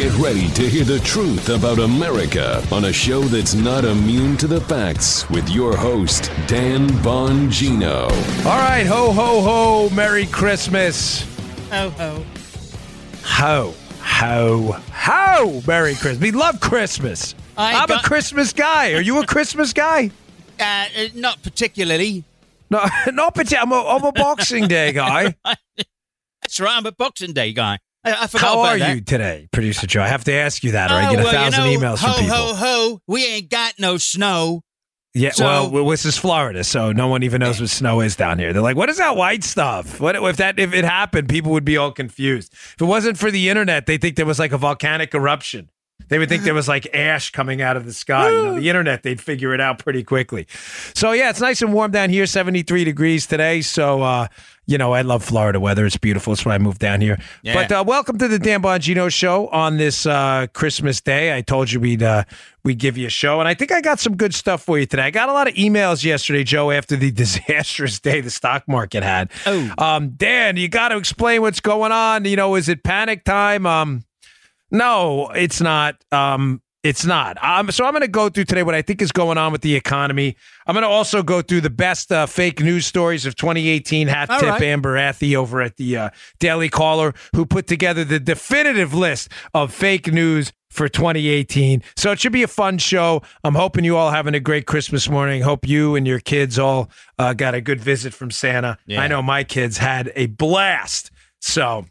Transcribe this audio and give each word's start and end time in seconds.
Get 0.00 0.16
ready 0.16 0.48
to 0.52 0.62
hear 0.66 0.84
the 0.84 0.98
truth 1.00 1.50
about 1.50 1.78
America 1.78 2.64
on 2.72 2.86
a 2.86 2.92
show 2.92 3.20
that's 3.20 3.52
not 3.52 3.84
immune 3.84 4.38
to 4.38 4.46
the 4.46 4.58
facts 4.62 5.28
with 5.28 5.46
your 5.50 5.76
host, 5.76 6.30
Dan 6.46 6.88
Bongino. 7.04 8.04
All 8.46 8.58
right, 8.58 8.86
ho, 8.86 9.12
ho, 9.12 9.42
ho. 9.42 9.94
Merry 9.94 10.24
Christmas. 10.24 11.20
Ho, 11.70 11.90
ho. 11.90 12.24
Ho, 13.24 13.74
ho, 14.02 14.72
ho. 14.90 15.62
Merry 15.66 15.94
Christmas. 15.96 16.18
We 16.22 16.30
love 16.30 16.60
Christmas. 16.60 17.34
I 17.58 17.74
I'm 17.74 17.86
got- 17.88 18.02
a 18.02 18.08
Christmas 18.08 18.54
guy. 18.54 18.94
Are 18.94 19.02
you 19.02 19.20
a 19.20 19.26
Christmas 19.26 19.74
guy? 19.74 20.10
Uh, 20.58 20.62
uh, 20.64 20.86
not 21.14 21.42
particularly. 21.42 22.24
No, 22.70 22.86
not 23.12 23.34
particularly. 23.34 23.84
I'm 23.84 23.86
a, 23.86 23.96
I'm 23.98 24.04
a 24.04 24.12
Boxing 24.12 24.66
Day 24.66 24.92
guy. 24.92 25.34
That's 26.40 26.58
right. 26.58 26.74
I'm 26.78 26.86
a 26.86 26.92
Boxing 26.92 27.34
Day 27.34 27.52
guy. 27.52 27.80
I, 28.04 28.24
I 28.24 28.26
forgot 28.28 28.46
How 28.46 28.60
are 28.60 28.78
that. 28.78 28.94
you 28.94 29.00
today, 29.02 29.48
Producer 29.52 29.86
Joe? 29.86 30.02
I 30.02 30.08
have 30.08 30.24
to 30.24 30.32
ask 30.32 30.64
you 30.64 30.72
that, 30.72 30.90
or 30.90 30.94
I 30.94 31.06
Oh, 31.08 31.10
get 31.10 31.20
a 31.20 31.22
well, 31.24 31.32
thousand 31.32 31.64
you 31.70 31.78
know, 31.78 31.86
emails 31.94 31.98
ho, 31.98 32.12
from 32.14 32.22
people. 32.22 32.36
Ho, 32.36 32.54
ho, 32.54 32.88
ho! 32.90 33.00
We 33.06 33.26
ain't 33.26 33.50
got 33.50 33.74
no 33.78 33.98
snow. 33.98 34.62
Yeah, 35.12 35.32
So- 35.32 35.44
well, 35.44 35.70
well, 35.70 35.86
this 35.88 36.04
is 36.06 36.16
Florida, 36.16 36.62
so 36.62 36.92
no 36.92 37.08
one 37.08 37.22
even 37.24 37.40
knows 37.40 37.60
what 37.60 37.68
snow 37.68 38.00
is 38.00 38.14
down 38.16 38.38
here. 38.38 38.52
They're 38.52 38.62
like, 38.62 38.76
"What 38.76 38.88
is 38.88 38.98
that 38.98 39.16
white 39.16 39.42
stuff?" 39.42 39.98
What 40.00 40.14
if 40.16 40.36
that 40.36 40.58
if 40.60 40.72
it 40.72 40.84
happened, 40.84 41.28
people 41.28 41.50
would 41.52 41.64
be 41.64 41.76
all 41.76 41.90
confused. 41.90 42.52
If 42.52 42.76
it 42.80 42.84
wasn't 42.84 43.18
for 43.18 43.30
the 43.30 43.48
internet, 43.48 43.86
they 43.86 43.98
think 43.98 44.14
there 44.16 44.24
was 44.26 44.38
like 44.38 44.52
a 44.52 44.58
volcanic 44.58 45.12
eruption. 45.14 45.68
They 46.08 46.18
would 46.18 46.28
think 46.28 46.42
there 46.42 46.54
was 46.54 46.68
like 46.68 46.92
ash 46.94 47.30
coming 47.30 47.62
out 47.62 47.76
of 47.76 47.84
the 47.84 47.92
sky. 47.92 48.30
You 48.30 48.42
know, 48.42 48.60
the 48.60 48.68
internet, 48.68 49.02
they'd 49.02 49.20
figure 49.20 49.54
it 49.54 49.60
out 49.60 49.78
pretty 49.78 50.02
quickly. 50.02 50.46
So 50.94 51.12
yeah, 51.12 51.30
it's 51.30 51.40
nice 51.40 51.62
and 51.62 51.72
warm 51.72 51.90
down 51.90 52.10
here, 52.10 52.26
seventy 52.26 52.62
three 52.62 52.84
degrees 52.84 53.26
today. 53.26 53.60
So 53.60 54.02
uh, 54.02 54.28
you 54.70 54.78
know, 54.78 54.92
I 54.92 55.02
love 55.02 55.24
Florida 55.24 55.58
weather. 55.58 55.84
It's 55.84 55.96
beautiful. 55.96 56.32
That's 56.32 56.46
why 56.46 56.54
I 56.54 56.58
moved 56.58 56.78
down 56.78 57.00
here. 57.00 57.18
Yeah. 57.42 57.54
But 57.54 57.72
uh, 57.72 57.84
welcome 57.84 58.18
to 58.18 58.28
the 58.28 58.38
Dan 58.38 58.62
Bongino 58.62 59.12
show 59.12 59.48
on 59.48 59.78
this 59.78 60.06
uh, 60.06 60.46
Christmas 60.52 61.00
day. 61.00 61.36
I 61.36 61.40
told 61.40 61.72
you 61.72 61.80
we'd 61.80 62.04
uh, 62.04 62.22
we'd 62.62 62.78
give 62.78 62.96
you 62.96 63.08
a 63.08 63.10
show, 63.10 63.40
and 63.40 63.48
I 63.48 63.54
think 63.54 63.72
I 63.72 63.80
got 63.80 63.98
some 63.98 64.16
good 64.16 64.32
stuff 64.32 64.62
for 64.62 64.78
you 64.78 64.86
today. 64.86 65.02
I 65.02 65.10
got 65.10 65.28
a 65.28 65.32
lot 65.32 65.48
of 65.48 65.54
emails 65.54 66.04
yesterday, 66.04 66.44
Joe, 66.44 66.70
after 66.70 66.94
the 66.94 67.10
disastrous 67.10 67.98
day 67.98 68.20
the 68.20 68.30
stock 68.30 68.68
market 68.68 69.02
had. 69.02 69.32
Oh. 69.44 69.72
um, 69.78 70.10
Dan, 70.10 70.56
you 70.56 70.68
got 70.68 70.90
to 70.90 70.96
explain 70.96 71.40
what's 71.40 71.60
going 71.60 71.90
on. 71.90 72.24
You 72.24 72.36
know, 72.36 72.54
is 72.54 72.68
it 72.68 72.84
panic 72.84 73.24
time? 73.24 73.66
Um, 73.66 74.04
no, 74.70 75.28
it's 75.30 75.60
not. 75.60 76.02
Um, 76.12 76.62
it's 76.82 77.04
not. 77.04 77.42
Um, 77.44 77.70
so 77.70 77.84
I'm 77.84 77.92
going 77.92 78.00
to 78.00 78.08
go 78.08 78.30
through 78.30 78.44
today 78.44 78.62
what 78.62 78.74
I 78.74 78.80
think 78.80 79.02
is 79.02 79.12
going 79.12 79.36
on 79.36 79.52
with 79.52 79.60
the 79.60 79.76
economy. 79.76 80.36
I'm 80.66 80.74
going 80.74 80.82
to 80.82 80.88
also 80.88 81.22
go 81.22 81.42
through 81.42 81.60
the 81.60 81.70
best 81.70 82.10
uh, 82.10 82.24
fake 82.24 82.60
news 82.60 82.86
stories 82.86 83.26
of 83.26 83.36
2018. 83.36 84.08
Hat 84.08 84.30
All 84.30 84.40
tip 84.40 84.48
right. 84.48 84.62
Amber 84.62 84.94
Athey 84.94 85.36
over 85.36 85.60
at 85.60 85.76
the 85.76 85.96
uh, 85.96 86.10
Daily 86.38 86.70
Caller, 86.70 87.12
who 87.36 87.44
put 87.44 87.66
together 87.66 88.02
the 88.02 88.18
definitive 88.18 88.94
list 88.94 89.28
of 89.52 89.74
fake 89.74 90.10
news 90.10 90.52
for 90.70 90.88
2018. 90.88 91.82
So 91.96 92.12
it 92.12 92.20
should 92.20 92.32
be 92.32 92.44
a 92.44 92.48
fun 92.48 92.78
show. 92.78 93.20
I'm 93.44 93.56
hoping 93.56 93.84
you 93.84 93.96
all 93.96 94.10
having 94.10 94.34
a 94.34 94.40
great 94.40 94.66
Christmas 94.66 95.08
morning. 95.10 95.42
Hope 95.42 95.68
you 95.68 95.96
and 95.96 96.06
your 96.06 96.20
kids 96.20 96.58
all 96.58 96.90
uh, 97.18 97.34
got 97.34 97.54
a 97.54 97.60
good 97.60 97.80
visit 97.80 98.14
from 98.14 98.30
Santa. 98.30 98.78
Yeah. 98.86 99.02
I 99.02 99.08
know 99.08 99.20
my 99.20 99.44
kids 99.44 99.76
had 99.76 100.12
a 100.14 100.26
blast. 100.26 101.10
So 101.40 101.84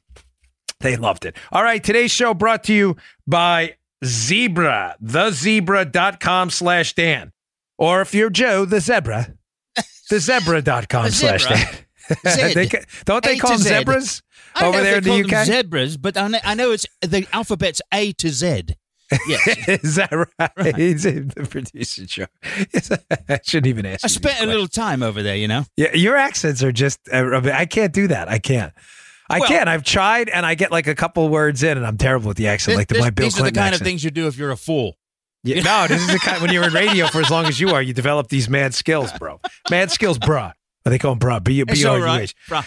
they 0.80 0.96
loved 0.96 1.26
it. 1.26 1.36
All 1.52 1.64
right, 1.64 1.84
today's 1.84 2.12
show 2.12 2.34
brought 2.34 2.64
to 2.66 2.74
you 2.74 2.96
by 3.28 3.76
Zebra, 4.06 4.96
thezebra.com 5.04 6.50
slash 6.50 6.94
Dan. 6.96 7.32
Or 7.78 8.02
if 8.02 8.14
you're 8.14 8.30
Joe, 8.30 8.66
the 8.66 8.80
zebra, 8.80 9.34
thezebra.com 10.12 11.06
The 11.06 11.12
slash. 11.12 11.46
Dan. 11.48 11.68
They 12.24 12.68
don't 13.06 13.24
they 13.24 13.36
A 13.36 13.38
call 13.38 13.52
them 13.52 13.60
Z. 13.60 13.70
zebras 13.70 14.24
I 14.56 14.66
over 14.66 14.82
there 14.82 14.98
in 14.98 15.04
the 15.04 15.22
call 15.30 15.42
UK? 15.42 15.46
zebras, 15.46 15.96
but 15.96 16.18
I 16.18 16.28
know, 16.28 16.40
I 16.44 16.56
know 16.56 16.72
it's 16.72 16.88
the 17.02 17.28
alphabet's 17.32 17.84
A 17.94 18.14
to 18.14 18.30
Z. 18.30 18.64
Yes. 19.28 19.48
Is 19.84 19.96
that 19.98 20.12
right? 20.58 20.76
He's 20.76 21.06
in 21.06 21.28
the 21.36 21.46
producer 21.46 22.08
show. 22.08 22.26
I 23.30 23.40
shouldn't 23.44 23.68
even 23.68 23.86
ask. 23.86 24.04
I 24.04 24.08
spent 24.08 24.40
a 24.42 24.48
little 24.48 24.68
time 24.68 25.04
over 25.04 25.22
there, 25.22 25.36
you 25.36 25.48
know. 25.48 25.66
Yeah, 25.78 25.94
your 25.94 26.16
accents 26.16 26.64
are 26.64 26.72
just. 26.72 27.00
Uh, 27.14 27.42
I 27.54 27.68
can't 27.68 27.94
do 27.94 28.08
that. 28.08 28.28
I 28.28 28.40
can't. 28.40 28.74
I 29.30 29.40
Well- 29.40 29.48
can't. 29.50 29.70
I've 29.70 29.84
tried, 29.84 30.30
and 30.30 30.46
I 30.46 30.56
get 30.56 30.72
like 30.72 30.88
a 30.88 30.96
couple 30.96 31.28
words 31.30 31.62
in, 31.64 31.78
and 31.78 31.86
I'm 31.86 31.98
terrible 31.98 32.28
with 32.30 32.38
the 32.38 32.48
accent, 32.48 32.78
like 32.78 32.88
the 32.88 32.96
This- 32.96 33.04
my 33.04 33.10
Bill 33.12 33.26
these 33.28 33.40
are 33.40 33.44
the 33.44 33.52
kind 33.52 33.68
accent. 33.68 33.82
of 33.82 33.86
things 33.86 34.04
you 34.04 34.12
do 34.12 34.28
if 34.28 34.38
you're 34.38 34.52
a 34.52 34.58
fool. 34.58 34.98
Yeah, 35.44 35.62
no, 35.62 35.88
this 35.88 36.02
is 36.02 36.08
the 36.08 36.20
kind. 36.20 36.42
When 36.42 36.52
you're 36.52 36.66
in 36.66 36.74
radio 36.74 37.08
for 37.08 37.22
as 37.22 37.30
long 37.30 37.46
as 37.46 37.60
you 37.62 37.70
are, 37.70 37.82
you 37.82 37.94
develop 37.94 38.28
these 38.28 38.50
mad 38.50 38.74
skills, 38.74 39.12
bro. 39.20 39.40
Mad 39.70 39.90
skills, 39.92 40.20
bruh. 40.20 40.52
Or 40.86 40.90
they 40.90 40.98
call 41.00 41.16
them 41.16 41.20
bruh. 41.20 41.42
B 41.44 41.64
B 41.64 41.86
all 41.86 41.94
R 41.94 42.00
U 42.00 42.04
right. 42.06 42.22
H. 42.24 42.36
Uh, 42.52 42.64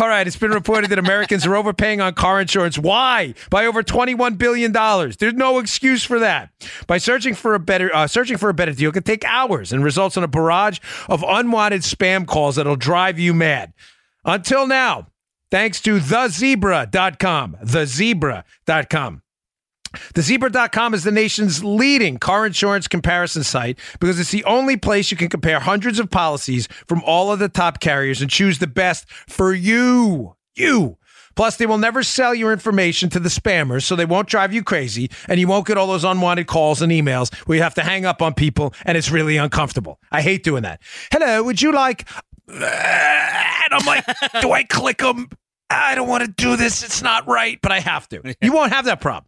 All 0.00 0.08
right, 0.08 0.26
it's 0.26 0.36
been 0.36 0.52
reported 0.52 0.88
that 0.90 0.98
Americans 0.98 1.44
are 1.44 1.54
overpaying 1.54 2.00
on 2.00 2.14
car 2.14 2.40
insurance. 2.40 2.78
Why? 2.78 3.34
By 3.50 3.66
over 3.66 3.82
twenty-one 3.82 4.36
billion 4.36 4.72
dollars. 4.72 5.18
There's 5.18 5.34
no 5.34 5.58
excuse 5.58 6.02
for 6.02 6.18
that. 6.20 6.48
By 6.86 6.96
searching 6.96 7.34
for 7.34 7.54
a 7.54 7.58
better, 7.58 7.94
uh, 7.94 8.06
searching 8.06 8.38
for 8.38 8.48
a 8.48 8.54
better 8.54 8.72
deal 8.72 8.90
can 8.90 9.02
take 9.02 9.22
hours 9.26 9.70
and 9.72 9.84
results 9.84 10.16
in 10.16 10.22
a 10.24 10.28
barrage 10.28 10.78
of 11.08 11.22
unwanted 11.28 11.82
spam 11.82 12.26
calls 12.26 12.56
that'll 12.56 12.74
drive 12.76 13.18
you 13.18 13.34
mad. 13.34 13.74
Until 14.24 14.66
now, 14.66 15.08
thanks 15.50 15.80
to 15.82 15.98
thezebra.com, 15.98 17.56
thezebra.com. 17.62 19.22
TheZebra.com 19.92 20.94
is 20.94 21.02
the 21.02 21.10
nation's 21.10 21.64
leading 21.64 22.16
car 22.18 22.46
insurance 22.46 22.86
comparison 22.86 23.42
site 23.42 23.78
because 23.98 24.20
it's 24.20 24.30
the 24.30 24.44
only 24.44 24.76
place 24.76 25.10
you 25.10 25.16
can 25.16 25.28
compare 25.28 25.58
hundreds 25.58 25.98
of 25.98 26.10
policies 26.10 26.68
from 26.86 27.02
all 27.04 27.32
of 27.32 27.40
the 27.40 27.48
top 27.48 27.80
carriers 27.80 28.22
and 28.22 28.30
choose 28.30 28.60
the 28.60 28.68
best 28.68 29.10
for 29.10 29.52
you. 29.52 30.36
You. 30.54 30.96
Plus, 31.36 31.56
they 31.56 31.66
will 31.66 31.78
never 31.78 32.02
sell 32.02 32.34
your 32.34 32.52
information 32.52 33.08
to 33.08 33.20
the 33.20 33.28
spammers, 33.28 33.84
so 33.84 33.96
they 33.96 34.04
won't 34.04 34.28
drive 34.28 34.52
you 34.52 34.62
crazy, 34.62 35.10
and 35.28 35.38
you 35.40 35.46
won't 35.46 35.66
get 35.66 35.78
all 35.78 35.86
those 35.86 36.04
unwanted 36.04 36.46
calls 36.46 36.82
and 36.82 36.92
emails 36.92 37.34
where 37.46 37.56
you 37.56 37.62
have 37.62 37.74
to 37.74 37.82
hang 37.82 38.04
up 38.04 38.20
on 38.20 38.34
people, 38.34 38.74
and 38.84 38.98
it's 38.98 39.10
really 39.10 39.36
uncomfortable. 39.36 40.00
I 40.10 40.22
hate 40.22 40.42
doing 40.42 40.64
that. 40.64 40.82
Hello, 41.12 41.42
would 41.44 41.62
you 41.62 41.72
like? 41.72 42.06
And 42.52 43.74
I'm 43.74 43.86
like, 43.86 44.04
do 44.40 44.52
I 44.52 44.64
click 44.64 44.98
them? 44.98 45.28
I 45.70 45.94
don't 45.94 46.08
want 46.08 46.24
to 46.24 46.30
do 46.30 46.56
this. 46.56 46.82
It's 46.82 47.00
not 47.00 47.28
right, 47.28 47.58
but 47.62 47.70
I 47.70 47.78
have 47.80 48.08
to. 48.08 48.34
You 48.42 48.52
won't 48.52 48.72
have 48.72 48.86
that 48.86 49.00
problem. 49.00 49.26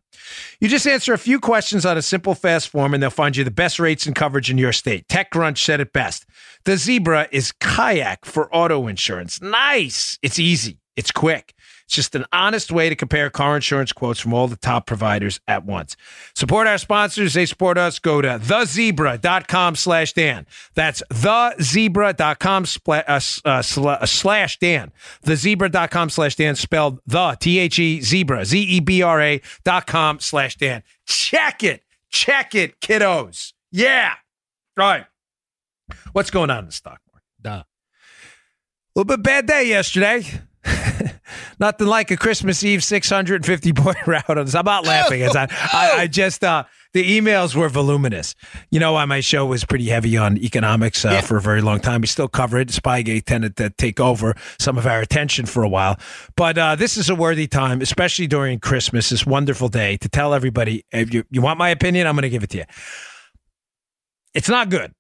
You 0.60 0.68
just 0.68 0.86
answer 0.86 1.12
a 1.12 1.18
few 1.18 1.38
questions 1.38 1.86
on 1.86 1.96
a 1.96 2.02
simple, 2.02 2.34
fast 2.34 2.68
form, 2.68 2.94
and 2.94 3.02
they'll 3.02 3.10
find 3.10 3.36
you 3.36 3.44
the 3.44 3.50
best 3.50 3.78
rates 3.78 4.06
and 4.06 4.14
coverage 4.16 4.50
in 4.50 4.58
your 4.58 4.72
state. 4.72 5.06
TechCrunch 5.08 5.58
said 5.58 5.80
it 5.80 5.92
best. 5.92 6.26
The 6.64 6.76
Zebra 6.76 7.28
is 7.30 7.52
kayak 7.52 8.24
for 8.24 8.52
auto 8.54 8.86
insurance. 8.88 9.40
Nice. 9.40 10.18
It's 10.22 10.38
easy. 10.38 10.78
It's 10.96 11.10
quick. 11.10 11.54
It's 11.84 11.94
just 11.94 12.14
an 12.14 12.24
honest 12.32 12.70
way 12.72 12.88
to 12.88 12.96
compare 12.96 13.30
car 13.30 13.56
insurance 13.56 13.92
quotes 13.92 14.20
from 14.20 14.32
all 14.32 14.48
the 14.48 14.56
top 14.56 14.86
providers 14.86 15.40
at 15.46 15.64
once. 15.64 15.96
Support 16.34 16.66
our 16.66 16.78
sponsors. 16.78 17.34
They 17.34 17.46
support 17.46 17.78
us. 17.78 17.98
Go 17.98 18.22
to 18.22 18.38
thezebra.com 18.38 19.76
slash 19.76 20.12
Dan. 20.12 20.46
That's 20.74 21.02
thezebra.com 21.10 22.64
uh, 22.88 23.20
uh, 23.44 23.62
uh, 23.88 24.06
slash 24.06 24.58
Dan. 24.58 24.92
Thezebra.com 25.24 26.10
slash 26.10 26.36
Dan 26.36 26.54
spelled 26.54 27.00
the 27.06 27.36
T-H-E 27.40 28.00
zebra, 28.00 28.44
Z-E-B-R-A 28.44 29.40
dot 29.64 29.86
com 29.86 30.20
slash 30.20 30.56
Dan. 30.56 30.82
Check 31.06 31.62
it. 31.62 31.82
Check 32.10 32.54
it, 32.54 32.80
kiddos. 32.80 33.52
Yeah. 33.70 34.12
All 34.78 34.86
right. 34.86 35.06
What's 36.12 36.30
going 36.30 36.50
on 36.50 36.60
in 36.60 36.66
the 36.66 36.72
stock 36.72 37.00
market? 37.10 37.26
Duh. 37.40 37.64
A 38.94 38.94
little 38.94 39.16
bit 39.16 39.22
bad 39.22 39.46
day 39.46 39.68
yesterday. 39.68 40.24
Nothing 41.58 41.86
like 41.86 42.10
a 42.10 42.16
Christmas 42.16 42.62
Eve 42.64 42.82
650 42.84 43.72
point 43.72 43.96
rout. 44.06 44.28
On 44.28 44.44
this. 44.44 44.54
I'm 44.54 44.64
not 44.64 44.84
laughing. 44.86 45.20
It's 45.20 45.34
not, 45.34 45.50
I, 45.52 46.02
I 46.02 46.06
just, 46.08 46.42
uh, 46.44 46.64
the 46.92 47.18
emails 47.18 47.54
were 47.54 47.68
voluminous. 47.70 48.34
You 48.70 48.78
know 48.78 48.92
why 48.92 49.06
my 49.06 49.20
show 49.20 49.46
was 49.46 49.64
pretty 49.64 49.88
heavy 49.88 50.16
on 50.18 50.36
economics 50.36 51.04
uh, 51.06 51.10
Yeah. 51.10 51.20
for 51.22 51.38
a 51.38 51.40
very 51.40 51.62
long 51.62 51.80
time. 51.80 52.02
We 52.02 52.06
still 52.06 52.28
cover 52.28 52.58
it. 52.58 52.68
Spygate 52.68 53.24
tended 53.24 53.56
to 53.56 53.70
take 53.70 53.98
over 53.98 54.34
some 54.58 54.76
of 54.76 54.86
our 54.86 55.00
attention 55.00 55.46
for 55.46 55.62
a 55.62 55.68
while. 55.68 55.98
But 56.36 56.58
uh, 56.58 56.76
this 56.76 56.98
is 56.98 57.08
a 57.08 57.14
worthy 57.14 57.46
time, 57.46 57.80
especially 57.80 58.26
during 58.26 58.58
Christmas, 58.60 59.08
this 59.08 59.24
wonderful 59.24 59.68
day, 59.68 59.96
to 59.98 60.08
tell 60.10 60.34
everybody 60.34 60.84
if 60.92 61.14
you, 61.14 61.24
you 61.30 61.40
want 61.40 61.58
my 61.58 61.70
opinion, 61.70 62.06
I'm 62.06 62.14
going 62.14 62.22
to 62.22 62.28
give 62.30 62.42
it 62.42 62.50
to 62.50 62.58
you. 62.58 62.64
It's 64.34 64.48
not 64.48 64.68
good, 64.70 64.92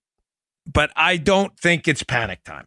but 0.66 0.90
I 0.96 1.16
don't 1.18 1.58
think 1.58 1.88
it's 1.88 2.02
panic 2.02 2.42
time. 2.44 2.64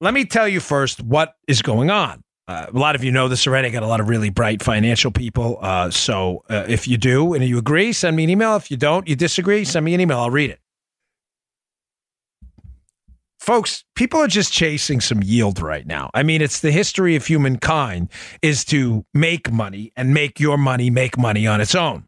Let 0.00 0.14
me 0.14 0.24
tell 0.24 0.46
you 0.46 0.60
first 0.60 1.02
what 1.02 1.34
is 1.46 1.60
going 1.62 1.90
on. 1.90 2.22
Uh, 2.48 2.66
a 2.72 2.78
lot 2.78 2.96
of 2.96 3.04
you 3.04 3.12
know 3.12 3.28
this 3.28 3.46
already. 3.46 3.68
I 3.68 3.70
got 3.70 3.82
a 3.82 3.86
lot 3.86 4.00
of 4.00 4.08
really 4.08 4.30
bright 4.30 4.62
financial 4.62 5.10
people. 5.10 5.58
Uh, 5.60 5.90
so 5.90 6.44
uh, 6.48 6.64
if 6.66 6.88
you 6.88 6.96
do 6.96 7.34
and 7.34 7.44
you 7.44 7.58
agree, 7.58 7.92
send 7.92 8.16
me 8.16 8.24
an 8.24 8.30
email. 8.30 8.56
If 8.56 8.70
you 8.70 8.78
don't, 8.78 9.06
you 9.06 9.14
disagree, 9.14 9.64
send 9.66 9.84
me 9.84 9.92
an 9.92 10.00
email. 10.00 10.18
I'll 10.18 10.30
read 10.30 10.50
it. 10.50 10.60
Folks, 13.38 13.84
people 13.94 14.20
are 14.20 14.26
just 14.26 14.52
chasing 14.52 15.00
some 15.00 15.22
yield 15.22 15.60
right 15.60 15.86
now. 15.86 16.10
I 16.12 16.22
mean, 16.22 16.42
it's 16.42 16.60
the 16.60 16.72
history 16.72 17.16
of 17.16 17.26
humankind 17.26 18.10
is 18.42 18.64
to 18.66 19.04
make 19.14 19.52
money 19.52 19.92
and 19.94 20.12
make 20.12 20.40
your 20.40 20.58
money 20.58 20.90
make 20.90 21.16
money 21.16 21.46
on 21.46 21.60
its 21.60 21.74
own. 21.74 22.07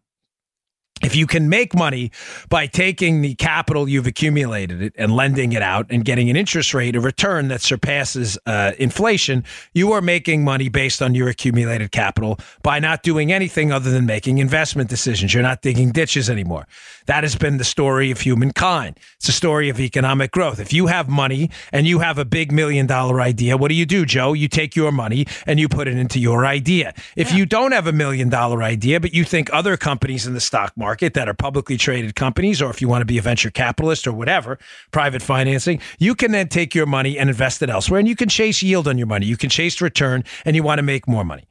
If 1.03 1.17
you 1.17 1.27
can 1.27 1.49
make 1.49 1.75
money 1.75 2.11
by 2.49 2.67
taking 2.67 3.23
the 3.23 3.35
capital 3.35 3.89
you've 3.89 4.07
accumulated 4.07 4.93
and 4.97 5.15
lending 5.15 5.53
it 5.53 5.63
out 5.63 5.87
and 5.91 6.05
getting 6.05 6.29
an 6.29 6.37
interest 6.37 6.75
rate, 6.75 6.95
a 6.95 7.01
return 7.01 7.49
that 7.49 7.63
surpasses 7.63 8.39
uh, 8.47 8.73
inflation, 8.79 9.45
you 9.73 9.93
are 9.93 10.03
making 10.03 10.45
money 10.45 10.69
based 10.69 11.01
on 11.01 11.15
your 11.15 11.29
accumulated 11.29 11.91
capital 11.91 12.39
by 12.63 12.79
not 12.79 13.03
doing 13.03 13.33
anything 13.33 13.73
other 13.73 13.91
than 13.91 14.07
making 14.07 14.39
investment 14.39 14.91
decisions. 14.91 15.33
You're 15.33 15.43
not 15.43 15.63
digging 15.63 15.93
ditches 15.93 16.29
anymore. 16.29 16.67
That 17.07 17.25
has 17.25 17.35
been 17.35 17.57
the 17.57 17.65
story 17.65 18.11
of 18.11 18.21
humankind. 18.21 18.99
It's 19.17 19.29
a 19.29 19.33
story 19.33 19.69
of 19.69 19.81
economic 19.81 20.31
growth. 20.33 20.61
If 20.61 20.73
you 20.73 20.87
have 20.87 21.09
money 21.09 21.51
and 21.73 21.87
you 21.87 22.01
have 22.01 22.19
a 22.19 22.25
big 22.25 22.53
million 22.53 22.87
dollar 22.87 23.21
idea, 23.21 23.57
what 23.57 23.69
do 23.69 23.75
you 23.75 23.87
do, 23.87 24.05
Joe? 24.05 24.33
You 24.33 24.49
take 24.49 24.77
your 24.77 24.93
money 24.93 25.27
and 25.47 25.59
you 25.59 25.69
put 25.69 25.89
it 25.89 25.97
into 25.97 26.21
your 26.21 26.47
idea. 26.47 26.95
If 27.17 27.31
yeah. 27.31 27.39
you 27.39 27.47
don't 27.47 27.73
have 27.73 27.87
a 27.87 27.93
million 27.93 28.29
dollar 28.29 28.63
idea, 28.63 29.01
but 29.01 29.15
you 29.15 29.25
think 29.25 29.51
other 29.53 29.77
companies 29.77 30.27
in 30.27 30.35
the 30.35 30.41
stock 30.41 30.77
market, 30.77 30.90
market 30.91 31.15
that 31.15 31.29
are 31.29 31.35
publicly 31.35 31.77
traded 31.77 32.17
companies, 32.17 32.61
or 32.61 32.69
if 32.69 32.83
you 32.83 32.89
want 32.89 33.01
to 33.01 33.07
be 33.07 33.17
a 33.17 33.23
venture 33.23 33.49
capitalist 33.49 34.09
or 34.09 34.13
whatever, 34.13 34.59
private 34.91 35.23
financing, 35.23 35.81
you 36.01 36.17
can 36.17 36.33
then 36.33 36.49
take 36.49 36.75
your 36.75 36.85
money 36.85 37.17
and 37.17 37.31
invest 37.31 37.63
it 37.63 37.71
elsewhere. 37.71 38.01
And 38.01 38.09
you 38.09 38.17
can 38.17 38.29
chase 38.29 38.61
yield 38.61 38.89
on 38.89 38.99
your 38.99 39.07
money. 39.07 39.25
You 39.25 39.37
can 39.37 39.51
chase 39.51 39.81
return 39.81 40.25
and 40.45 40.57
you 40.57 40.65
want 40.65 40.81
to 40.81 40.83
make 40.83 41.07
more 41.07 41.25
money. 41.25 41.45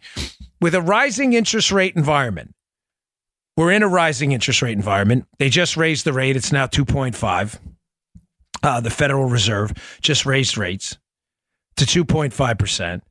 With 0.60 0.76
a 0.76 0.82
rising 0.82 1.32
interest 1.32 1.72
rate 1.72 1.96
environment, 1.96 2.54
we're 3.56 3.72
in 3.72 3.82
a 3.82 3.88
rising 3.88 4.34
interest 4.34 4.62
rate 4.62 4.76
environment. 4.76 5.26
They 5.38 5.50
just 5.50 5.78
raised 5.78 6.04
the 6.04 6.12
rate. 6.12 6.36
It's 6.36 6.52
now 6.52 6.68
2.5. 6.68 7.60
Uh, 8.62 8.82
the 8.82 8.90
Federal 8.90 9.30
Reserve 9.30 9.72
just 10.02 10.26
raised 10.26 10.58
rates 10.58 10.98
to 11.78 11.86
2.5% 11.86 13.02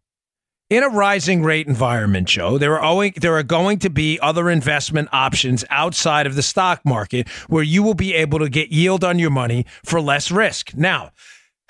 in 0.71 0.83
a 0.83 0.89
rising 0.89 1.43
rate 1.43 1.67
environment, 1.67 2.29
Joe, 2.29 2.59
there 2.59 2.79
are 2.79 3.43
going 3.43 3.79
to 3.79 3.91
be 3.91 4.19
other 4.21 4.51
investment 4.51 5.09
options 5.13 5.65
outside 5.71 6.27
of 6.27 6.35
the 6.35 6.43
stock 6.43 6.85
market 6.85 7.29
where 7.49 7.63
you 7.63 7.83
will 7.83 7.95
be 7.95 8.15
able 8.15 8.39
to 8.39 8.49
get 8.49 8.71
yield 8.71 9.03
on 9.03 9.19
your 9.19 9.31
money 9.31 9.65
for 9.85 10.01
less 10.01 10.31
risk. 10.31 10.75
Now, 10.75 11.13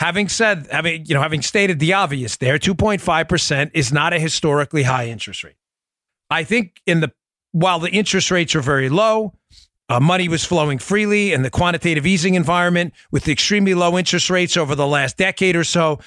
having 0.00 0.28
said, 0.28 0.66
having 0.70 1.06
you 1.06 1.14
know, 1.14 1.22
having 1.22 1.42
stated 1.42 1.78
the 1.78 1.92
obvious, 1.92 2.36
there, 2.36 2.58
two 2.58 2.74
point 2.74 3.00
five 3.00 3.28
percent 3.28 3.70
is 3.74 3.92
not 3.92 4.12
a 4.12 4.18
historically 4.18 4.82
high 4.82 5.08
interest 5.08 5.44
rate. 5.44 5.56
I 6.30 6.44
think 6.44 6.80
in 6.84 7.00
the 7.00 7.12
while 7.52 7.78
the 7.78 7.90
interest 7.90 8.30
rates 8.30 8.54
are 8.54 8.60
very 8.60 8.88
low, 8.88 9.32
uh, 9.88 10.00
money 10.00 10.28
was 10.28 10.44
flowing 10.44 10.78
freely 10.78 11.32
in 11.32 11.42
the 11.42 11.50
quantitative 11.50 12.06
easing 12.06 12.34
environment 12.34 12.92
with 13.10 13.26
extremely 13.28 13.74
low 13.74 13.96
interest 13.96 14.28
rates 14.28 14.56
over 14.56 14.74
the 14.74 14.86
last 14.86 15.16
decade 15.16 15.56
or 15.56 15.64
so 15.64 15.98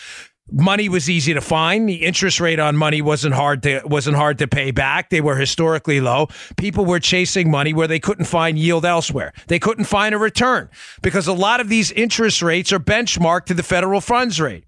money 0.52 0.90
was 0.90 1.10
easy 1.10 1.34
to 1.34 1.42
find. 1.42 1.88
The 1.88 2.04
interest 2.04 2.40
rate 2.40 2.60
on 2.60 2.76
money 2.76 3.02
wasn't 3.02 3.34
hard 3.34 3.64
to 3.64 3.82
wasn't 3.86 4.18
hard 4.18 4.38
to 4.40 4.48
pay 4.48 4.72
back. 4.72 5.10
They 5.10 5.22
were 5.22 5.36
historically 5.36 6.02
low. 6.02 6.28
People 6.58 6.86
were 6.86 7.00
chasing 7.00 7.50
money 7.50 7.74
where 7.74 7.88
they 7.88 8.00
couldn't 8.00 8.26
find 8.26 8.60
yield 8.60 8.86
elsewhere. 8.86 9.34
They 9.48 9.60
couldn't 9.60 9.86
find 9.86 10.14
a 10.14 10.18
return 10.18 10.70
because 11.02 11.28
a 11.28 11.34
lot 11.34 11.60
of 11.60 11.70
these 11.70 11.92
interest 11.92 12.42
rates 12.42 12.72
are 12.74 12.80
benchmarked 12.80 13.46
to 13.46 13.54
the 13.54 13.64
federal 13.64 14.02
funds 14.02 14.40
rate. 14.40 14.66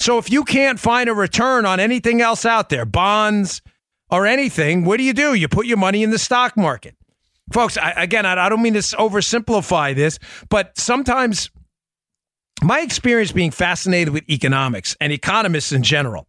So 0.00 0.18
if 0.18 0.30
you 0.30 0.44
can't 0.44 0.78
find 0.78 1.08
a 1.08 1.14
return 1.14 1.66
on 1.66 1.80
anything 1.80 2.20
else 2.20 2.44
out 2.44 2.68
there, 2.68 2.84
bonds 2.84 3.62
or 4.10 4.26
anything, 4.26 4.84
what 4.84 4.98
do 4.98 5.02
you 5.02 5.12
do? 5.12 5.34
You 5.34 5.48
put 5.48 5.66
your 5.66 5.76
money 5.76 6.02
in 6.02 6.10
the 6.10 6.18
stock 6.18 6.56
market. 6.56 6.94
Folks, 7.52 7.76
I, 7.76 7.90
again, 7.92 8.26
I, 8.26 8.46
I 8.46 8.48
don't 8.48 8.62
mean 8.62 8.74
to 8.74 8.80
oversimplify 8.80 9.94
this, 9.94 10.18
but 10.50 10.78
sometimes 10.78 11.50
my 12.62 12.80
experience 12.80 13.32
being 13.32 13.50
fascinated 13.50 14.12
with 14.12 14.28
economics 14.28 14.96
and 15.00 15.12
economists 15.12 15.72
in 15.72 15.82
general 15.82 16.26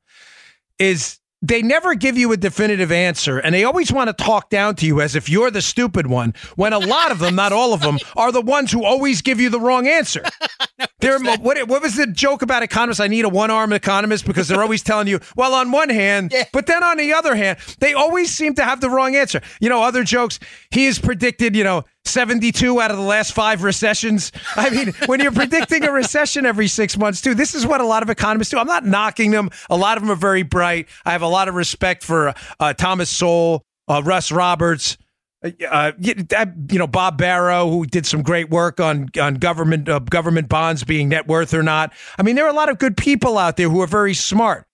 is 0.77 1.19
they 1.41 1.61
never 1.61 1.95
give 1.95 2.17
you 2.17 2.31
a 2.31 2.37
definitive 2.37 2.91
answer 2.91 3.39
and 3.39 3.55
they 3.55 3.63
always 3.63 3.91
want 3.91 4.09
to 4.09 4.23
talk 4.23 4.49
down 4.49 4.75
to 4.75 4.85
you 4.85 5.01
as 5.01 5.15
if 5.15 5.29
you're 5.29 5.51
the 5.51 5.61
stupid 5.61 6.07
one 6.07 6.33
when 6.55 6.73
a 6.73 6.79
lot 6.79 7.11
of 7.11 7.19
them 7.19 7.35
not 7.35 7.53
all 7.53 7.73
of 7.73 7.81
them 7.81 7.97
are 8.15 8.31
the 8.31 8.41
ones 8.41 8.71
who 8.71 8.83
always 8.83 9.21
give 9.21 9.39
you 9.39 9.49
the 9.49 9.59
wrong 9.59 9.87
answer 9.87 10.23
There, 10.99 11.17
what, 11.19 11.67
what, 11.67 11.81
was 11.81 11.95
the 11.95 12.07
joke 12.07 12.41
about 12.41 12.61
economists? 12.61 12.99
I 12.99 13.07
need 13.07 13.23
a 13.23 13.29
one-armed 13.29 13.71
economist 13.71 14.25
because 14.25 14.49
they're 14.49 14.61
always 14.61 14.83
telling 14.83 15.07
you, 15.07 15.19
well, 15.35 15.53
on 15.53 15.71
one 15.71 15.89
hand, 15.89 16.31
yeah. 16.33 16.43
but 16.51 16.65
then 16.65 16.83
on 16.83 16.97
the 16.97 17.13
other 17.13 17.35
hand, 17.35 17.57
they 17.79 17.93
always 17.93 18.31
seem 18.31 18.53
to 18.55 18.63
have 18.63 18.81
the 18.81 18.89
wrong 18.89 19.15
answer. 19.15 19.41
You 19.61 19.69
know, 19.69 19.81
other 19.81 20.03
jokes. 20.03 20.39
He 20.71 20.85
has 20.85 20.99
predicted, 20.99 21.55
you 21.55 21.63
know, 21.63 21.85
72 22.03 22.81
out 22.81 22.91
of 22.91 22.97
the 22.97 23.03
last 23.03 23.33
five 23.33 23.63
recessions. 23.63 24.31
I 24.55 24.69
mean, 24.69 24.93
when 25.05 25.21
you're 25.21 25.31
predicting 25.31 25.83
a 25.85 25.91
recession 25.91 26.45
every 26.45 26.67
six 26.67 26.97
months, 26.97 27.21
too, 27.21 27.33
this 27.33 27.55
is 27.55 27.65
what 27.65 27.79
a 27.79 27.85
lot 27.85 28.03
of 28.03 28.09
economists 28.09 28.49
do. 28.49 28.57
I'm 28.57 28.67
not 28.67 28.85
knocking 28.85 29.31
them. 29.31 29.49
A 29.69 29.77
lot 29.77 29.97
of 29.97 30.03
them 30.03 30.11
are 30.11 30.15
very 30.15 30.43
bright. 30.43 30.87
I 31.05 31.13
have 31.13 31.21
a 31.21 31.27
lot 31.27 31.47
of 31.47 31.55
respect 31.55 32.03
for 32.03 32.33
uh, 32.59 32.73
Thomas 32.73 33.09
Sowell, 33.09 33.63
uh, 33.87 34.01
Russ 34.03 34.31
Roberts. 34.31 34.97
Uh, 35.43 35.51
uh 35.69 35.91
you 35.99 36.77
know 36.77 36.87
Bob 36.87 37.19
Barro, 37.19 37.69
who 37.69 37.85
did 37.85 38.05
some 38.05 38.21
great 38.21 38.49
work 38.49 38.79
on 38.79 39.09
on 39.19 39.35
government 39.35 39.87
uh, 39.87 39.99
government 39.99 40.49
bonds 40.49 40.83
being 40.83 41.09
net 41.09 41.27
worth 41.27 41.53
or 41.53 41.63
not. 41.63 41.93
I 42.17 42.23
mean, 42.23 42.35
there 42.35 42.45
are 42.45 42.49
a 42.49 42.53
lot 42.53 42.69
of 42.69 42.77
good 42.77 42.97
people 42.97 43.37
out 43.37 43.57
there 43.57 43.69
who 43.69 43.81
are 43.81 43.87
very 43.87 44.13
smart. 44.13 44.65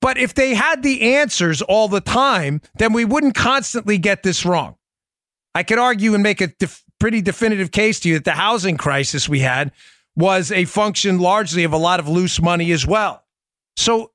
But 0.00 0.18
if 0.18 0.34
they 0.34 0.54
had 0.54 0.82
the 0.82 1.14
answers 1.14 1.62
all 1.62 1.88
the 1.88 2.02
time, 2.02 2.60
then 2.74 2.92
we 2.92 3.06
wouldn't 3.06 3.34
constantly 3.34 3.96
get 3.96 4.22
this 4.22 4.44
wrong. 4.44 4.76
I 5.54 5.62
could 5.62 5.78
argue 5.78 6.12
and 6.12 6.22
make 6.22 6.42
a 6.42 6.48
def- 6.48 6.84
pretty 7.00 7.22
definitive 7.22 7.70
case 7.70 8.00
to 8.00 8.08
you 8.08 8.16
that 8.16 8.24
the 8.24 8.32
housing 8.32 8.76
crisis 8.76 9.28
we 9.28 9.40
had 9.40 9.72
was 10.16 10.52
a 10.52 10.66
function 10.66 11.18
largely 11.20 11.64
of 11.64 11.72
a 11.72 11.78
lot 11.78 12.00
of 12.00 12.08
loose 12.08 12.40
money 12.40 12.70
as 12.72 12.86
well. 12.86 13.24
So, 13.76 14.12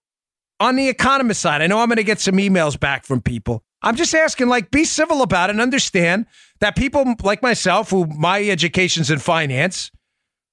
on 0.59 0.75
the 0.75 0.89
economist 0.89 1.41
side, 1.41 1.61
I 1.61 1.67
know 1.67 1.79
I'm 1.79 1.87
going 1.87 1.97
to 1.97 2.03
get 2.03 2.19
some 2.19 2.35
emails 2.35 2.79
back 2.79 3.05
from 3.05 3.21
people. 3.21 3.63
I'm 3.81 3.95
just 3.95 4.13
asking, 4.13 4.49
like, 4.49 4.71
be 4.71 4.83
civil 4.83 5.21
about 5.21 5.49
it 5.49 5.53
and 5.53 5.61
understand 5.61 6.25
that 6.59 6.75
people 6.75 7.15
like 7.23 7.41
myself, 7.41 7.91
who 7.91 8.05
my 8.05 8.43
education's 8.43 9.09
in 9.09 9.19
finance, 9.19 9.91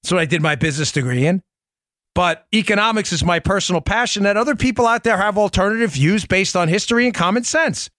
that's 0.01 0.11
what 0.11 0.21
I 0.21 0.25
did 0.25 0.41
my 0.41 0.55
business 0.55 0.91
degree 0.91 1.25
in, 1.25 1.41
but 2.15 2.45
economics 2.53 3.11
is 3.11 3.23
my 3.23 3.39
personal 3.39 3.81
passion, 3.81 4.23
that 4.23 4.37
other 4.37 4.55
people 4.55 4.87
out 4.87 5.03
there 5.03 5.17
have 5.17 5.37
alternative 5.37 5.91
views 5.91 6.25
based 6.25 6.55
on 6.55 6.69
history 6.69 7.05
and 7.05 7.13
common 7.13 7.43
sense. 7.43 7.89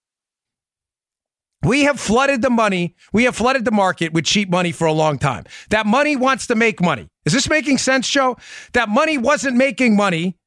We 1.63 1.83
have 1.83 1.99
flooded 1.99 2.41
the 2.41 2.51
money. 2.51 2.95
We 3.13 3.25
have 3.25 3.35
flooded 3.35 3.65
the 3.65 3.73
market 3.73 4.13
with 4.13 4.25
cheap 4.25 4.49
money 4.49 4.71
for 4.73 4.87
a 4.87 4.93
long 4.93 5.19
time. 5.19 5.45
That 5.71 5.87
money 5.87 6.15
wants 6.15 6.47
to 6.47 6.55
make 6.55 6.81
money. 6.81 7.09
Is 7.27 7.33
this 7.33 7.49
making 7.49 7.79
sense, 7.79 8.09
Joe? 8.09 8.37
That 8.75 8.89
money 8.89 9.19
wasn't 9.19 9.57
making 9.57 9.97
money 9.97 10.39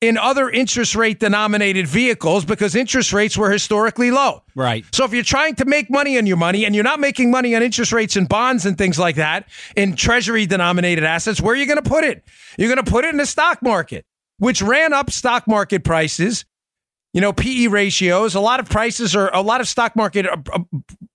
in 0.00 0.16
other 0.16 0.48
interest 0.48 0.94
rate 0.94 1.20
denominated 1.20 1.86
vehicles 1.86 2.44
because 2.44 2.74
interest 2.74 3.12
rates 3.12 3.36
were 3.36 3.50
historically 3.50 4.10
low. 4.10 4.42
Right. 4.54 4.84
So 4.92 5.04
if 5.04 5.12
you're 5.12 5.22
trying 5.22 5.56
to 5.56 5.66
make 5.66 5.90
money 5.90 6.16
on 6.16 6.26
your 6.26 6.38
money 6.38 6.64
and 6.64 6.74
you're 6.74 6.84
not 6.84 7.00
making 7.00 7.30
money 7.30 7.54
on 7.54 7.62
interest 7.62 7.92
rates 7.92 8.16
and 8.16 8.28
bonds 8.28 8.64
and 8.64 8.78
things 8.78 8.98
like 8.98 9.16
that 9.16 9.48
in 9.76 9.96
treasury 9.96 10.46
denominated 10.46 11.04
assets, 11.04 11.40
where 11.40 11.52
are 11.52 11.56
you 11.56 11.66
going 11.66 11.82
to 11.82 11.88
put 11.88 12.04
it? 12.04 12.24
You're 12.56 12.74
going 12.74 12.84
to 12.84 12.90
put 12.90 13.04
it 13.04 13.08
in 13.08 13.18
the 13.18 13.26
stock 13.26 13.62
market, 13.62 14.06
which 14.38 14.62
ran 14.62 14.92
up 14.92 15.10
stock 15.10 15.46
market 15.46 15.84
prices 15.84 16.44
you 17.12 17.20
know, 17.20 17.32
PE 17.32 17.66
ratios. 17.66 18.34
A 18.34 18.40
lot 18.40 18.60
of 18.60 18.68
prices 18.68 19.16
are 19.16 19.34
a 19.34 19.42
lot 19.42 19.60
of 19.60 19.68
stock 19.68 19.96
market. 19.96 20.26
Uh, 20.26 20.36
uh, 20.52 20.60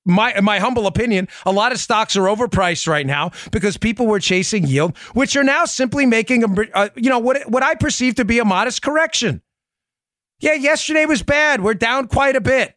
My 0.05 0.39
my 0.41 0.59
humble 0.59 0.85
opinion, 0.85 1.27
a 1.45 1.51
lot 1.51 1.71
of 1.71 1.79
stocks 1.79 2.15
are 2.15 2.23
overpriced 2.23 2.87
right 2.87 3.05
now 3.05 3.31
because 3.51 3.75
people 3.75 4.05
were 4.05 4.19
chasing 4.19 4.65
yield, 4.67 4.95
which 5.13 5.35
are 5.35 5.43
now 5.43 5.65
simply 5.65 6.05
making 6.05 6.43
a 6.43 6.77
uh, 6.77 6.89
you 6.95 7.09
know 7.09 7.19
what 7.19 7.49
what 7.49 7.63
I 7.63 7.75
perceive 7.75 8.15
to 8.15 8.25
be 8.25 8.39
a 8.39 8.45
modest 8.45 8.81
correction. 8.81 9.41
Yeah, 10.39 10.53
yesterday 10.53 11.05
was 11.05 11.23
bad. 11.23 11.61
We're 11.61 11.73
down 11.73 12.07
quite 12.07 12.35
a 12.35 12.41
bit. 12.41 12.75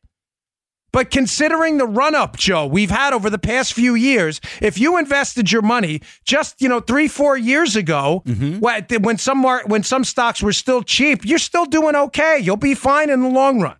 But 0.90 1.11
considering 1.11 1.76
the 1.76 1.87
run 1.87 2.14
up, 2.14 2.37
Joe, 2.37 2.66
we've 2.66 2.90
had 2.90 3.12
over 3.12 3.28
the 3.28 3.38
past 3.38 3.75
few 3.75 3.94
years, 3.94 4.40
if 4.62 4.78
you 4.78 4.97
invested 4.97 5.52
your 5.52 5.62
money 5.62 6.00
just 6.25 6.61
you 6.62 6.68
know 6.68 6.80
three 6.80 7.08
four 7.08 7.37
years 7.37 7.76
ago, 7.76 8.23
mm-hmm. 8.26 9.02
when 9.02 9.18
some 9.18 9.38
mar- 9.38 9.64
when 9.66 9.82
some 9.82 10.04
stocks 10.04 10.42
were 10.42 10.52
still 10.52 10.82
cheap, 10.82 11.25
you're 11.25 11.38
still 11.38 11.66
doing 11.66 11.94
okay. 11.94 12.38
You'll 12.38 12.56
be 12.56 12.75
fine 12.75 13.11
in 13.11 13.20
the 13.20 13.28
long 13.28 13.61
run. 13.61 13.76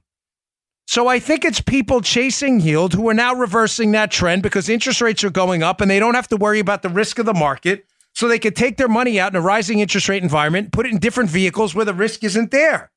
So 0.89 1.07
I 1.07 1.19
think 1.19 1.45
it's 1.45 1.61
people 1.61 2.01
chasing 2.01 2.61
yield 2.61 2.95
who 2.95 3.11
are 3.11 3.15
now 3.15 3.35
reversing 3.35 3.93
that 3.93 4.11
trend 4.11 4.43
because 4.43 4.71
interest 4.71 5.03
rates 5.03 5.23
are 5.23 5.29
going 5.29 5.63
up 5.63 5.83
and 5.83 5.91
they 5.91 5.99
don't 5.99 6.15
have 6.15 6.29
to 6.29 6.39
worry 6.39 6.61
about 6.61 6.81
the 6.81 6.89
risk 6.89 7.19
of 7.19 7.27
the 7.27 7.35
market. 7.35 7.85
So 8.15 8.27
they 8.27 8.39
could 8.39 8.57
take 8.57 8.79
their 8.79 8.89
money 8.89 9.21
out 9.21 9.31
in 9.31 9.37
a 9.37 9.41
rising 9.43 9.81
interest 9.81 10.09
rate 10.09 10.23
environment, 10.23 10.73
put 10.73 10.87
it 10.87 10.93
in 10.93 10.99
different 10.99 11.29
vehicles 11.29 11.75
where 11.75 11.85
the 11.85 11.93
risk 11.93 12.25
isn't 12.25 12.53
there. 12.53 12.91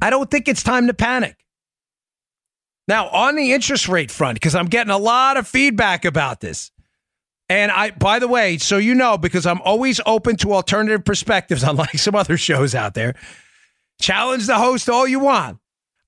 I 0.00 0.08
don't 0.08 0.30
think 0.30 0.48
it's 0.48 0.62
time 0.62 0.86
to 0.86 0.94
panic. 0.94 1.44
Now, 2.88 3.08
on 3.08 3.36
the 3.36 3.52
interest 3.52 3.86
rate 3.86 4.10
front, 4.10 4.36
because 4.36 4.54
I'm 4.54 4.68
getting 4.68 4.90
a 4.90 4.96
lot 4.96 5.36
of 5.36 5.46
feedback 5.46 6.06
about 6.06 6.40
this. 6.40 6.70
And 7.50 7.70
I, 7.70 7.90
by 7.90 8.20
the 8.20 8.26
way, 8.26 8.56
so 8.56 8.78
you 8.78 8.94
know, 8.94 9.18
because 9.18 9.44
I'm 9.44 9.60
always 9.60 10.00
open 10.06 10.36
to 10.36 10.54
alternative 10.54 11.04
perspectives, 11.04 11.62
unlike 11.62 11.98
some 11.98 12.14
other 12.14 12.38
shows 12.38 12.74
out 12.74 12.94
there, 12.94 13.16
challenge 14.00 14.46
the 14.46 14.56
host 14.56 14.88
all 14.88 15.06
you 15.06 15.20
want. 15.20 15.58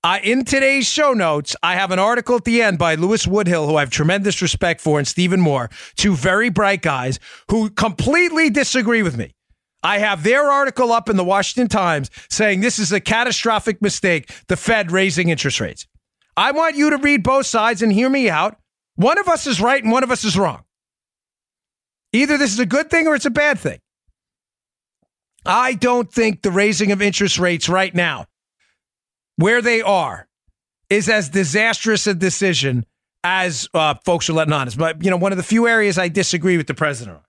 In 0.04 0.44
today's 0.44 0.86
show 0.86 1.14
notes, 1.14 1.56
I 1.62 1.76
have 1.76 1.90
an 1.90 1.98
article 1.98 2.36
at 2.36 2.44
the 2.44 2.60
end 2.60 2.78
by 2.78 2.94
Louis 2.94 3.24
Woodhill, 3.24 3.66
who 3.66 3.76
I 3.76 3.80
have 3.80 3.88
tremendous 3.88 4.42
respect 4.42 4.82
for, 4.82 4.98
and 4.98 5.08
Stephen 5.08 5.40
Moore, 5.40 5.70
two 5.96 6.14
very 6.14 6.50
bright 6.50 6.82
guys 6.82 7.18
who 7.50 7.70
completely 7.70 8.50
disagree 8.50 9.02
with 9.02 9.16
me. 9.16 9.34
I 9.82 9.98
have 9.98 10.22
their 10.22 10.50
article 10.50 10.92
up 10.92 11.08
in 11.08 11.16
the 11.16 11.24
Washington 11.24 11.68
Times 11.68 12.10
saying 12.28 12.60
this 12.60 12.78
is 12.78 12.92
a 12.92 13.00
catastrophic 13.00 13.80
mistake, 13.80 14.30
the 14.48 14.56
Fed 14.56 14.92
raising 14.92 15.30
interest 15.30 15.58
rates. 15.58 15.86
I 16.36 16.52
want 16.52 16.76
you 16.76 16.90
to 16.90 16.98
read 16.98 17.22
both 17.22 17.46
sides 17.46 17.80
and 17.80 17.90
hear 17.90 18.10
me 18.10 18.28
out. 18.28 18.58
One 18.96 19.18
of 19.18 19.26
us 19.26 19.46
is 19.46 19.58
right 19.58 19.82
and 19.82 19.90
one 19.90 20.02
of 20.02 20.10
us 20.10 20.22
is 20.24 20.36
wrong. 20.36 20.64
Either 22.12 22.36
this 22.36 22.52
is 22.52 22.60
a 22.60 22.66
good 22.66 22.90
thing 22.90 23.06
or 23.06 23.14
it's 23.14 23.24
a 23.24 23.30
bad 23.30 23.58
thing. 23.58 23.78
I 25.46 25.74
don't 25.74 26.12
think 26.12 26.42
the 26.42 26.50
raising 26.50 26.92
of 26.92 27.00
interest 27.00 27.38
rates 27.38 27.68
right 27.68 27.94
now, 27.94 28.26
where 29.36 29.62
they 29.62 29.82
are, 29.82 30.28
is 30.90 31.08
as 31.08 31.28
disastrous 31.28 32.06
a 32.06 32.14
decision 32.14 32.84
as 33.22 33.68
uh, 33.74 33.94
folks 34.04 34.28
are 34.28 34.34
letting 34.34 34.52
on. 34.52 34.68
But 34.76 35.02
you 35.02 35.10
know, 35.10 35.16
one 35.16 35.32
of 35.32 35.38
the 35.38 35.44
few 35.44 35.66
areas 35.66 35.98
I 35.98 36.08
disagree 36.08 36.56
with 36.56 36.66
the 36.66 36.74
president 36.74 37.16
on. 37.16 37.22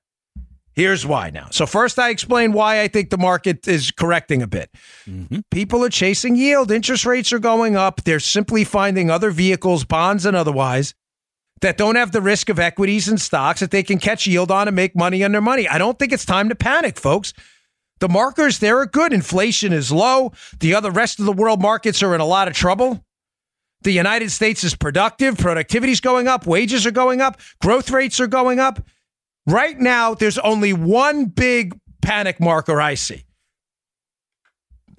Here's 0.73 1.05
why 1.05 1.29
now. 1.29 1.47
So 1.51 1.65
first, 1.65 1.97
I 1.97 2.09
explain 2.09 2.51
why 2.51 2.81
I 2.81 2.89
think 2.89 3.09
the 3.09 3.17
market 3.17 3.65
is 3.65 3.91
correcting 3.91 4.41
a 4.41 4.47
bit. 4.47 4.69
Mm-hmm. 5.07 5.39
People 5.49 5.85
are 5.85 5.89
chasing 5.89 6.35
yield. 6.35 6.69
Interest 6.69 7.05
rates 7.05 7.31
are 7.31 7.39
going 7.39 7.77
up. 7.77 8.03
They're 8.03 8.19
simply 8.19 8.65
finding 8.65 9.09
other 9.09 9.31
vehicles, 9.31 9.85
bonds 9.85 10.25
and 10.25 10.35
otherwise, 10.35 10.93
that 11.61 11.77
don't 11.77 11.95
have 11.95 12.11
the 12.11 12.21
risk 12.21 12.49
of 12.49 12.59
equities 12.59 13.07
and 13.07 13.21
stocks 13.21 13.61
that 13.61 13.71
they 13.71 13.83
can 13.83 13.99
catch 13.99 14.27
yield 14.27 14.51
on 14.51 14.67
and 14.67 14.75
make 14.75 14.97
money 14.97 15.23
on 15.23 15.31
their 15.31 15.39
money. 15.39 15.65
I 15.65 15.77
don't 15.77 15.97
think 15.97 16.11
it's 16.11 16.25
time 16.25 16.49
to 16.49 16.55
panic, 16.55 16.99
folks. 16.99 17.33
The 17.99 18.09
markers 18.09 18.59
there 18.59 18.79
are 18.79 18.85
good. 18.85 19.13
Inflation 19.13 19.71
is 19.71 19.91
low. 19.91 20.33
The 20.59 20.75
other 20.75 20.91
rest 20.91 21.19
of 21.19 21.25
the 21.25 21.31
world 21.31 21.61
markets 21.61 22.03
are 22.03 22.13
in 22.13 22.21
a 22.21 22.25
lot 22.25 22.47
of 22.47 22.53
trouble. 22.53 23.03
The 23.81 23.91
United 23.91 24.31
States 24.31 24.63
is 24.63 24.75
productive. 24.75 25.37
Productivity 25.37 25.91
is 25.91 26.01
going 26.01 26.27
up. 26.27 26.45
Wages 26.45 26.85
are 26.85 26.91
going 26.91 27.21
up. 27.21 27.39
Growth 27.61 27.91
rates 27.91 28.19
are 28.19 28.27
going 28.27 28.59
up. 28.59 28.83
Right 29.47 29.79
now, 29.79 30.15
there's 30.15 30.39
only 30.39 30.73
one 30.73 31.25
big 31.25 31.79
panic 32.01 32.39
marker 32.39 32.81
I 32.81 32.95
see, 32.95 33.25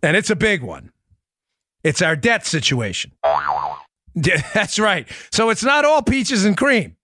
and 0.03 0.17
it's 0.17 0.31
a 0.31 0.37
big 0.37 0.63
one. 0.63 0.93
It's 1.83 2.01
our 2.01 2.15
debt 2.15 2.47
situation. 2.47 3.13
That's 4.15 4.79
right. 4.79 5.09
So 5.33 5.51
it's 5.51 5.65
not 5.65 5.85
all 5.85 6.03
peaches 6.03 6.45
and 6.45 6.57
cream. 6.57 6.97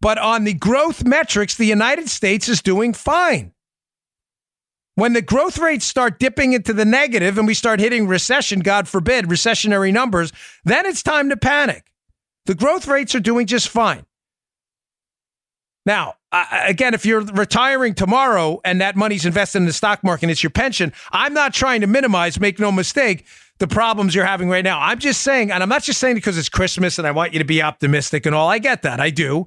But 0.00 0.18
on 0.18 0.44
the 0.44 0.54
growth 0.54 1.04
metrics, 1.04 1.56
the 1.56 1.64
United 1.64 2.08
States 2.08 2.48
is 2.48 2.62
doing 2.62 2.94
fine. 2.94 3.52
When 4.98 5.12
the 5.12 5.22
growth 5.22 5.58
rates 5.58 5.84
start 5.84 6.18
dipping 6.18 6.54
into 6.54 6.72
the 6.72 6.84
negative 6.84 7.38
and 7.38 7.46
we 7.46 7.54
start 7.54 7.78
hitting 7.78 8.08
recession, 8.08 8.58
God 8.58 8.88
forbid, 8.88 9.26
recessionary 9.26 9.92
numbers, 9.92 10.32
then 10.64 10.86
it's 10.86 11.04
time 11.04 11.28
to 11.28 11.36
panic. 11.36 11.92
The 12.46 12.56
growth 12.56 12.88
rates 12.88 13.14
are 13.14 13.20
doing 13.20 13.46
just 13.46 13.68
fine. 13.68 14.04
Now, 15.86 16.14
again, 16.32 16.94
if 16.94 17.06
you're 17.06 17.20
retiring 17.20 17.94
tomorrow 17.94 18.60
and 18.64 18.80
that 18.80 18.96
money's 18.96 19.24
invested 19.24 19.58
in 19.58 19.66
the 19.66 19.72
stock 19.72 20.02
market 20.02 20.24
and 20.24 20.30
it's 20.32 20.42
your 20.42 20.50
pension, 20.50 20.92
I'm 21.12 21.32
not 21.32 21.54
trying 21.54 21.82
to 21.82 21.86
minimize, 21.86 22.40
make 22.40 22.58
no 22.58 22.72
mistake, 22.72 23.24
the 23.58 23.68
problems 23.68 24.16
you're 24.16 24.24
having 24.24 24.50
right 24.50 24.64
now. 24.64 24.80
I'm 24.80 24.98
just 24.98 25.20
saying, 25.20 25.52
and 25.52 25.62
I'm 25.62 25.68
not 25.68 25.84
just 25.84 26.00
saying 26.00 26.16
because 26.16 26.36
it's 26.36 26.48
Christmas 26.48 26.98
and 26.98 27.06
I 27.06 27.12
want 27.12 27.32
you 27.34 27.38
to 27.38 27.44
be 27.44 27.62
optimistic 27.62 28.26
and 28.26 28.34
all. 28.34 28.48
I 28.48 28.58
get 28.58 28.82
that. 28.82 28.98
I 28.98 29.10
do. 29.10 29.46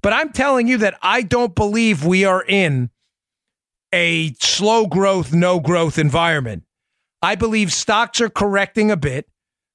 But 0.00 0.14
I'm 0.14 0.32
telling 0.32 0.66
you 0.66 0.78
that 0.78 0.98
I 1.02 1.20
don't 1.20 1.54
believe 1.54 2.06
we 2.06 2.24
are 2.24 2.42
in 2.42 2.88
a 3.92 4.34
slow 4.34 4.86
growth, 4.86 5.32
no 5.32 5.60
growth 5.60 5.98
environment. 5.98 6.64
I 7.22 7.34
believe 7.34 7.72
stocks 7.72 8.20
are 8.20 8.30
correcting 8.30 8.90
a 8.90 8.96
bit. 8.96 9.28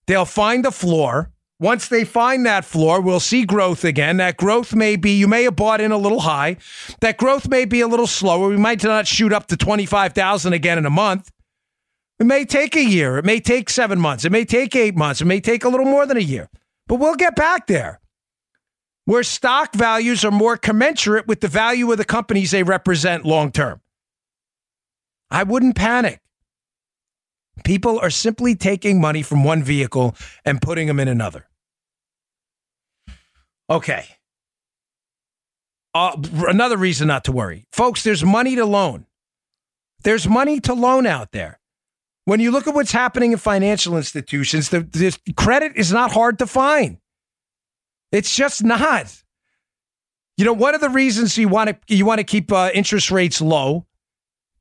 They'll 0.07 0.25
find 0.25 0.63
the 0.63 0.71
floor. 0.71 1.31
Once 1.59 1.87
they 1.87 2.03
find 2.03 2.45
that 2.45 2.65
floor, 2.65 2.99
we'll 2.99 3.19
see 3.19 3.45
growth 3.45 3.83
again. 3.83 4.17
That 4.17 4.37
growth 4.37 4.75
may 4.75 4.95
be, 4.97 5.11
you 5.11 5.27
may 5.27 5.43
have 5.43 5.55
bought 5.55 5.79
in 5.79 5.91
a 5.91 5.97
little 5.97 6.21
high. 6.21 6.57
That 6.99 7.17
growth 7.17 7.47
may 7.47 7.65
be 7.65 7.81
a 7.81 7.87
little 7.87 8.07
slower. 8.07 8.49
We 8.49 8.57
might 8.57 8.83
not 8.83 9.07
shoot 9.07 9.31
up 9.31 9.47
to 9.47 9.57
25,000 9.57 10.53
again 10.53 10.77
in 10.77 10.85
a 10.85 10.89
month. 10.89 11.31
It 12.19 12.25
may 12.25 12.45
take 12.45 12.75
a 12.75 12.83
year. 12.83 13.17
It 13.17 13.25
may 13.25 13.39
take 13.39 13.69
seven 13.69 13.99
months. 13.99 14.25
It 14.25 14.31
may 14.31 14.45
take 14.45 14.75
eight 14.75 14.95
months. 14.95 15.21
It 15.21 15.25
may 15.25 15.39
take 15.39 15.63
a 15.63 15.69
little 15.69 15.85
more 15.85 16.05
than 16.05 16.17
a 16.17 16.21
year. 16.21 16.49
But 16.87 16.95
we'll 16.95 17.15
get 17.15 17.35
back 17.35 17.67
there 17.67 17.99
where 19.05 19.23
stock 19.23 19.73
values 19.73 20.25
are 20.25 20.31
more 20.31 20.57
commensurate 20.57 21.27
with 21.27 21.39
the 21.39 21.47
value 21.47 21.91
of 21.91 21.97
the 21.97 22.05
companies 22.05 22.51
they 22.51 22.63
represent 22.63 23.23
long 23.23 23.51
term. 23.51 23.79
I 25.35 25.43
wouldn't 25.43 25.75
panic. 25.75 26.21
People 27.65 27.99
are 27.99 28.09
simply 28.09 28.55
taking 28.55 29.01
money 29.01 29.21
from 29.21 29.43
one 29.43 29.63
vehicle 29.63 30.15
and 30.45 30.61
putting 30.61 30.87
them 30.87 30.97
in 30.97 31.09
another. 31.09 31.49
Okay. 33.69 34.05
Uh, 35.93 36.15
another 36.47 36.77
reason 36.77 37.09
not 37.09 37.25
to 37.25 37.33
worry. 37.33 37.67
Folks, 37.73 38.01
there's 38.01 38.23
money 38.23 38.55
to 38.55 38.63
loan. 38.63 39.07
There's 40.03 40.25
money 40.25 40.61
to 40.61 40.73
loan 40.73 41.05
out 41.05 41.33
there. 41.33 41.59
When 42.23 42.39
you 42.39 42.51
look 42.51 42.65
at 42.65 42.73
what's 42.73 42.93
happening 42.93 43.33
in 43.33 43.37
financial 43.37 43.97
institutions, 43.97 44.69
the, 44.69 44.79
the 44.79 45.33
credit 45.33 45.73
is 45.75 45.91
not 45.91 46.13
hard 46.13 46.39
to 46.39 46.47
find. 46.47 46.99
It's 48.13 48.33
just 48.33 48.63
not. 48.63 49.21
You 50.37 50.45
know, 50.45 50.53
one 50.53 50.75
of 50.75 50.81
the 50.81 50.89
reasons 50.89 51.37
you 51.37 51.49
want 51.49 51.71
to 51.71 51.93
you 51.93 52.05
want 52.05 52.19
to 52.19 52.23
keep 52.23 52.53
uh, 52.53 52.71
interest 52.73 53.11
rates 53.11 53.41
low 53.41 53.85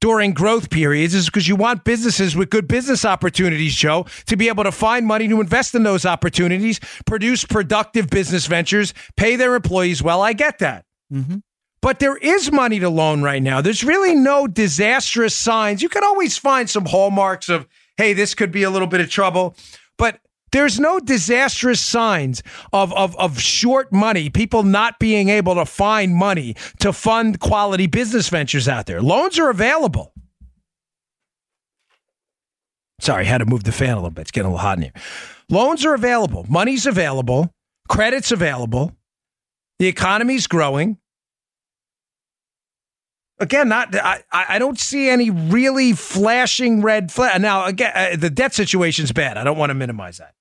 during 0.05 0.35
growth 0.35 0.69
periods 0.69 1.15
is 1.15 1.25
because 1.25 1.49
you 1.49 1.57
want 1.57 1.83
businesses 1.83 2.37
with 2.37 2.51
good 2.51 2.69
business 2.69 3.07
opportunities, 3.07 3.75
Joe, 3.75 4.05
to 4.27 4.37
be 4.37 4.49
able 4.49 4.63
to 4.65 4.71
find 4.71 5.07
money 5.07 5.27
to 5.29 5.41
invest 5.41 5.75
in 5.75 5.83
those 5.83 6.05
opportunities, 6.05 6.79
produce 7.07 7.43
productive 7.47 8.11
business 8.11 8.45
ventures, 8.45 8.93
pay 9.17 9.37
their 9.37 9.55
employees 9.55 10.03
well. 10.03 10.21
I 10.21 10.35
get 10.35 10.59
that. 10.59 10.85
Mm-hmm. 11.11 11.37
But 11.81 12.01
there 12.01 12.19
is 12.19 12.53
money 12.53 12.81
to 12.81 12.91
loan 12.91 13.23
right 13.23 13.43
now. 13.43 13.63
There's 13.63 13.83
really 13.83 14.15
no 14.15 14.47
disastrous 14.47 15.35
signs. 15.35 15.83
You 15.83 15.89
can 15.89 16.05
always 16.05 16.37
find 16.37 16.69
some 16.69 16.85
hallmarks 16.85 17.49
of, 17.49 17.67
hey, 17.97 18.13
this 18.13 18.35
could 18.35 18.53
be 18.53 18.63
a 18.63 18.69
little 18.69 18.89
bit 18.89 19.01
of 19.01 19.09
trouble. 19.09 19.57
But 19.97 20.21
there's 20.53 20.79
no 20.79 21.01
disastrous 21.01 21.81
signs 21.81 22.43
of, 22.73 22.93
of, 22.93 23.17
of 23.17 23.41
short 23.41 23.93
money, 23.93 24.31
people 24.31 24.63
not 24.63 24.99
being 24.99 25.29
able 25.29 25.57
to 25.57 25.67
find 25.67 26.15
money 26.15 26.55
to 26.79 26.93
fund 26.93 27.41
quality 27.41 27.87
business 27.87 28.29
ventures 28.29 28.69
out 28.69 28.87
there. 28.87 29.03
Loans 29.03 29.39
are 29.39 29.51
available. 29.51 30.13
Sorry, 33.01 33.25
had 33.25 33.39
to 33.39 33.47
move 33.47 33.65
the 33.65 33.73
fan 33.73 33.91
a 33.91 33.97
little 33.97 34.11
bit. 34.11 34.23
It's 34.23 34.31
getting 34.31 34.47
a 34.47 34.51
little 34.51 34.63
hot 34.63 34.79
in 34.79 34.85
here. 34.85 34.93
Loans 35.51 35.85
are 35.85 35.95
available. 35.95 36.47
Money's 36.49 36.87
available. 36.87 37.53
Credit's 37.89 38.33
available. 38.33 38.93
The 39.79 39.89
economy's 39.89 40.47
growing. 40.47 40.99
Again, 43.41 43.69
not 43.69 43.95
I, 43.95 44.23
I 44.31 44.59
don't 44.61 44.79
see 44.79 45.09
any 45.09 45.29
really 45.29 45.93
flashing 45.93 46.83
red 46.83 47.11
flag. 47.11 47.43
Now, 47.43 47.67
again, 47.67 47.93
uh, 47.95 48.17
the 48.17 48.31
debt 48.31 48.55
situation's 48.55 49.11
bad. 49.11 49.37
I 49.37 49.43
don't 49.45 49.59
want 49.59 49.71
to 49.71 49.75
minimize 49.75 50.19
that. 50.19 50.34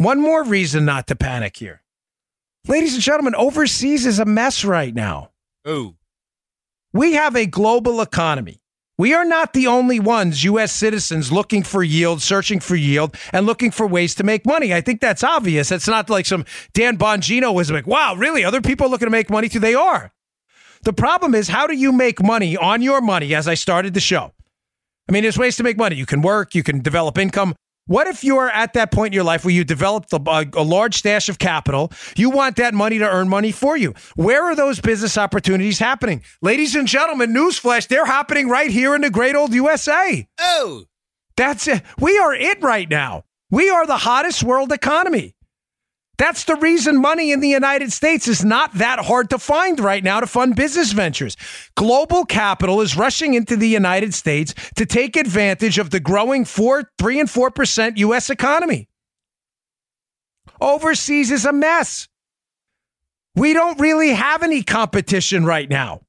One 0.00 0.18
more 0.18 0.42
reason 0.42 0.86
not 0.86 1.08
to 1.08 1.14
panic 1.14 1.58
here. 1.58 1.82
Ladies 2.66 2.94
and 2.94 3.02
gentlemen, 3.02 3.34
overseas 3.34 4.06
is 4.06 4.18
a 4.18 4.24
mess 4.24 4.64
right 4.64 4.94
now. 4.94 5.32
Oh. 5.66 5.96
We 6.90 7.12
have 7.12 7.36
a 7.36 7.44
global 7.44 8.00
economy. 8.00 8.62
We 8.96 9.12
are 9.12 9.26
not 9.26 9.52
the 9.52 9.66
only 9.66 10.00
ones, 10.00 10.42
U.S. 10.44 10.72
citizens, 10.72 11.30
looking 11.30 11.62
for 11.62 11.82
yield, 11.82 12.22
searching 12.22 12.60
for 12.60 12.76
yield, 12.76 13.14
and 13.30 13.44
looking 13.44 13.70
for 13.70 13.86
ways 13.86 14.14
to 14.14 14.24
make 14.24 14.46
money. 14.46 14.72
I 14.72 14.80
think 14.80 15.02
that's 15.02 15.22
obvious. 15.22 15.70
It's 15.70 15.86
not 15.86 16.08
like 16.08 16.24
some 16.24 16.46
Dan 16.72 16.96
Bongino 16.96 17.52
was 17.52 17.70
like, 17.70 17.86
wow, 17.86 18.14
really? 18.14 18.42
Other 18.42 18.62
people 18.62 18.86
are 18.86 18.88
looking 18.88 19.04
to 19.04 19.10
make 19.10 19.28
money 19.28 19.50
too? 19.50 19.60
They 19.60 19.74
are. 19.74 20.14
The 20.84 20.94
problem 20.94 21.34
is, 21.34 21.48
how 21.48 21.66
do 21.66 21.76
you 21.76 21.92
make 21.92 22.22
money 22.22 22.56
on 22.56 22.80
your 22.80 23.02
money 23.02 23.34
as 23.34 23.46
I 23.46 23.52
started 23.52 23.92
the 23.92 24.00
show? 24.00 24.32
I 25.06 25.12
mean, 25.12 25.24
there's 25.24 25.36
ways 25.36 25.58
to 25.58 25.62
make 25.62 25.76
money. 25.76 25.96
You 25.96 26.06
can 26.06 26.22
work, 26.22 26.54
you 26.54 26.62
can 26.62 26.80
develop 26.80 27.18
income. 27.18 27.54
What 27.90 28.06
if 28.06 28.22
you're 28.22 28.48
at 28.48 28.74
that 28.74 28.92
point 28.92 29.08
in 29.08 29.14
your 29.14 29.24
life 29.24 29.44
where 29.44 29.52
you 29.52 29.64
developed 29.64 30.12
a, 30.12 30.48
a, 30.54 30.62
large 30.62 30.94
stash 30.94 31.28
of 31.28 31.40
capital? 31.40 31.90
You 32.16 32.30
want 32.30 32.54
that 32.54 32.72
money 32.72 32.98
to 32.98 33.04
earn 33.04 33.28
money 33.28 33.50
for 33.50 33.76
you. 33.76 33.94
Where 34.14 34.44
are 34.44 34.54
those 34.54 34.78
business 34.80 35.18
opportunities 35.18 35.80
happening? 35.80 36.22
Ladies 36.40 36.76
and 36.76 36.86
gentlemen, 36.86 37.34
newsflash, 37.34 37.88
they're 37.88 38.06
happening 38.06 38.48
right 38.48 38.70
here 38.70 38.94
in 38.94 39.00
the 39.00 39.10
great 39.10 39.34
old 39.34 39.52
USA. 39.52 40.24
Oh. 40.38 40.84
That's 41.36 41.66
it. 41.66 41.82
We 41.98 42.16
are 42.16 42.32
it 42.32 42.62
right 42.62 42.88
now. 42.88 43.24
We 43.50 43.70
are 43.70 43.84
the 43.88 43.96
hottest 43.96 44.44
world 44.44 44.70
economy. 44.70 45.34
That's 46.20 46.44
the 46.44 46.56
reason 46.56 47.00
money 47.00 47.32
in 47.32 47.40
the 47.40 47.48
United 47.48 47.94
States 47.94 48.28
is 48.28 48.44
not 48.44 48.74
that 48.74 48.98
hard 48.98 49.30
to 49.30 49.38
find 49.38 49.80
right 49.80 50.04
now 50.04 50.20
to 50.20 50.26
fund 50.26 50.54
business 50.54 50.92
ventures. 50.92 51.34
Global 51.78 52.26
capital 52.26 52.82
is 52.82 52.94
rushing 52.94 53.32
into 53.32 53.56
the 53.56 53.66
United 53.66 54.12
States 54.12 54.52
to 54.76 54.84
take 54.84 55.16
advantage 55.16 55.78
of 55.78 55.88
the 55.88 55.98
growing 55.98 56.44
4 56.44 56.90
3 56.98 57.20
and 57.20 57.28
4% 57.30 57.96
US 57.96 58.28
economy. 58.28 58.90
Overseas 60.60 61.30
is 61.30 61.46
a 61.46 61.54
mess. 61.54 62.06
We 63.34 63.54
don't 63.54 63.80
really 63.80 64.10
have 64.10 64.42
any 64.42 64.62
competition 64.62 65.46
right 65.46 65.70
now. 65.70 66.02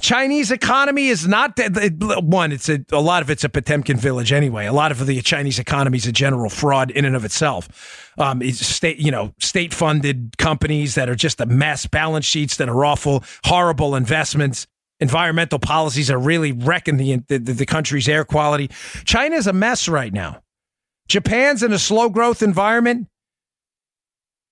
Chinese 0.00 0.50
economy 0.50 1.08
is 1.08 1.26
not 1.26 1.58
one. 2.22 2.52
It's 2.52 2.68
a, 2.68 2.84
a 2.92 3.00
lot 3.00 3.22
of 3.22 3.30
it's 3.30 3.44
a 3.44 3.48
Potemkin 3.48 3.96
village 3.96 4.30
anyway. 4.30 4.66
A 4.66 4.72
lot 4.72 4.92
of 4.92 5.06
the 5.06 5.22
Chinese 5.22 5.58
economy 5.58 5.96
is 5.96 6.06
a 6.06 6.12
general 6.12 6.50
fraud 6.50 6.90
in 6.90 7.04
and 7.04 7.16
of 7.16 7.24
itself. 7.24 8.12
Um, 8.18 8.42
it's 8.42 8.64
state, 8.64 8.98
you 8.98 9.10
know, 9.10 9.32
state 9.40 9.72
funded 9.72 10.36
companies 10.38 10.94
that 10.96 11.08
are 11.08 11.14
just 11.14 11.40
a 11.40 11.46
mess, 11.46 11.86
balance 11.86 12.26
sheets 12.26 12.58
that 12.58 12.68
are 12.68 12.84
awful, 12.84 13.24
horrible 13.44 13.96
investments, 13.96 14.66
environmental 15.00 15.58
policies 15.58 16.10
are 16.10 16.18
really 16.18 16.52
wrecking 16.52 16.96
the, 16.96 17.16
the, 17.28 17.38
the 17.38 17.66
country's 17.66 18.08
air 18.08 18.24
quality. 18.24 18.68
China 19.04 19.36
is 19.36 19.46
a 19.46 19.52
mess 19.52 19.88
right 19.88 20.12
now. 20.12 20.42
Japan's 21.08 21.62
in 21.62 21.72
a 21.72 21.78
slow 21.78 22.08
growth 22.08 22.42
environment. 22.42 23.08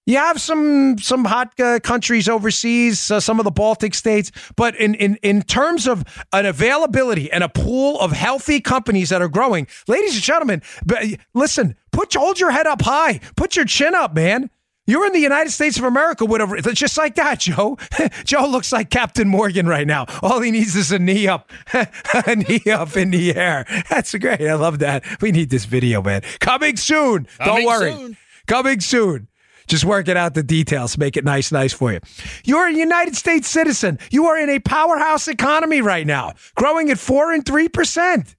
You 0.07 0.19
have 0.19 0.41
some 0.41 0.99
some 0.99 1.25
hot 1.25 1.59
uh, 1.59 1.81
countries 1.81 2.29
overseas, 2.29 3.11
uh, 3.11 3.21
some 3.21 3.41
of 3.41 3.45
the 3.45 3.51
Baltic 3.51 3.95
states, 3.95 4.31
but 4.55 4.77
in, 4.77 4.95
in 4.95 5.17
in 5.23 5.43
terms 5.43 5.87
of 5.87 6.05
an 6.33 6.45
availability 6.45 7.33
and 7.33 7.43
a 7.43 7.49
pool 7.49 7.99
of 8.01 8.13
healthy 8.13 8.61
companies 8.61 9.09
that 9.09 9.23
are 9.23 9.29
growing, 9.29 9.67
ladies 9.89 10.15
and 10.15 10.23
gentlemen, 10.23 10.63
but 10.85 11.03
listen, 11.33 11.75
put 11.91 12.13
hold 12.13 12.39
your 12.39 12.51
head 12.51 12.67
up 12.67 12.83
high, 12.83 13.21
put 13.37 13.57
your 13.57 13.65
chin 13.65 13.95
up, 13.95 14.15
man. 14.15 14.51
You're 14.87 15.07
in 15.07 15.15
the 15.15 15.21
United 15.21 15.51
States 15.51 15.79
of 15.79 15.85
America, 15.85 16.27
whatever. 16.27 16.57
It's 16.57 16.69
just 16.75 16.99
like 16.99 17.15
that, 17.15 17.41
Joe. 17.41 17.79
Joe 18.25 18.47
looks 18.47 18.71
like 18.71 18.91
Captain 18.91 19.27
Morgan 19.27 19.67
right 19.67 19.87
now. 19.87 20.05
All 20.21 20.43
he 20.43 20.51
needs 20.51 20.77
is 20.77 20.93
a 20.93 20.99
knee 20.99 21.27
up, 21.27 21.51
a 21.73 22.37
knee 22.37 22.71
up 22.71 22.95
in 22.95 23.11
the 23.11 23.35
air. 23.35 23.65
That's 23.89 24.15
great. 24.15 24.43
I 24.43 24.53
love 24.53 24.81
that. 24.81 25.03
We 25.23 25.33
need 25.33 25.49
this 25.49 25.65
video, 25.65 26.03
man. 26.03 26.21
Coming 26.41 26.77
soon. 26.77 27.27
Coming 27.39 27.55
Don't 27.55 27.65
worry. 27.65 27.93
soon. 27.93 28.17
Coming 28.47 28.81
soon. 28.81 29.29
Just 29.66 29.85
working 29.85 30.16
out 30.16 30.35
the 30.35 30.42
details, 30.42 30.99
make 30.99 31.16
it 31.16 31.25
nice, 31.25 31.50
nice 31.50 31.73
for 31.73 31.92
you. 31.92 32.00
You're 32.44 32.68
a 32.68 32.73
United 32.73 33.16
States 33.16 33.49
citizen. 33.49 33.99
You 34.11 34.26
are 34.26 34.38
in 34.38 34.50
a 34.50 34.59
powerhouse 34.59 35.28
economy 35.28 35.80
right 35.80 36.06
now, 36.06 36.35
growing 36.54 36.90
at 36.90 36.99
four 36.99 37.33
and 37.33 37.44
three 37.44 37.68
percent. 37.68 38.37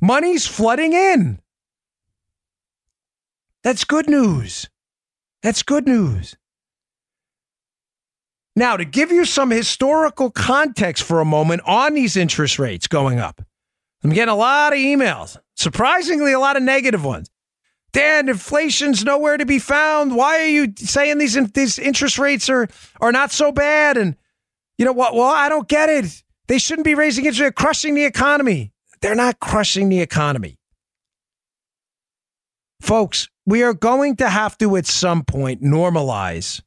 Money's 0.00 0.46
flooding 0.46 0.94
in. 0.94 1.40
That's 3.62 3.84
good 3.84 4.08
news. 4.08 4.68
That's 5.42 5.62
good 5.62 5.86
news. 5.86 6.36
Now, 8.56 8.76
to 8.76 8.84
give 8.84 9.12
you 9.12 9.24
some 9.24 9.50
historical 9.50 10.30
context 10.30 11.02
for 11.02 11.20
a 11.20 11.24
moment 11.24 11.62
on 11.66 11.94
these 11.94 12.16
interest 12.16 12.58
rates 12.58 12.86
going 12.86 13.18
up, 13.18 13.42
I'm 14.02 14.10
getting 14.10 14.32
a 14.32 14.36
lot 14.36 14.72
of 14.72 14.78
emails, 14.78 15.36
surprisingly, 15.56 16.32
a 16.32 16.40
lot 16.40 16.56
of 16.56 16.62
negative 16.62 17.04
ones. 17.04 17.30
Dan, 17.92 18.28
inflation's 18.28 19.04
nowhere 19.04 19.36
to 19.36 19.46
be 19.46 19.58
found. 19.58 20.14
Why 20.14 20.38
are 20.38 20.48
you 20.48 20.72
saying 20.76 21.18
these 21.18 21.34
these 21.52 21.78
interest 21.78 22.18
rates 22.18 22.48
are 22.48 22.68
are 23.00 23.12
not 23.12 23.32
so 23.32 23.50
bad? 23.50 23.96
And 23.96 24.16
you 24.78 24.84
know 24.84 24.92
what? 24.92 25.14
Well, 25.14 25.28
I 25.28 25.48
don't 25.48 25.68
get 25.68 25.88
it. 25.88 26.22
They 26.46 26.58
shouldn't 26.58 26.84
be 26.84 26.94
raising 26.94 27.24
interest. 27.24 27.40
They're 27.40 27.52
crushing 27.52 27.94
the 27.94 28.04
economy. 28.04 28.72
They're 29.00 29.14
not 29.14 29.40
crushing 29.40 29.88
the 29.88 30.00
economy, 30.00 30.58
folks. 32.80 33.28
We 33.46 33.62
are 33.62 33.74
going 33.74 34.16
to 34.16 34.28
have 34.28 34.56
to 34.58 34.76
at 34.76 34.86
some 34.86 35.24
point 35.24 35.62
normalize 35.62 36.62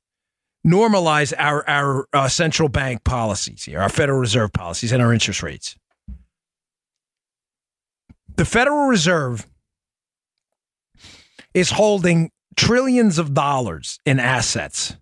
normalize 0.65 1.34
our 1.38 1.68
our 1.70 2.08
uh, 2.13 2.27
central 2.27 2.70
bank 2.70 3.03
policies 3.03 3.63
here, 3.63 3.80
our 3.80 3.89
Federal 3.89 4.20
Reserve 4.20 4.51
policies, 4.51 4.92
and 4.92 5.01
our 5.01 5.13
interest 5.13 5.44
rates. 5.44 5.77
The 8.36 8.46
Federal 8.46 8.88
Reserve 8.88 9.48
is 11.53 11.72
holding 11.72 12.31
trillions 12.55 13.17
of 13.17 13.33
dollars 13.33 14.00
in 14.05 14.19
assets. 14.19 14.95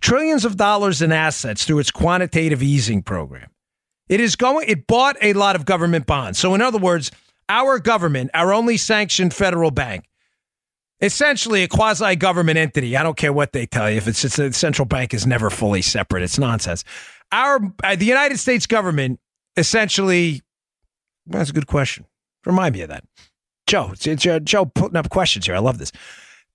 Trillions 0.00 0.44
of 0.44 0.56
dollars 0.56 1.00
in 1.00 1.12
assets 1.12 1.64
through 1.64 1.78
its 1.78 1.90
quantitative 1.90 2.62
easing 2.62 3.02
program. 3.02 3.50
It 4.08 4.20
is 4.20 4.36
going 4.36 4.68
it 4.68 4.86
bought 4.86 5.16
a 5.22 5.32
lot 5.32 5.56
of 5.56 5.64
government 5.64 6.06
bonds. 6.06 6.38
So 6.38 6.54
in 6.54 6.60
other 6.60 6.78
words, 6.78 7.10
our 7.48 7.78
government, 7.78 8.30
our 8.34 8.52
only 8.52 8.76
sanctioned 8.76 9.32
federal 9.32 9.70
bank, 9.70 10.08
essentially 11.00 11.62
a 11.62 11.68
quasi 11.68 12.16
government 12.16 12.58
entity. 12.58 12.96
I 12.96 13.02
don't 13.02 13.16
care 13.16 13.32
what 13.32 13.52
they 13.52 13.66
tell 13.66 13.90
you. 13.90 13.96
If 13.96 14.08
it's, 14.08 14.24
it's 14.24 14.38
a 14.38 14.52
central 14.52 14.86
bank 14.86 15.14
is 15.14 15.26
never 15.26 15.50
fully 15.50 15.82
separate, 15.82 16.22
it's 16.22 16.38
nonsense. 16.38 16.84
Our 17.30 17.60
uh, 17.82 17.96
the 17.96 18.04
United 18.04 18.38
States 18.38 18.66
government 18.66 19.20
essentially. 19.56 20.42
That's 21.26 21.50
a 21.50 21.52
good 21.52 21.68
question. 21.68 22.04
Remind 22.44 22.74
me 22.74 22.82
of 22.82 22.88
that, 22.88 23.04
Joe. 23.66 23.92
It's, 23.92 24.26
uh, 24.26 24.40
Joe 24.40 24.66
putting 24.66 24.96
up 24.96 25.08
questions 25.10 25.46
here. 25.46 25.54
I 25.54 25.60
love 25.60 25.78
this. 25.78 25.92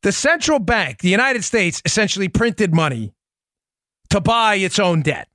The 0.04 0.12
central 0.12 0.60
bank, 0.60 1.00
the 1.00 1.10
United 1.10 1.44
States, 1.44 1.82
essentially 1.86 2.28
printed 2.28 2.74
money 2.74 3.14
to 4.10 4.22
buy 4.22 4.56
its 4.56 4.80
own 4.80 5.02
debt, 5.02 5.28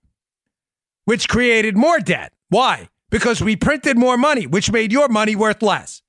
which 1.05 1.29
created 1.29 1.77
more 1.77 1.99
debt. 1.99 2.33
Why? 2.49 2.89
Because 3.11 3.43
we 3.43 3.57
printed 3.57 3.99
more 3.99 4.17
money, 4.17 4.47
which 4.47 4.71
made 4.71 4.93
your 4.93 5.09
money 5.09 5.37
worth 5.37 5.63
less. 5.63 6.03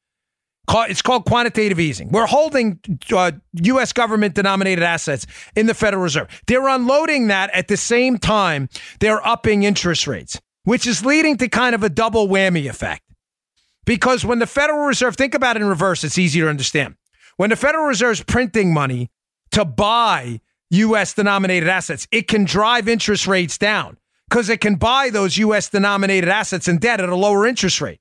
It's 0.69 1.01
called 1.01 1.25
quantitative 1.25 1.79
easing. 1.79 2.09
We're 2.09 2.25
holding 2.25 2.79
uh, 3.11 3.33
U.S. 3.53 3.91
government 3.91 4.35
denominated 4.35 4.83
assets 4.83 5.25
in 5.55 5.65
the 5.65 5.73
Federal 5.73 6.01
Reserve. 6.01 6.27
They're 6.47 6.67
unloading 6.67 7.27
that 7.27 7.49
at 7.53 7.67
the 7.67 7.77
same 7.77 8.17
time 8.17 8.69
they're 8.99 9.25
upping 9.27 9.63
interest 9.63 10.07
rates, 10.07 10.39
which 10.63 10.87
is 10.87 11.05
leading 11.05 11.37
to 11.37 11.49
kind 11.49 11.75
of 11.75 11.83
a 11.83 11.89
double 11.89 12.27
whammy 12.27 12.69
effect. 12.69 13.01
Because 13.85 14.25
when 14.25 14.39
the 14.39 14.47
Federal 14.47 14.85
Reserve, 14.85 15.15
think 15.15 15.33
about 15.33 15.55
it 15.55 15.61
in 15.61 15.67
reverse, 15.67 16.03
it's 16.03 16.17
easier 16.17 16.45
to 16.45 16.49
understand. 16.49 16.95
When 17.37 17.49
the 17.49 17.55
Federal 17.55 17.85
Reserve 17.85 18.13
is 18.13 18.23
printing 18.23 18.73
money 18.73 19.11
to 19.51 19.65
buy 19.65 20.39
U.S. 20.69 21.13
denominated 21.13 21.69
assets, 21.69 22.07
it 22.11 22.27
can 22.27 22.45
drive 22.45 22.87
interest 22.87 23.27
rates 23.27 23.57
down 23.57 23.97
because 24.29 24.49
it 24.49 24.61
can 24.61 24.75
buy 24.75 25.09
those 25.09 25.37
U.S. 25.37 25.69
denominated 25.69 26.29
assets 26.29 26.67
and 26.67 26.79
debt 26.79 26.99
at 26.99 27.09
a 27.09 27.15
lower 27.15 27.45
interest 27.45 27.81
rate 27.81 27.99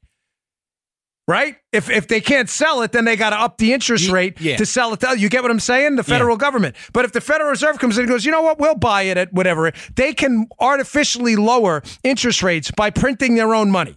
right? 1.29 1.57
If 1.73 1.89
if 1.89 2.09
they 2.09 2.21
can't 2.21 2.49
sell 2.49 2.83
it, 2.83 2.93
then 2.93 3.05
they 3.05 3.17
got 3.17 3.31
to 3.31 3.41
up 3.41 3.59
the 3.59 3.73
interest 3.73 4.11
rate 4.11 4.41
yeah. 4.41 4.57
to 4.57 4.67
sell 4.67 4.93
it. 4.93 5.01
To, 5.01 5.19
you 5.19 5.29
get 5.29 5.43
what 5.43 5.51
I'm 5.51 5.61
saying? 5.61 5.97
The 5.97 6.03
federal 6.03 6.37
government. 6.37 6.77
But 6.93 7.05
if 7.05 7.13
the 7.13 7.21
Federal 7.21 7.51
Reserve 7.51 7.79
comes 7.79 7.97
in 7.97 8.03
and 8.03 8.11
goes, 8.11 8.25
you 8.25 8.33
know 8.33 8.43
what, 8.43 8.59
we'll 8.59 8.75
buy 8.75 9.03
it 9.03 9.17
at 9.17 9.33
whatever, 9.33 9.73
they 9.95 10.13
can 10.13 10.47
artificially 10.59 11.37
lower 11.37 11.83
interest 12.03 12.43
rates 12.43 12.71
by 12.71 12.91
printing 12.91 13.37
their 13.37 13.55
own 13.55 13.71
money. 13.71 13.97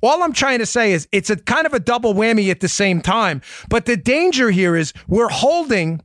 All 0.00 0.22
I'm 0.22 0.32
trying 0.32 0.58
to 0.58 0.66
say 0.66 0.92
is 0.92 1.08
it's 1.12 1.30
a 1.30 1.36
kind 1.36 1.66
of 1.66 1.74
a 1.74 1.80
double 1.80 2.14
whammy 2.14 2.50
at 2.50 2.60
the 2.60 2.68
same 2.68 3.00
time. 3.00 3.42
But 3.68 3.86
the 3.86 3.96
danger 3.96 4.50
here 4.50 4.76
is 4.76 4.92
we're 5.06 5.28
holding 5.28 6.02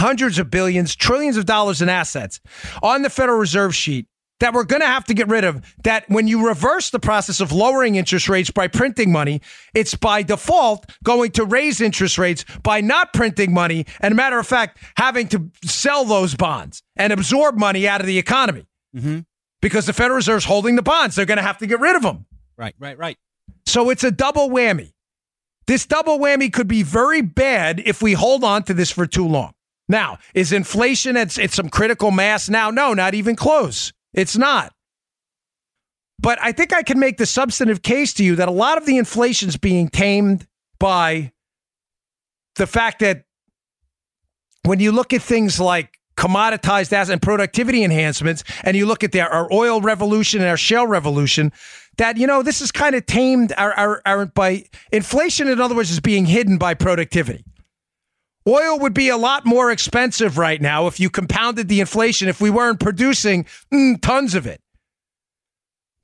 hundreds 0.00 0.38
of 0.38 0.50
billions, 0.50 0.94
trillions 0.94 1.36
of 1.36 1.46
dollars 1.46 1.80
in 1.80 1.88
assets 1.88 2.40
on 2.82 3.02
the 3.02 3.10
Federal 3.10 3.38
Reserve 3.38 3.74
sheet 3.74 4.06
that 4.40 4.52
we're 4.52 4.64
going 4.64 4.80
to 4.80 4.86
have 4.88 5.04
to 5.04 5.14
get 5.14 5.28
rid 5.28 5.44
of. 5.44 5.62
That 5.84 6.04
when 6.08 6.26
you 6.26 6.46
reverse 6.46 6.90
the 6.90 6.98
process 6.98 7.40
of 7.40 7.52
lowering 7.52 7.94
interest 7.94 8.28
rates 8.28 8.50
by 8.50 8.66
printing 8.66 9.12
money, 9.12 9.40
it's 9.72 9.94
by 9.94 10.24
default 10.24 10.90
going 11.04 11.30
to 11.32 11.44
raise 11.44 11.80
interest 11.80 12.18
rates 12.18 12.44
by 12.62 12.80
not 12.80 13.12
printing 13.12 13.54
money. 13.54 13.86
And 14.00 14.12
a 14.12 14.16
matter 14.16 14.38
of 14.38 14.46
fact, 14.46 14.78
having 14.96 15.28
to 15.28 15.50
sell 15.64 16.04
those 16.04 16.34
bonds 16.34 16.82
and 16.96 17.12
absorb 17.12 17.56
money 17.56 17.86
out 17.86 18.00
of 18.00 18.08
the 18.08 18.18
economy 18.18 18.66
mm-hmm. 18.94 19.20
because 19.60 19.86
the 19.86 19.92
Federal 19.92 20.16
Reserve's 20.16 20.44
holding 20.44 20.74
the 20.74 20.82
bonds. 20.82 21.14
They're 21.14 21.24
going 21.24 21.36
to 21.36 21.44
have 21.44 21.58
to 21.58 21.66
get 21.68 21.78
rid 21.78 21.94
of 21.94 22.02
them. 22.02 22.26
Right, 22.62 22.76
right, 22.78 22.96
right. 22.96 23.18
So 23.66 23.90
it's 23.90 24.04
a 24.04 24.12
double 24.12 24.48
whammy. 24.48 24.92
This 25.66 25.84
double 25.84 26.20
whammy 26.20 26.52
could 26.52 26.68
be 26.68 26.84
very 26.84 27.20
bad 27.20 27.82
if 27.84 28.00
we 28.00 28.12
hold 28.12 28.44
on 28.44 28.62
to 28.64 28.74
this 28.74 28.88
for 28.88 29.04
too 29.04 29.26
long. 29.26 29.50
Now, 29.88 30.18
is 30.32 30.52
inflation 30.52 31.16
at, 31.16 31.36
at 31.40 31.50
some 31.50 31.68
critical 31.68 32.12
mass 32.12 32.48
now? 32.48 32.70
No, 32.70 32.94
not 32.94 33.14
even 33.14 33.34
close. 33.34 33.92
It's 34.14 34.36
not. 34.36 34.72
But 36.20 36.38
I 36.40 36.52
think 36.52 36.72
I 36.72 36.84
can 36.84 37.00
make 37.00 37.16
the 37.16 37.26
substantive 37.26 37.82
case 37.82 38.14
to 38.14 38.24
you 38.24 38.36
that 38.36 38.46
a 38.46 38.52
lot 38.52 38.78
of 38.78 38.86
the 38.86 38.96
inflation 38.96 39.48
is 39.48 39.56
being 39.56 39.88
tamed 39.88 40.46
by 40.78 41.32
the 42.54 42.68
fact 42.68 43.00
that 43.00 43.24
when 44.64 44.78
you 44.78 44.92
look 44.92 45.12
at 45.12 45.20
things 45.20 45.58
like 45.58 45.98
commoditized 46.16 46.92
assets 46.92 47.10
and 47.10 47.20
productivity 47.20 47.82
enhancements, 47.82 48.44
and 48.62 48.76
you 48.76 48.86
look 48.86 49.02
at 49.02 49.10
their, 49.10 49.28
our 49.28 49.52
oil 49.52 49.80
revolution 49.80 50.40
and 50.40 50.48
our 50.48 50.56
shale 50.56 50.86
revolution, 50.86 51.52
that 51.98 52.16
you 52.16 52.26
know 52.26 52.42
this 52.42 52.60
is 52.60 52.72
kind 52.72 52.94
of 52.94 53.06
tamed 53.06 53.52
our, 53.56 53.72
our, 53.74 54.02
our 54.06 54.26
by 54.26 54.64
inflation. 54.90 55.48
In 55.48 55.60
other 55.60 55.74
words, 55.74 55.90
is 55.90 56.00
being 56.00 56.26
hidden 56.26 56.58
by 56.58 56.74
productivity. 56.74 57.44
Oil 58.46 58.78
would 58.80 58.94
be 58.94 59.08
a 59.08 59.16
lot 59.16 59.46
more 59.46 59.70
expensive 59.70 60.36
right 60.36 60.60
now 60.60 60.86
if 60.88 60.98
you 60.98 61.10
compounded 61.10 61.68
the 61.68 61.80
inflation 61.80 62.28
if 62.28 62.40
we 62.40 62.50
weren't 62.50 62.80
producing 62.80 63.46
mm, 63.72 64.00
tons 64.00 64.34
of 64.34 64.46
it. 64.46 64.60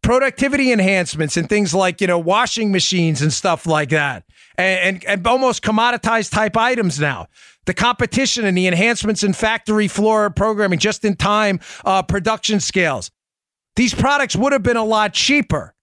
Productivity 0.02 0.70
enhancements 0.70 1.36
and 1.36 1.48
things 1.48 1.74
like, 1.74 2.00
you 2.00 2.06
know, 2.06 2.18
washing 2.18 2.70
machines 2.70 3.20
and 3.20 3.32
stuff 3.32 3.66
like 3.66 3.90
that, 3.90 4.24
and, 4.56 4.96
and, 4.96 5.04
and 5.04 5.26
almost 5.26 5.62
commoditized 5.62 6.30
type 6.30 6.56
items 6.56 7.00
now. 7.00 7.26
The 7.66 7.74
competition 7.74 8.46
and 8.46 8.56
the 8.56 8.68
enhancements 8.68 9.24
in 9.24 9.32
factory 9.32 9.88
floor 9.88 10.30
programming, 10.30 10.78
just 10.78 11.04
in 11.04 11.16
time 11.16 11.60
uh, 11.84 12.02
production 12.02 12.60
scales. 12.60 13.10
These 13.74 13.94
products 13.94 14.36
would 14.36 14.52
have 14.52 14.62
been 14.62 14.76
a 14.76 14.84
lot 14.84 15.12
cheaper 15.12 15.74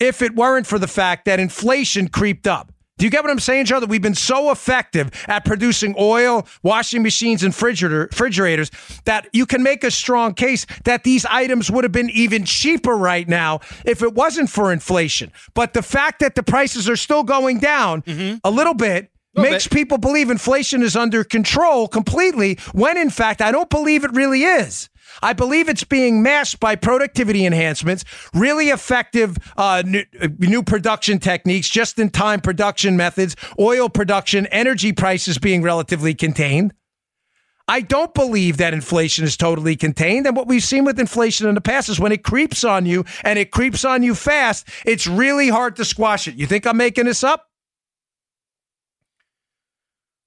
if 0.00 0.22
it 0.22 0.34
weren't 0.34 0.66
for 0.66 0.78
the 0.78 0.88
fact 0.88 1.24
that 1.24 1.40
inflation 1.40 2.08
creeped 2.08 2.46
up. 2.46 2.72
Do 2.98 3.04
you 3.04 3.10
get 3.10 3.22
what 3.22 3.30
I'm 3.30 3.38
saying, 3.38 3.66
Joe? 3.66 3.78
That 3.78 3.88
we've 3.88 4.02
been 4.02 4.16
so 4.16 4.50
effective 4.50 5.10
at 5.28 5.44
producing 5.44 5.94
oil, 5.96 6.46
washing 6.64 7.02
machines, 7.04 7.44
and 7.44 7.54
refrigerator, 7.54 8.08
refrigerators 8.10 8.72
that 9.04 9.28
you 9.32 9.46
can 9.46 9.62
make 9.62 9.84
a 9.84 9.90
strong 9.90 10.34
case 10.34 10.66
that 10.84 11.04
these 11.04 11.24
items 11.26 11.70
would 11.70 11.84
have 11.84 11.92
been 11.92 12.10
even 12.10 12.44
cheaper 12.44 12.96
right 12.96 13.28
now 13.28 13.60
if 13.86 14.02
it 14.02 14.14
wasn't 14.14 14.50
for 14.50 14.72
inflation. 14.72 15.30
But 15.54 15.74
the 15.74 15.82
fact 15.82 16.18
that 16.20 16.34
the 16.34 16.42
prices 16.42 16.88
are 16.88 16.96
still 16.96 17.22
going 17.22 17.60
down 17.60 18.02
mm-hmm. 18.02 18.38
a 18.42 18.50
little 18.50 18.74
bit 18.74 19.12
Little 19.34 19.52
makes 19.52 19.68
bit. 19.68 19.76
people 19.76 19.98
believe 19.98 20.30
inflation 20.30 20.82
is 20.82 20.96
under 20.96 21.22
control 21.22 21.86
completely 21.86 22.58
when 22.72 22.96
in 22.96 23.10
fact 23.10 23.40
I 23.40 23.52
don't 23.52 23.70
believe 23.70 24.02
it 24.02 24.10
really 24.12 24.42
is. 24.42 24.88
I 25.22 25.32
believe 25.32 25.68
it's 25.68 25.84
being 25.84 26.22
masked 26.22 26.60
by 26.60 26.76
productivity 26.76 27.44
enhancements, 27.44 28.04
really 28.34 28.68
effective 28.68 29.36
uh, 29.56 29.82
new, 29.84 30.04
uh, 30.20 30.28
new 30.38 30.62
production 30.62 31.18
techniques, 31.18 31.68
just 31.68 31.98
in 31.98 32.10
time 32.10 32.40
production 32.40 32.96
methods, 32.96 33.36
oil 33.58 33.88
production, 33.88 34.46
energy 34.46 34.92
prices 34.92 35.38
being 35.38 35.62
relatively 35.62 36.14
contained. 36.14 36.74
I 37.70 37.82
don't 37.82 38.14
believe 38.14 38.56
that 38.56 38.72
inflation 38.72 39.24
is 39.24 39.36
totally 39.36 39.76
contained. 39.76 40.26
And 40.26 40.34
what 40.34 40.46
we've 40.46 40.62
seen 40.62 40.84
with 40.84 40.98
inflation 40.98 41.46
in 41.46 41.54
the 41.54 41.60
past 41.60 41.90
is 41.90 42.00
when 42.00 42.12
it 42.12 42.24
creeps 42.24 42.64
on 42.64 42.86
you 42.86 43.04
and 43.22 43.38
it 43.38 43.50
creeps 43.50 43.84
on 43.84 44.02
you 44.02 44.14
fast, 44.14 44.66
it's 44.86 45.06
really 45.06 45.50
hard 45.50 45.76
to 45.76 45.84
squash 45.84 46.26
it. 46.26 46.36
You 46.36 46.46
think 46.46 46.66
I'm 46.66 46.78
making 46.78 47.04
this 47.04 47.22
up? 47.22 47.47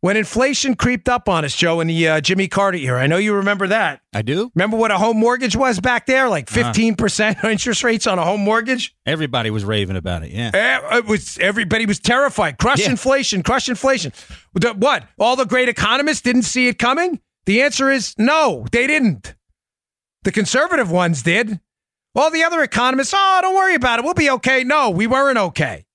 When 0.02 0.18
inflation 0.18 0.74
creeped 0.76 1.08
up 1.08 1.30
on 1.30 1.46
us, 1.46 1.56
Joe, 1.56 1.80
in 1.80 1.86
the 1.86 2.08
uh, 2.08 2.22
Jimmy 2.22 2.48
Carter 2.48 2.80
era, 2.80 3.00
I 3.02 3.06
know 3.06 3.18
you 3.18 3.36
remember 3.36 3.68
that. 3.68 4.02
I 4.14 4.24
do. 4.24 4.52
Remember 4.56 4.76
what 4.76 4.90
a 4.90 4.98
home 4.98 5.18
mortgage 5.18 5.56
was 5.56 5.80
back 5.80 6.08
there? 6.08 6.28
Like 6.28 6.52
Uh-huh. 6.58 6.74
15% 6.74 7.44
interest 7.52 7.84
rates 7.84 8.08
on 8.08 8.18
a 8.18 8.26
home 8.26 8.42
mortgage? 8.42 8.96
Everybody 9.06 9.52
was 9.52 9.64
raving 9.64 9.96
about 9.98 10.24
it. 10.24 10.32
Yeah. 10.32 10.50
Eh, 10.56 10.98
It 10.98 11.06
was 11.06 11.38
everybody 11.38 11.86
was 11.86 12.00
terrified. 12.00 12.58
Crush 12.58 12.80
Yeah. 12.80 12.90
inflation, 12.90 13.44
crush 13.44 13.70
inflation. 13.70 14.12
What? 14.76 15.08
All 15.20 15.36
the 15.36 15.46
great 15.46 15.70
economists 15.70 16.22
didn't 16.22 16.44
see 16.44 16.68
it 16.68 16.80
coming? 16.80 17.20
The 17.46 17.62
answer 17.62 17.92
is 17.92 18.16
no, 18.18 18.66
they 18.72 18.88
didn't. 18.88 19.36
The 20.24 20.32
conservative 20.32 20.90
ones 20.90 21.22
did. 21.22 21.60
All 22.16 22.32
the 22.32 22.44
other 22.44 22.64
economists, 22.64 23.14
oh, 23.16 23.40
don't 23.44 23.56
worry 23.56 23.76
about 23.76 24.00
it. 24.00 24.06
We'll 24.06 24.16
be 24.16 24.32
okay. 24.32 24.64
No, 24.64 24.90
we 24.90 25.06
weren't 25.06 25.38
okay. 25.38 25.86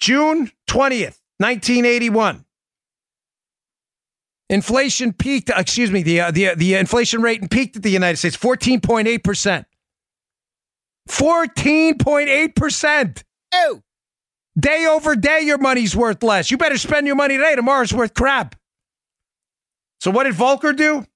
June 0.00 0.50
20th, 0.68 1.18
1981. 1.42 2.44
Inflation 4.48 5.12
peaked, 5.12 5.50
excuse 5.54 5.90
me, 5.90 6.02
the, 6.02 6.20
uh, 6.20 6.30
the, 6.30 6.54
the 6.54 6.74
inflation 6.74 7.22
rate 7.22 7.50
peaked 7.50 7.76
at 7.76 7.82
the 7.82 7.90
United 7.90 8.18
States, 8.18 8.36
14.8%. 8.36 9.64
14.8%. 11.08 13.22
Oh. 13.54 13.80
Day 14.58 14.86
over 14.86 15.16
day, 15.16 15.40
your 15.40 15.58
money's 15.58 15.96
worth 15.96 16.22
less. 16.22 16.50
You 16.50 16.58
better 16.58 16.76
spend 16.76 17.06
your 17.06 17.16
money 17.16 17.36
today. 17.36 17.56
Tomorrow's 17.56 17.92
worth 17.92 18.14
crap. 18.14 18.54
So, 20.00 20.10
what 20.10 20.24
did 20.24 20.34
Volcker 20.34 20.76
do? 20.76 21.06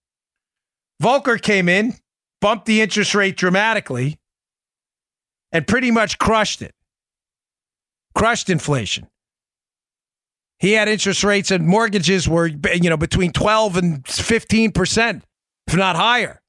Volcker 1.02 1.40
came 1.40 1.68
in, 1.68 1.94
bumped 2.40 2.64
the 2.64 2.80
interest 2.80 3.14
rate 3.14 3.36
dramatically, 3.36 4.18
and 5.52 5.66
pretty 5.66 5.90
much 5.90 6.18
crushed 6.18 6.62
it. 6.62 6.74
Crushed 8.14 8.48
inflation. 8.48 9.08
He 10.58 10.72
had 10.72 10.88
interest 10.88 11.22
rates 11.22 11.50
and 11.50 11.66
mortgages 11.66 12.28
were, 12.28 12.46
you 12.46 12.88
know, 12.88 12.96
between 12.96 13.32
12 13.32 13.76
and 13.76 14.04
15%, 14.04 15.22
if 15.66 15.76
not 15.76 15.96
higher. 15.96 16.40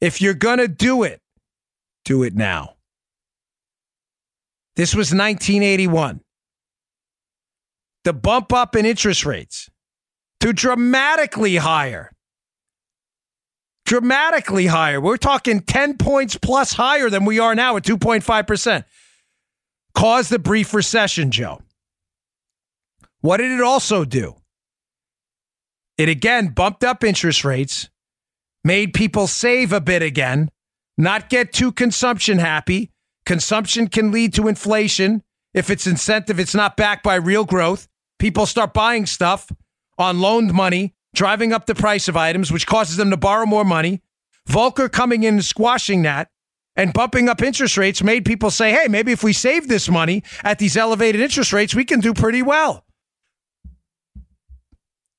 If 0.00 0.20
you're 0.20 0.34
to 0.58 0.68
do 0.68 1.02
it, 1.02 1.20
do 2.04 2.22
it 2.22 2.34
now. 2.34 2.74
This 4.76 4.94
was 4.94 5.12
1981. 5.12 6.20
The 8.04 8.12
bump 8.12 8.52
up 8.52 8.76
in 8.76 8.86
interest 8.86 9.26
rates 9.26 9.68
to 10.40 10.52
dramatically 10.52 11.56
higher. 11.56 12.12
Dramatically 13.86 14.66
higher. 14.66 15.00
We're 15.00 15.16
talking 15.16 15.60
10 15.60 15.96
points 15.96 16.36
plus 16.36 16.74
higher 16.74 17.10
than 17.10 17.24
we 17.24 17.40
are 17.40 17.54
now 17.54 17.76
at 17.76 17.82
2.5%. 17.82 18.84
Caused 19.98 20.30
the 20.30 20.38
brief 20.38 20.74
recession, 20.74 21.32
Joe. 21.32 21.60
What 23.20 23.38
did 23.38 23.50
it 23.50 23.60
also 23.60 24.04
do? 24.04 24.36
It 25.96 26.08
again 26.08 26.50
bumped 26.50 26.84
up 26.84 27.02
interest 27.02 27.44
rates, 27.44 27.90
made 28.62 28.94
people 28.94 29.26
save 29.26 29.72
a 29.72 29.80
bit 29.80 30.00
again, 30.02 30.52
not 30.96 31.28
get 31.28 31.52
too 31.52 31.72
consumption 31.72 32.38
happy. 32.38 32.92
Consumption 33.26 33.88
can 33.88 34.12
lead 34.12 34.34
to 34.34 34.46
inflation. 34.46 35.24
If 35.52 35.68
it's 35.68 35.88
incentive, 35.88 36.38
it's 36.38 36.54
not 36.54 36.76
backed 36.76 37.02
by 37.02 37.16
real 37.16 37.44
growth. 37.44 37.88
People 38.20 38.46
start 38.46 38.72
buying 38.72 39.04
stuff 39.04 39.50
on 39.98 40.20
loaned 40.20 40.52
money, 40.52 40.94
driving 41.12 41.52
up 41.52 41.66
the 41.66 41.74
price 41.74 42.06
of 42.06 42.16
items, 42.16 42.52
which 42.52 42.68
causes 42.68 42.98
them 42.98 43.10
to 43.10 43.16
borrow 43.16 43.46
more 43.46 43.64
money. 43.64 44.02
Volcker 44.48 44.92
coming 44.92 45.24
in 45.24 45.34
and 45.34 45.44
squashing 45.44 46.02
that 46.02 46.30
and 46.78 46.92
bumping 46.92 47.28
up 47.28 47.42
interest 47.42 47.76
rates 47.76 48.02
made 48.04 48.24
people 48.24 48.50
say, 48.50 48.70
hey, 48.70 48.86
maybe 48.88 49.10
if 49.10 49.24
we 49.24 49.32
save 49.32 49.66
this 49.68 49.88
money 49.90 50.22
at 50.44 50.60
these 50.60 50.76
elevated 50.76 51.20
interest 51.20 51.52
rates, 51.52 51.74
we 51.74 51.84
can 51.84 51.98
do 51.98 52.14
pretty 52.14 52.40
well. 52.40 52.84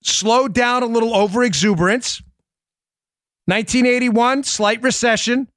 Slowed 0.02 0.54
down 0.54 0.84
a 0.84 0.86
little 0.86 1.14
over 1.14 1.44
exuberance. 1.44 2.22
1981, 3.46 4.46
slight 4.46 4.82
recession. 4.82 5.50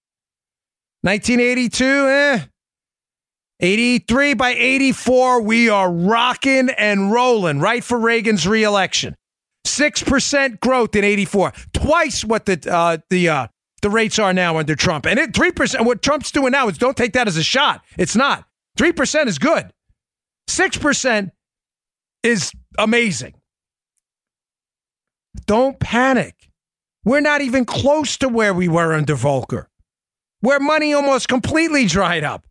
1982, 1.02 1.84
eh. 1.84 2.40
83 3.60 4.34
by 4.34 4.50
84, 4.50 5.42
we 5.42 5.68
are 5.68 5.92
rocking 5.92 6.68
and 6.70 7.12
rolling 7.12 7.60
right 7.60 7.84
for 7.84 7.96
Reagan's 7.96 8.46
reelection. 8.48 9.14
6% 9.64 10.58
growth 10.58 10.96
in 10.96 11.04
84, 11.04 11.52
twice 11.72 12.24
what 12.24 12.46
the 12.46 12.60
uh, 12.68 12.98
the 13.08 13.28
uh, 13.28 13.46
the 13.82 13.90
rates 13.90 14.18
are 14.18 14.32
now 14.32 14.56
under 14.58 14.74
Trump. 14.74 15.06
And 15.06 15.18
it 15.18 15.32
3%, 15.32 15.84
what 15.84 16.02
Trump's 16.02 16.30
doing 16.30 16.52
now 16.52 16.68
is 16.68 16.78
don't 16.78 16.96
take 16.96 17.12
that 17.12 17.28
as 17.28 17.36
a 17.36 17.42
shot. 17.42 17.82
It's 17.98 18.16
not. 18.16 18.44
3% 18.78 19.26
is 19.26 19.38
good. 19.38 19.72
6% 20.48 21.30
is 22.22 22.52
amazing. 22.78 23.34
Don't 25.46 25.78
panic. 25.78 26.34
We're 27.04 27.20
not 27.20 27.40
even 27.40 27.64
close 27.64 28.16
to 28.18 28.28
where 28.28 28.54
we 28.54 28.68
were 28.68 28.94
under 28.94 29.16
Volcker, 29.16 29.66
where 30.40 30.60
money 30.60 30.94
almost 30.94 31.28
completely 31.28 31.86
dried 31.86 32.22
up. 32.22 32.46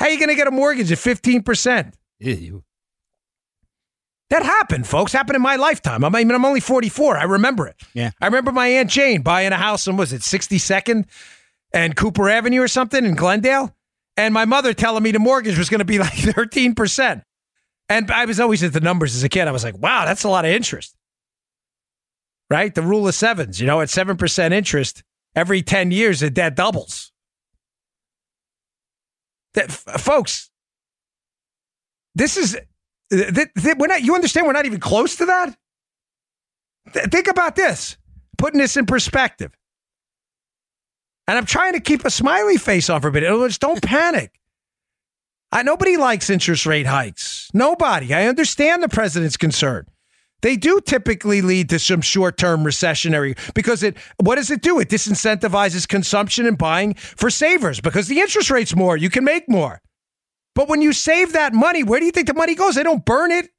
How 0.00 0.06
are 0.06 0.10
you 0.10 0.18
going 0.18 0.30
to 0.30 0.34
get 0.34 0.48
a 0.48 0.50
mortgage 0.50 0.90
at 0.90 0.98
15%? 0.98 1.94
Ew. 2.18 2.64
That 4.30 4.42
happened, 4.42 4.86
folks. 4.86 5.12
Happened 5.12 5.36
in 5.36 5.42
my 5.42 5.56
lifetime. 5.56 6.04
I 6.04 6.08
mean, 6.08 6.30
I'm 6.30 6.44
only 6.44 6.60
44. 6.60 7.16
I 7.16 7.24
remember 7.24 7.68
it. 7.68 7.76
Yeah. 7.94 8.10
I 8.20 8.26
remember 8.26 8.50
my 8.50 8.66
Aunt 8.66 8.90
Jane 8.90 9.22
buying 9.22 9.52
a 9.52 9.56
house 9.56 9.86
on, 9.86 9.96
was 9.96 10.12
it 10.12 10.22
62nd 10.22 11.04
and 11.72 11.94
Cooper 11.94 12.28
Avenue 12.28 12.60
or 12.60 12.68
something 12.68 13.04
in 13.04 13.14
Glendale? 13.14 13.74
And 14.16 14.34
my 14.34 14.44
mother 14.44 14.72
telling 14.74 15.02
me 15.02 15.12
the 15.12 15.18
mortgage 15.18 15.58
was 15.58 15.68
going 15.68 15.78
to 15.78 15.84
be 15.84 15.98
like 16.00 16.12
13%. 16.12 17.22
And 17.88 18.10
I 18.10 18.24
was 18.24 18.40
always 18.40 18.64
at 18.64 18.72
the 18.72 18.80
numbers 18.80 19.14
as 19.14 19.22
a 19.22 19.28
kid. 19.28 19.46
I 19.46 19.52
was 19.52 19.62
like, 19.62 19.78
wow, 19.78 20.04
that's 20.04 20.24
a 20.24 20.28
lot 20.28 20.44
of 20.44 20.50
interest. 20.50 20.96
Right? 22.50 22.74
The 22.74 22.82
rule 22.82 23.06
of 23.06 23.14
sevens, 23.14 23.60
you 23.60 23.66
know, 23.66 23.80
at 23.80 23.88
7% 23.88 24.52
interest, 24.52 25.04
every 25.36 25.62
10 25.62 25.92
years, 25.92 26.22
it 26.22 26.34
that 26.34 26.56
doubles. 26.56 27.12
That, 29.54 29.70
folks, 29.70 30.50
this 32.14 32.36
is 32.36 32.58
we're 33.10 33.86
not. 33.86 34.02
You 34.02 34.14
understand? 34.14 34.46
We're 34.46 34.52
not 34.52 34.66
even 34.66 34.80
close 34.80 35.16
to 35.16 35.26
that. 35.26 35.56
Th- 36.92 37.06
think 37.06 37.28
about 37.28 37.56
this. 37.56 37.96
Putting 38.38 38.60
this 38.60 38.76
in 38.76 38.86
perspective. 38.86 39.52
And 41.28 41.36
I'm 41.36 41.46
trying 41.46 41.72
to 41.72 41.80
keep 41.80 42.04
a 42.04 42.10
smiley 42.10 42.56
face 42.56 42.88
on 42.88 43.00
for 43.00 43.08
a 43.08 43.12
bit. 43.12 43.30
Words, 43.30 43.58
don't 43.58 43.82
panic. 43.82 44.38
I, 45.50 45.62
nobody 45.62 45.96
likes 45.96 46.30
interest 46.30 46.66
rate 46.66 46.86
hikes. 46.86 47.48
Nobody. 47.54 48.12
I 48.12 48.26
understand 48.26 48.82
the 48.82 48.88
president's 48.88 49.36
concern. 49.36 49.86
They 50.42 50.56
do 50.56 50.80
typically 50.80 51.40
lead 51.40 51.70
to 51.70 51.78
some 51.78 52.02
short-term 52.02 52.62
recessionary 52.62 53.36
because 53.54 53.82
it. 53.82 53.96
What 54.22 54.36
does 54.36 54.50
it 54.50 54.60
do? 54.60 54.78
It 54.78 54.88
disincentivizes 54.88 55.88
consumption 55.88 56.46
and 56.46 56.58
buying 56.58 56.94
for 56.94 57.30
savers 57.30 57.80
because 57.80 58.06
the 58.06 58.20
interest 58.20 58.50
rate's 58.50 58.76
more. 58.76 58.96
You 58.96 59.08
can 59.10 59.24
make 59.24 59.48
more. 59.48 59.80
But 60.56 60.68
when 60.70 60.80
you 60.80 60.94
save 60.94 61.34
that 61.34 61.52
money, 61.52 61.84
where 61.84 62.00
do 62.00 62.06
you 62.06 62.12
think 62.12 62.26
the 62.28 62.34
money 62.34 62.54
goes? 62.54 62.74
They 62.76 62.82
don't 62.82 63.04
burn 63.04 63.30
it. 63.30 63.50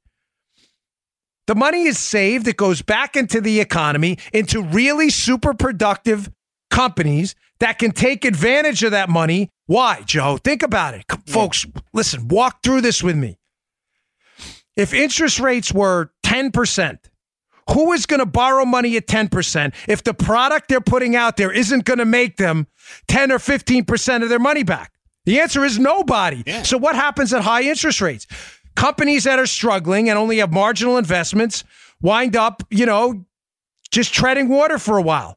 The 1.46 1.54
money 1.54 1.84
is 1.84 1.96
saved. 1.96 2.48
It 2.48 2.56
goes 2.56 2.82
back 2.82 3.16
into 3.16 3.40
the 3.40 3.60
economy, 3.60 4.18
into 4.32 4.60
really 4.62 5.08
super 5.08 5.54
productive 5.54 6.28
companies 6.70 7.36
that 7.60 7.78
can 7.78 7.92
take 7.92 8.24
advantage 8.24 8.82
of 8.82 8.90
that 8.90 9.08
money. 9.08 9.48
Why, 9.66 10.02
Joe? 10.04 10.38
Think 10.38 10.64
about 10.64 10.94
it. 10.94 11.04
C- 11.10 11.32
Folks, 11.32 11.66
listen, 11.94 12.26
walk 12.26 12.64
through 12.64 12.80
this 12.80 13.00
with 13.00 13.16
me. 13.16 13.38
If 14.76 14.92
interest 14.92 15.38
rates 15.38 15.72
were 15.72 16.10
10%, 16.26 16.98
who 17.70 17.92
is 17.92 18.06
going 18.06 18.20
to 18.20 18.26
borrow 18.26 18.64
money 18.64 18.96
at 18.96 19.06
10% 19.06 19.72
if 19.86 20.02
the 20.02 20.14
product 20.14 20.68
they're 20.68 20.80
putting 20.80 21.14
out 21.14 21.36
there 21.36 21.52
isn't 21.52 21.84
going 21.84 21.98
to 21.98 22.04
make 22.04 22.38
them 22.38 22.66
10 23.06 23.30
or 23.30 23.38
15% 23.38 24.22
of 24.24 24.28
their 24.28 24.38
money 24.40 24.64
back? 24.64 24.92
The 25.26 25.40
answer 25.40 25.64
is 25.64 25.78
nobody. 25.78 26.42
Yeah. 26.46 26.62
So, 26.62 26.78
what 26.78 26.94
happens 26.94 27.32
at 27.32 27.42
high 27.42 27.62
interest 27.62 28.00
rates? 28.00 28.26
Companies 28.76 29.24
that 29.24 29.38
are 29.38 29.46
struggling 29.46 30.08
and 30.08 30.18
only 30.18 30.38
have 30.38 30.52
marginal 30.52 30.98
investments 30.98 31.64
wind 32.00 32.36
up, 32.36 32.62
you 32.70 32.86
know, 32.86 33.24
just 33.90 34.14
treading 34.14 34.48
water 34.48 34.78
for 34.78 34.96
a 34.96 35.02
while. 35.02 35.36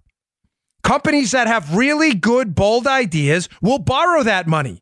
Companies 0.83 1.31
that 1.31 1.47
have 1.47 1.75
really 1.75 2.13
good, 2.13 2.55
bold 2.55 2.87
ideas 2.87 3.49
will 3.61 3.79
borrow 3.79 4.23
that 4.23 4.47
money. 4.47 4.81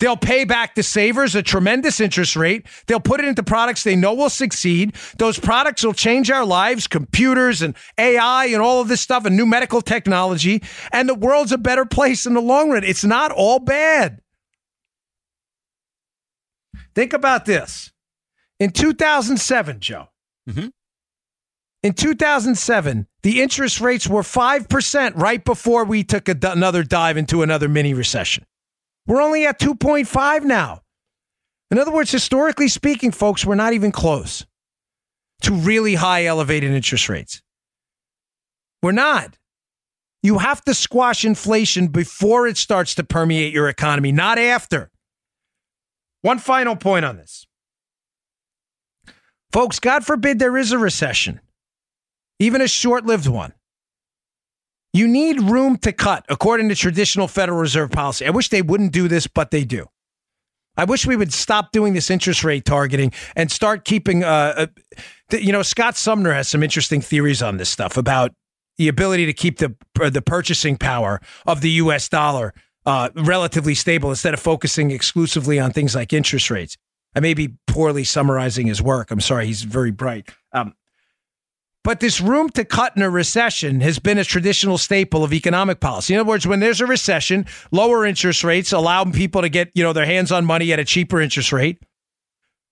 They'll 0.00 0.16
pay 0.16 0.44
back 0.44 0.74
the 0.74 0.82
savers 0.82 1.34
a 1.34 1.42
tremendous 1.42 2.00
interest 2.00 2.34
rate. 2.34 2.66
They'll 2.86 3.00
put 3.00 3.20
it 3.20 3.26
into 3.26 3.42
products 3.42 3.84
they 3.84 3.94
know 3.94 4.14
will 4.14 4.30
succeed. 4.30 4.96
Those 5.18 5.38
products 5.38 5.84
will 5.84 5.92
change 5.92 6.30
our 6.30 6.44
lives, 6.44 6.86
computers 6.86 7.62
and 7.62 7.76
AI 7.98 8.46
and 8.46 8.62
all 8.62 8.80
of 8.80 8.88
this 8.88 9.00
stuff 9.02 9.26
and 9.26 9.36
new 9.36 9.46
medical 9.46 9.82
technology. 9.82 10.62
And 10.90 11.08
the 11.08 11.14
world's 11.14 11.52
a 11.52 11.58
better 11.58 11.84
place 11.84 12.26
in 12.26 12.32
the 12.34 12.40
long 12.40 12.70
run. 12.70 12.82
It's 12.82 13.04
not 13.04 13.30
all 13.30 13.58
bad. 13.58 14.20
Think 16.94 17.12
about 17.12 17.44
this. 17.44 17.92
In 18.58 18.70
2007, 18.70 19.80
Joe, 19.80 20.08
Mhm. 20.48 20.70
in 21.82 21.92
2007, 21.92 23.06
the 23.22 23.40
interest 23.40 23.80
rates 23.80 24.06
were 24.06 24.22
5% 24.22 25.14
right 25.16 25.44
before 25.44 25.84
we 25.84 26.04
took 26.04 26.28
a, 26.28 26.36
another 26.42 26.82
dive 26.82 27.16
into 27.16 27.42
another 27.42 27.68
mini 27.68 27.94
recession. 27.94 28.44
We're 29.06 29.22
only 29.22 29.46
at 29.46 29.58
2.5 29.58 30.44
now. 30.44 30.82
In 31.70 31.78
other 31.78 31.90
words, 31.90 32.10
historically 32.10 32.68
speaking, 32.68 33.12
folks, 33.12 33.44
we're 33.44 33.54
not 33.54 33.72
even 33.72 33.92
close 33.92 34.44
to 35.42 35.52
really 35.52 35.94
high 35.94 36.26
elevated 36.26 36.72
interest 36.72 37.08
rates. 37.08 37.42
We're 38.82 38.92
not. 38.92 39.36
You 40.22 40.38
have 40.38 40.62
to 40.64 40.74
squash 40.74 41.24
inflation 41.24 41.88
before 41.88 42.46
it 42.46 42.56
starts 42.56 42.94
to 42.96 43.04
permeate 43.04 43.54
your 43.54 43.68
economy, 43.68 44.12
not 44.12 44.38
after. 44.38 44.90
One 46.22 46.38
final 46.38 46.76
point 46.76 47.04
on 47.04 47.16
this. 47.16 47.46
Folks, 49.52 49.80
God 49.80 50.04
forbid 50.04 50.38
there 50.38 50.56
is 50.56 50.72
a 50.72 50.78
recession, 50.78 51.40
even 52.38 52.60
a 52.60 52.68
short 52.68 53.06
lived 53.06 53.26
one. 53.26 53.52
You 54.92 55.06
need 55.06 55.40
room 55.40 55.76
to 55.78 55.92
cut, 55.92 56.24
according 56.28 56.68
to 56.70 56.74
traditional 56.74 57.28
Federal 57.28 57.58
Reserve 57.58 57.90
policy. 57.90 58.26
I 58.26 58.30
wish 58.30 58.48
they 58.48 58.62
wouldn't 58.62 58.92
do 58.92 59.06
this, 59.06 59.26
but 59.26 59.50
they 59.50 59.64
do. 59.64 59.86
I 60.76 60.84
wish 60.84 61.06
we 61.06 61.16
would 61.16 61.32
stop 61.32 61.72
doing 61.72 61.94
this 61.94 62.10
interest 62.10 62.42
rate 62.42 62.64
targeting 62.64 63.12
and 63.36 63.50
start 63.50 63.84
keeping. 63.84 64.24
Uh, 64.24 64.66
uh, 65.32 65.36
you 65.36 65.52
know, 65.52 65.62
Scott 65.62 65.96
Sumner 65.96 66.32
has 66.32 66.48
some 66.48 66.62
interesting 66.62 67.00
theories 67.00 67.42
on 67.42 67.56
this 67.56 67.68
stuff 67.68 67.96
about 67.96 68.32
the 68.78 68.88
ability 68.88 69.26
to 69.26 69.32
keep 69.32 69.58
the 69.58 69.74
uh, 70.00 70.10
the 70.10 70.22
purchasing 70.22 70.76
power 70.76 71.20
of 71.46 71.60
the 71.60 71.70
U.S. 71.70 72.08
dollar 72.08 72.54
uh, 72.86 73.10
relatively 73.14 73.74
stable 73.74 74.10
instead 74.10 74.34
of 74.34 74.40
focusing 74.40 74.90
exclusively 74.90 75.60
on 75.60 75.70
things 75.70 75.94
like 75.94 76.12
interest 76.12 76.50
rates. 76.50 76.76
I 77.14 77.20
may 77.20 77.34
be 77.34 77.54
poorly 77.66 78.04
summarizing 78.04 78.66
his 78.66 78.80
work. 78.80 79.10
I'm 79.10 79.20
sorry. 79.20 79.46
He's 79.46 79.62
very 79.62 79.90
bright. 79.90 80.30
Um, 80.52 80.74
but 81.82 82.00
this 82.00 82.20
room 82.20 82.50
to 82.50 82.64
cut 82.64 82.96
in 82.96 83.02
a 83.02 83.10
recession 83.10 83.80
has 83.80 83.98
been 83.98 84.18
a 84.18 84.24
traditional 84.24 84.76
staple 84.76 85.24
of 85.24 85.32
economic 85.32 85.80
policy. 85.80 86.14
In 86.14 86.20
other 86.20 86.28
words, 86.28 86.46
when 86.46 86.60
there's 86.60 86.80
a 86.80 86.86
recession, 86.86 87.46
lower 87.70 88.04
interest 88.04 88.44
rates 88.44 88.72
allow 88.72 89.04
people 89.04 89.40
to 89.40 89.48
get, 89.48 89.70
you 89.74 89.82
know, 89.82 89.92
their 89.92 90.06
hands 90.06 90.30
on 90.30 90.44
money 90.44 90.72
at 90.72 90.78
a 90.78 90.84
cheaper 90.84 91.20
interest 91.20 91.52
rate. 91.52 91.82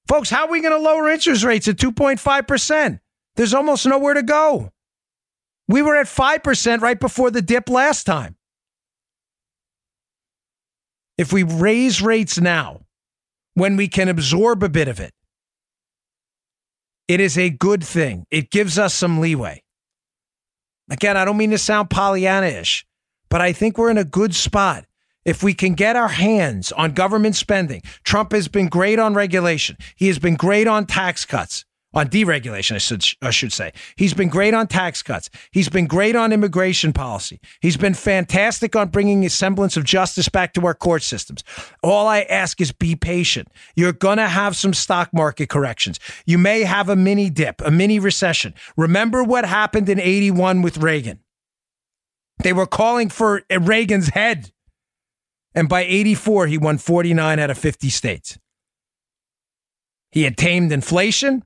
Folks, 0.06 0.30
how 0.30 0.46
are 0.46 0.50
we 0.50 0.60
going 0.60 0.74
to 0.74 0.82
lower 0.82 1.08
interest 1.08 1.44
rates 1.44 1.68
at 1.68 1.76
2.5%? 1.76 3.00
There's 3.36 3.54
almost 3.54 3.86
nowhere 3.86 4.14
to 4.14 4.22
go. 4.22 4.72
We 5.68 5.82
were 5.82 5.96
at 5.96 6.06
5% 6.06 6.80
right 6.80 6.98
before 6.98 7.30
the 7.30 7.42
dip 7.42 7.68
last 7.68 8.04
time. 8.04 8.36
If 11.18 11.32
we 11.32 11.42
raise 11.42 12.00
rates 12.00 12.38
now, 12.38 12.82
when 13.54 13.76
we 13.76 13.88
can 13.88 14.08
absorb 14.08 14.62
a 14.62 14.68
bit 14.68 14.88
of 14.88 15.00
it, 15.00 15.12
it 17.08 17.20
is 17.20 17.38
a 17.38 17.50
good 17.50 17.82
thing. 17.82 18.26
It 18.30 18.50
gives 18.50 18.78
us 18.78 18.94
some 18.94 19.18
leeway. 19.18 19.62
Again, 20.90 21.16
I 21.16 21.24
don't 21.24 21.36
mean 21.36 21.50
to 21.50 21.58
sound 21.58 21.90
Pollyanna 21.90 22.46
ish, 22.46 22.86
but 23.28 23.40
I 23.40 23.52
think 23.52 23.76
we're 23.76 23.90
in 23.90 23.98
a 23.98 24.04
good 24.04 24.34
spot. 24.34 24.84
If 25.24 25.42
we 25.42 25.52
can 25.52 25.74
get 25.74 25.96
our 25.96 26.08
hands 26.08 26.72
on 26.72 26.92
government 26.92 27.36
spending, 27.36 27.82
Trump 28.04 28.32
has 28.32 28.48
been 28.48 28.68
great 28.68 28.98
on 28.98 29.14
regulation. 29.14 29.76
He 29.96 30.06
has 30.06 30.18
been 30.18 30.36
great 30.36 30.66
on 30.66 30.86
tax 30.86 31.26
cuts, 31.26 31.66
on 31.94 32.08
deregulation, 32.08 32.74
I 32.74 32.78
should, 32.78 33.04
I 33.22 33.30
should 33.30 33.52
say. 33.52 33.72
He's 33.96 34.12
been 34.12 34.28
great 34.28 34.52
on 34.52 34.66
tax 34.66 35.02
cuts. 35.02 35.30
He's 35.52 35.68
been 35.68 35.86
great 35.86 36.14
on 36.14 36.32
immigration 36.32 36.92
policy. 36.92 37.40
He's 37.60 37.78
been 37.78 37.94
fantastic 37.94 38.76
on 38.76 38.88
bringing 38.88 39.24
a 39.24 39.30
semblance 39.30 39.76
of 39.76 39.84
justice 39.84 40.28
back 40.28 40.52
to 40.54 40.66
our 40.66 40.74
court 40.74 41.02
systems. 41.02 41.42
All 41.82 42.06
I 42.06 42.22
ask 42.22 42.60
is 42.60 42.72
be 42.72 42.94
patient. 42.94 43.48
You're 43.74 43.92
going 43.92 44.18
to 44.18 44.28
have 44.28 44.54
some 44.54 44.74
stock 44.74 45.10
market 45.14 45.48
corrections. 45.48 45.98
You 46.26 46.36
may 46.36 46.62
have 46.62 46.88
a 46.90 46.96
mini 46.96 47.30
dip, 47.30 47.62
a 47.62 47.70
mini 47.70 47.98
recession. 47.98 48.54
Remember 48.76 49.24
what 49.24 49.46
happened 49.46 49.88
in 49.88 49.98
81 49.98 50.60
with 50.60 50.78
Reagan? 50.78 51.20
They 52.42 52.52
were 52.52 52.66
calling 52.66 53.08
for 53.08 53.42
uh, 53.50 53.60
Reagan's 53.60 54.08
head. 54.08 54.52
And 55.54 55.68
by 55.68 55.82
84, 55.82 56.46
he 56.46 56.58
won 56.58 56.78
49 56.78 57.38
out 57.38 57.50
of 57.50 57.58
50 57.58 57.88
states. 57.88 58.38
He 60.10 60.22
had 60.22 60.36
tamed 60.36 60.70
inflation. 60.70 61.42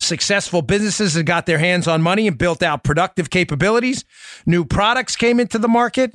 Successful 0.00 0.62
businesses 0.62 1.14
had 1.14 1.26
got 1.26 1.46
their 1.46 1.58
hands 1.58 1.86
on 1.86 2.00
money 2.00 2.26
and 2.26 2.38
built 2.38 2.62
out 2.62 2.82
productive 2.82 3.28
capabilities. 3.28 4.04
New 4.46 4.64
products 4.64 5.14
came 5.14 5.38
into 5.38 5.58
the 5.58 5.68
market. 5.68 6.14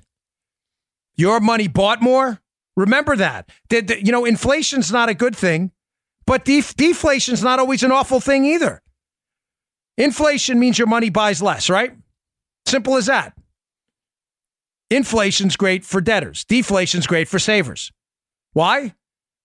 Your 1.16 1.40
money 1.40 1.68
bought 1.68 2.02
more. 2.02 2.42
Remember 2.76 3.16
that. 3.16 3.50
You 3.72 4.12
know, 4.12 4.26
inflation's 4.26 4.92
not 4.92 5.08
a 5.08 5.14
good 5.14 5.36
thing, 5.36 5.72
but 6.26 6.44
def- 6.44 6.76
deflation's 6.76 7.44
not 7.44 7.60
always 7.60 7.84
an 7.84 7.92
awful 7.92 8.20
thing 8.20 8.44
either. 8.46 8.82
Inflation 9.98 10.60
means 10.60 10.78
your 10.78 10.88
money 10.88 11.10
buys 11.10 11.42
less, 11.42 11.70
right? 11.70 11.94
Simple 12.66 12.98
as 12.98 13.06
that. 13.06 13.34
Inflation's 14.92 15.56
great 15.56 15.86
for 15.86 16.02
debtors. 16.02 16.44
Deflation's 16.44 17.08
great 17.08 17.28
for 17.28 17.40
savers. 17.40 17.92
Why? 18.54 18.94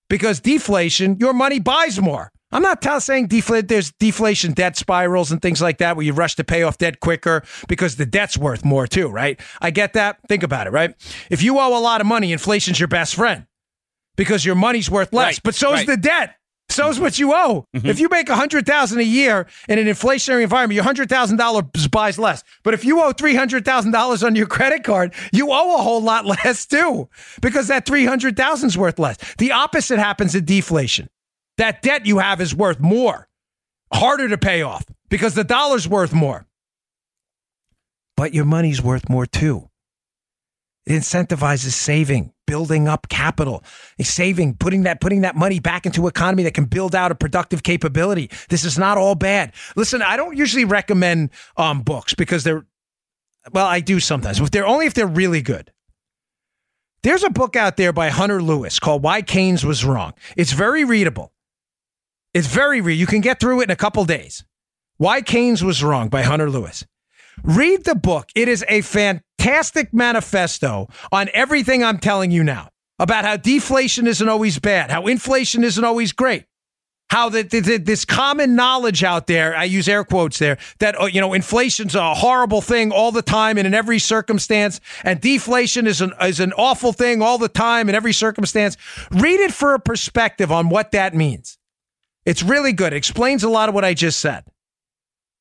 Because 0.08 0.40
deflation, 0.40 1.18
your 1.20 1.32
money 1.32 1.60
buys 1.60 2.00
more. 2.00 2.32
I'm 2.52 2.62
not 2.62 2.82
t- 2.82 3.00
saying 3.00 3.28
deflate. 3.28 3.68
There's 3.68 3.92
deflation 3.92 4.52
debt 4.52 4.76
spirals 4.76 5.30
and 5.30 5.40
things 5.40 5.62
like 5.62 5.78
that 5.78 5.96
where 5.96 6.04
you 6.04 6.12
rush 6.12 6.34
to 6.36 6.44
pay 6.44 6.62
off 6.62 6.78
debt 6.78 7.00
quicker 7.00 7.42
because 7.68 7.96
the 7.96 8.06
debt's 8.06 8.36
worth 8.36 8.64
more 8.64 8.86
too, 8.86 9.08
right? 9.08 9.38
I 9.60 9.70
get 9.70 9.92
that. 9.92 10.18
Think 10.28 10.42
about 10.42 10.66
it, 10.66 10.70
right? 10.70 10.94
If 11.30 11.42
you 11.42 11.58
owe 11.58 11.78
a 11.78 11.80
lot 11.80 12.00
of 12.00 12.06
money, 12.06 12.32
inflation's 12.32 12.80
your 12.80 12.88
best 12.88 13.14
friend 13.14 13.46
because 14.16 14.44
your 14.44 14.56
money's 14.56 14.90
worth 14.90 15.12
less, 15.12 15.26
Right, 15.34 15.40
but 15.44 15.54
so's 15.54 15.72
right. 15.72 15.86
the 15.86 15.96
debt. 15.96 16.34
So's 16.70 17.00
what 17.00 17.18
you 17.18 17.32
owe. 17.34 17.66
Mm-hmm. 17.74 17.88
If 17.88 17.98
you 17.98 18.08
make 18.08 18.28
a 18.28 18.36
hundred 18.36 18.64
thousand 18.64 19.00
a 19.00 19.04
year 19.04 19.48
in 19.68 19.80
an 19.80 19.86
inflationary 19.86 20.44
environment, 20.44 20.76
your 20.76 20.84
hundred 20.84 21.08
thousand 21.08 21.36
dollars 21.36 21.64
buys 21.90 22.16
less. 22.16 22.44
But 22.62 22.74
if 22.74 22.84
you 22.84 23.02
owe 23.02 23.10
three 23.10 23.34
hundred 23.34 23.64
thousand 23.64 23.90
dollars 23.90 24.22
on 24.22 24.36
your 24.36 24.46
credit 24.46 24.84
card, 24.84 25.12
you 25.32 25.50
owe 25.50 25.74
a 25.74 25.82
whole 25.82 26.00
lot 26.00 26.26
less 26.44 26.66
too, 26.66 27.08
because 27.40 27.66
that 27.68 27.86
three 27.86 28.04
hundred 28.04 28.36
thousand 28.36 28.68
is 28.68 28.78
worth 28.78 29.00
less. 29.00 29.16
The 29.38 29.50
opposite 29.50 29.98
happens 29.98 30.34
in 30.36 30.44
deflation. 30.44 31.08
That 31.60 31.82
debt 31.82 32.06
you 32.06 32.20
have 32.20 32.40
is 32.40 32.54
worth 32.54 32.80
more, 32.80 33.28
harder 33.92 34.30
to 34.30 34.38
pay 34.38 34.62
off 34.62 34.82
because 35.10 35.34
the 35.34 35.44
dollar's 35.44 35.86
worth 35.86 36.14
more. 36.14 36.46
But 38.16 38.32
your 38.32 38.46
money's 38.46 38.80
worth 38.80 39.10
more 39.10 39.26
too. 39.26 39.68
It 40.86 40.92
incentivizes 40.92 41.72
saving, 41.72 42.32
building 42.46 42.88
up 42.88 43.10
capital, 43.10 43.62
saving, 44.00 44.54
putting 44.54 44.84
that 44.84 45.02
putting 45.02 45.20
that 45.20 45.36
money 45.36 45.60
back 45.60 45.84
into 45.84 46.06
economy 46.06 46.44
that 46.44 46.54
can 46.54 46.64
build 46.64 46.94
out 46.94 47.12
a 47.12 47.14
productive 47.14 47.62
capability. 47.62 48.30
This 48.48 48.64
is 48.64 48.78
not 48.78 48.96
all 48.96 49.14
bad. 49.14 49.52
Listen, 49.76 50.00
I 50.00 50.16
don't 50.16 50.38
usually 50.38 50.64
recommend 50.64 51.28
um, 51.58 51.82
books 51.82 52.14
because 52.14 52.42
they're 52.42 52.64
well, 53.52 53.66
I 53.66 53.80
do 53.80 54.00
sometimes, 54.00 54.40
but 54.40 54.50
they're 54.50 54.66
only 54.66 54.86
if 54.86 54.94
they're 54.94 55.06
really 55.06 55.42
good. 55.42 55.70
There's 57.02 57.22
a 57.22 57.28
book 57.28 57.54
out 57.54 57.76
there 57.76 57.92
by 57.92 58.08
Hunter 58.08 58.42
Lewis 58.42 58.78
called 58.80 59.02
Why 59.02 59.20
Keynes 59.20 59.62
Was 59.62 59.84
Wrong. 59.84 60.14
It's 60.38 60.52
very 60.52 60.86
readable. 60.86 61.34
It's 62.32 62.46
very 62.46 62.80
real. 62.80 62.96
You 62.96 63.06
can 63.06 63.20
get 63.20 63.40
through 63.40 63.60
it 63.60 63.64
in 63.64 63.70
a 63.70 63.76
couple 63.76 64.04
days. 64.04 64.44
Why 64.98 65.20
Keynes 65.20 65.64
Was 65.64 65.82
Wrong 65.82 66.08
by 66.08 66.22
Hunter 66.22 66.48
Lewis. 66.48 66.84
Read 67.42 67.84
the 67.84 67.94
book. 67.94 68.28
It 68.34 68.48
is 68.48 68.64
a 68.68 68.82
fantastic 68.82 69.92
manifesto 69.92 70.88
on 71.10 71.28
everything 71.32 71.82
I'm 71.82 71.98
telling 71.98 72.30
you 72.30 72.44
now 72.44 72.68
about 72.98 73.24
how 73.24 73.36
deflation 73.36 74.06
isn't 74.06 74.28
always 74.28 74.58
bad, 74.58 74.90
how 74.90 75.06
inflation 75.06 75.64
isn't 75.64 75.82
always 75.82 76.12
great, 76.12 76.44
how 77.08 77.30
that 77.30 77.50
the, 77.50 77.60
the, 77.60 77.76
this 77.78 78.04
common 78.04 78.54
knowledge 78.54 79.02
out 79.02 79.26
there, 79.26 79.56
I 79.56 79.64
use 79.64 79.88
air 79.88 80.04
quotes 80.04 80.38
there, 80.38 80.58
that, 80.80 81.00
uh, 81.00 81.06
you 81.06 81.20
know, 81.20 81.32
inflation's 81.32 81.94
a 81.94 82.14
horrible 82.14 82.60
thing 82.60 82.92
all 82.92 83.10
the 83.10 83.22
time 83.22 83.56
and 83.56 83.66
in 83.66 83.72
every 83.72 83.98
circumstance, 83.98 84.80
and 85.02 85.18
deflation 85.20 85.86
is 85.86 86.02
an, 86.02 86.12
is 86.20 86.40
an 86.40 86.52
awful 86.52 86.92
thing 86.92 87.22
all 87.22 87.38
the 87.38 87.48
time 87.48 87.88
in 87.88 87.94
every 87.94 88.12
circumstance. 88.12 88.76
Read 89.10 89.40
it 89.40 89.52
for 89.52 89.72
a 89.72 89.80
perspective 89.80 90.52
on 90.52 90.68
what 90.68 90.92
that 90.92 91.14
means. 91.14 91.56
It's 92.26 92.42
really 92.42 92.72
good. 92.72 92.92
It 92.92 92.96
explains 92.96 93.42
a 93.44 93.48
lot 93.48 93.68
of 93.68 93.74
what 93.74 93.84
I 93.84 93.94
just 93.94 94.20
said. 94.20 94.44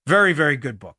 Very, 0.08 0.34
very 0.34 0.58
good 0.58 0.80
book. 0.80 0.96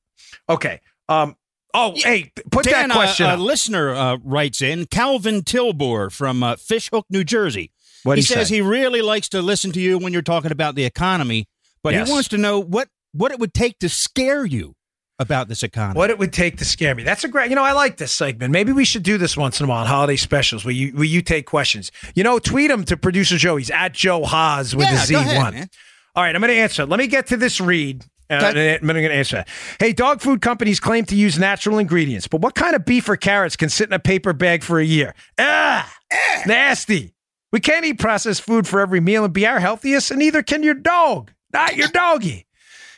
Okay. 0.49 0.81
Um, 1.09 1.37
oh, 1.75 1.95
hey, 1.97 2.31
put 2.51 2.65
Dan, 2.65 2.89
that 2.89 2.95
question 2.95 3.27
a, 3.27 3.35
a 3.35 3.37
listener 3.37 3.95
uh, 3.95 4.19
writes 4.23 4.63
in 4.63 4.87
Calvin 4.87 5.43
Tilbor 5.43 6.13
from 6.13 6.43
uh, 6.43 6.57
Fishhook, 6.57 7.07
New 7.11 7.25
Jersey. 7.25 7.73
What'd 8.05 8.23
he 8.23 8.27
he 8.29 8.35
says 8.35 8.49
say? 8.49 8.57
he 8.57 8.61
really 8.61 9.03
likes 9.03 9.29
to 9.31 9.43
listen 9.43 9.73
to 9.73 9.81
you 9.81 9.99
when 9.99 10.13
you're 10.13 10.23
talking 10.23 10.53
about 10.53 10.75
the 10.75 10.85
economy, 10.85 11.49
but 11.83 11.93
Yes. 11.95 12.07
he 12.07 12.13
wants 12.13 12.29
to 12.29 12.39
know 12.39 12.61
what 12.61 12.89
what 13.13 13.33
it 13.33 13.41
would 13.41 13.53
take 13.53 13.79
to 13.81 13.89
scare 13.89 14.45
you 14.45 14.75
about 15.21 15.47
this 15.49 15.63
economy. 15.63 15.97
What 15.97 16.11
it 16.11 16.19
would 16.19 16.33
take 16.33 16.57
to 16.57 16.65
scare 16.65 16.95
me. 16.97 17.05
That's 17.05 17.23
a 17.23 17.29
great, 17.29 17.51
you 17.51 17.55
know, 17.57 17.63
I 17.63 17.73
like 17.73 17.99
this 17.99 18.11
segment. 18.11 18.51
Maybe 18.53 18.73
we 18.73 18.85
should 18.85 19.05
do 19.05 19.19
this 19.19 19.37
once 19.37 19.61
in 19.61 19.67
a 19.67 19.69
while 19.69 19.83
on 19.83 19.87
holiday 19.87 20.17
specials 20.17 20.65
where 20.65 20.75
you, 20.75 20.91
where 20.93 21.05
you 21.05 21.23
take 21.23 21.47
questions. 21.47 21.93
You 22.17 22.25
know, 22.25 22.39
tweet 22.41 22.71
them 22.71 22.85
to 22.87 22.97
producer 22.97 23.37
Joe. 23.37 23.57
He's 23.57 23.71
at 23.71 23.93
Joe 23.93 24.25
Haas 24.25 24.75
with 24.75 24.87
Yeah, 24.87 24.95
a 24.95 25.07
Z1. 25.07 25.21
ahead, 25.21 25.55
man. 25.55 25.71
All 26.17 26.25
right, 26.25 26.35
I'm 26.35 26.41
going 26.41 26.53
to 26.53 26.59
answer. 26.59 26.85
Let 26.87 26.99
me 26.99 27.07
get 27.07 27.29
to 27.29 27.37
this 27.37 27.61
read. 27.61 28.03
Uh, 28.31 28.35
and 28.35 28.59
I'm 28.59 28.87
going 28.87 28.95
to 29.09 29.13
answer 29.13 29.37
that. 29.37 29.49
Hey, 29.79 29.93
dog 29.93 30.21
food 30.21 30.41
companies 30.41 30.79
claim 30.81 31.05
to 31.07 31.17
use 31.17 31.39
natural 31.39 31.79
ingredients, 31.79 32.27
but 32.29 32.41
what 32.41 32.55
kind 32.55 32.75
of 32.77 32.85
beef 32.85 33.09
or 33.09 33.17
carrots 33.17 33.57
can 33.57 33.69
sit 33.69 33.89
in 33.89 33.93
a 33.93 33.99
paper 33.99 34.33
bag 34.33 34.63
for 34.63 34.79
a 34.79 34.85
year? 34.85 35.15
Ah, 35.39 35.93
nasty. 36.47 37.13
We 37.53 37.61
can't 37.61 37.85
eat 37.85 37.99
processed 37.99 38.43
food 38.43 38.67
for 38.69 38.81
every 38.81 39.01
meal 39.01 39.25
and 39.25 39.33
be 39.35 39.47
our 39.47 39.59
healthiest, 39.59 40.11
and 40.13 40.21
neither 40.21 40.43
can 40.43 40.63
your 40.63 40.75
dog, 40.75 41.33
not 41.53 41.77
your 41.77 41.89
doggy. 41.93 42.47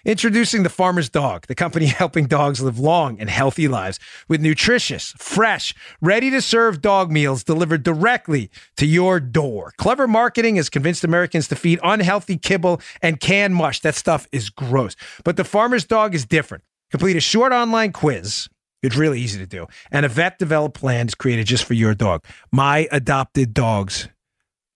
Introducing 0.04 0.64
the 0.64 0.68
Farmer's 0.68 1.08
Dog, 1.08 1.46
the 1.46 1.54
company 1.54 1.86
helping 2.02 2.26
dogs 2.26 2.60
live 2.60 2.76
long 2.76 3.20
and 3.20 3.30
healthy 3.30 3.68
lives 3.68 4.00
with 4.26 4.40
nutritious, 4.40 5.14
fresh, 5.16 5.72
ready 6.00 6.28
to 6.30 6.42
serve 6.42 6.82
dog 6.82 7.12
meals 7.12 7.44
delivered 7.44 7.84
directly 7.84 8.50
to 8.76 8.84
your 8.84 9.20
door. 9.20 9.72
Clever 9.76 10.08
marketing 10.08 10.56
has 10.56 10.68
convinced 10.68 11.04
Americans 11.04 11.46
to 11.48 11.56
feed 11.56 11.78
unhealthy 11.84 12.36
kibble 12.36 12.80
and 13.00 13.20
canned 13.20 13.54
mush. 13.54 13.78
That 13.80 13.94
stuff 13.94 14.26
is 14.32 14.50
gross. 14.50 14.96
But 15.22 15.36
the 15.36 15.44
Farmer's 15.44 15.84
Dog 15.84 16.16
is 16.16 16.26
different. 16.26 16.64
Complete 16.90 17.16
a 17.16 17.20
short 17.20 17.52
online 17.52 17.92
quiz. 17.92 18.48
It's 18.82 18.96
really 18.96 19.20
easy 19.20 19.38
to 19.38 19.46
do. 19.46 19.68
And 19.92 20.04
a 20.04 20.08
vet 20.08 20.36
developed 20.40 20.74
plan 20.74 21.06
is 21.06 21.14
created 21.14 21.46
just 21.46 21.62
for 21.62 21.74
your 21.74 21.94
dog. 21.94 22.24
My 22.50 22.88
adopted 22.90 23.54
dogs 23.54 24.08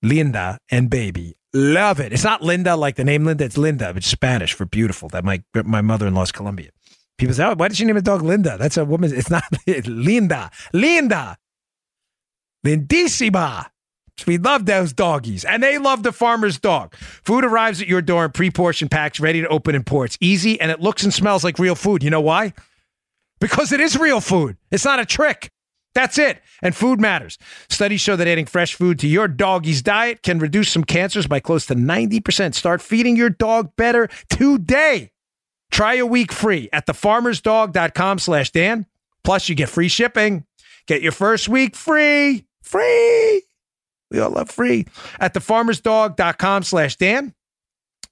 Linda 0.03 0.59
and 0.71 0.91
baby. 0.91 1.37
Love 1.53 2.01
it. 2.01 2.13
It's 2.13 2.25
not 2.25 2.43
Linda 2.43 2.77
like 2.77 2.97
the 2.97 3.05
name 3.05 3.25
Linda. 3.25 3.45
It's 3.45 3.57
Linda. 3.57 3.93
It's 3.97 4.07
Spanish 4.07 4.53
for 4.53 4.67
beautiful. 4.67 5.09
That 5.09 5.25
my 5.25 5.43
my 5.65 5.81
mother 5.81 6.07
in 6.07 6.15
law's 6.15 6.33
Colombian. 6.33 6.71
People 7.19 7.35
say, 7.35 7.45
"Oh, 7.45 7.55
why 7.55 7.69
did 7.69 7.77
she 7.79 7.85
name 7.85 7.97
a 7.97 8.03
dog 8.03 8.23
Linda?" 8.23 8.57
That's 8.59 8.77
a 8.77 8.85
woman. 8.85 9.11
It's 9.15 9.31
not 9.31 9.45
Linda. 9.87 10.51
Linda. 10.73 11.37
Lindissima. 12.67 13.67
We 14.27 14.39
love 14.39 14.65
those 14.65 14.93
doggies, 14.95 15.45
and 15.45 15.63
they 15.63 15.77
love 15.79 16.03
the 16.03 16.13
farmer's 16.13 16.59
dog. 16.59 16.95
Food 16.97 17.45
arrives 17.45 17.83
at 17.83 17.87
your 17.89 18.01
door 18.01 18.25
in 18.25 18.33
pre-portioned 18.33 18.91
packs, 18.91 19.21
ready 19.21 19.43
to 19.43 19.49
open 19.49 19.75
and 19.75 19.85
pour. 19.85 20.07
It's 20.07 20.17
easy, 20.21 20.59
and 20.59 20.71
it 20.71 20.81
looks 20.81 21.05
and 21.05 21.13
smells 21.13 21.45
like 21.45 21.59
real 21.59 21.75
food. 21.75 22.03
You 22.03 22.09
know 22.11 22.23
why? 22.23 22.55
Because 23.41 23.73
it 23.73 23.81
is 23.81 23.99
real 23.99 24.23
food. 24.23 24.57
It's 24.71 24.87
not 24.87 25.01
a 25.01 25.05
trick. 25.05 25.51
That's 25.97 26.19
it. 26.19 26.43
And 26.61 26.77
food 26.77 27.01
matters. 27.01 27.39
Studies 27.71 28.03
show 28.03 28.17
that 28.17 28.29
adding 28.29 28.45
fresh 28.45 28.75
food 28.75 28.99
to 28.99 29.09
your 29.09 29.29
doggy's 29.29 29.81
diet 29.81 30.23
can 30.23 30.39
reduce 30.39 30.69
some 30.69 30.85
cancers 30.85 31.27
by 31.27 31.41
close 31.41 31.65
to 31.67 31.75
90%. 31.75 32.55
Start 32.55 32.83
feeding 32.83 33.17
your 33.17 33.31
dog 33.31 33.75
better 33.77 34.11
today. 34.29 35.11
Try 35.71 35.95
a 35.95 36.05
week 36.05 36.33
free 36.33 36.69
at 36.71 36.87
thefarmersdog.com 36.87 38.19
slash 38.19 38.51
Dan. 38.51 38.85
Plus, 39.25 39.49
you 39.49 39.55
get 39.55 39.71
free 39.71 39.89
shipping. 39.89 40.45
Get 40.87 41.01
your 41.01 41.13
first 41.13 41.49
week 41.49 41.75
free. 41.75 42.45
Free. 42.63 43.43
We 44.11 44.21
all 44.21 44.33
love 44.33 44.51
free. 44.51 44.87
At 45.19 45.33
thefarmersdog.com 45.33 46.63
slash 46.63 46.97
Dan. 46.97 47.33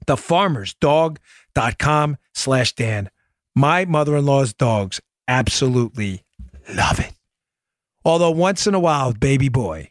Thefarmersdog.com 0.07 2.17
slash 2.33 2.73
Dan. 2.73 3.11
My 3.55 3.85
mother-in-law's 3.85 4.55
dogs 4.55 5.03
absolutely 5.29 6.23
love 6.75 6.99
it. 6.99 7.14
Although 8.05 8.33
once 8.33 8.67
in 8.67 8.75
a 8.75 8.81
while, 8.81 9.13
baby 9.13 9.49
boy, 9.49 9.91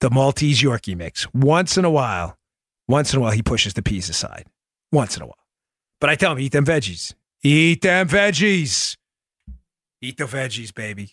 the 0.00 0.10
Maltese 0.10 0.60
Yorkie 0.62 0.96
mix, 0.96 1.32
once 1.32 1.76
in 1.76 1.84
a 1.84 1.90
while, 1.90 2.36
once 2.88 3.12
in 3.12 3.18
a 3.18 3.22
while, 3.22 3.30
he 3.30 3.42
pushes 3.42 3.74
the 3.74 3.82
peas 3.82 4.08
aside. 4.08 4.46
Once 4.90 5.16
in 5.16 5.22
a 5.22 5.26
while. 5.26 5.36
But 6.00 6.10
I 6.10 6.16
tell 6.16 6.32
him, 6.32 6.40
eat 6.40 6.52
them 6.52 6.64
veggies. 6.64 7.14
Eat 7.42 7.82
them 7.82 8.08
veggies. 8.08 8.96
Eat 10.02 10.16
the 10.16 10.24
veggies, 10.24 10.74
baby. 10.74 11.12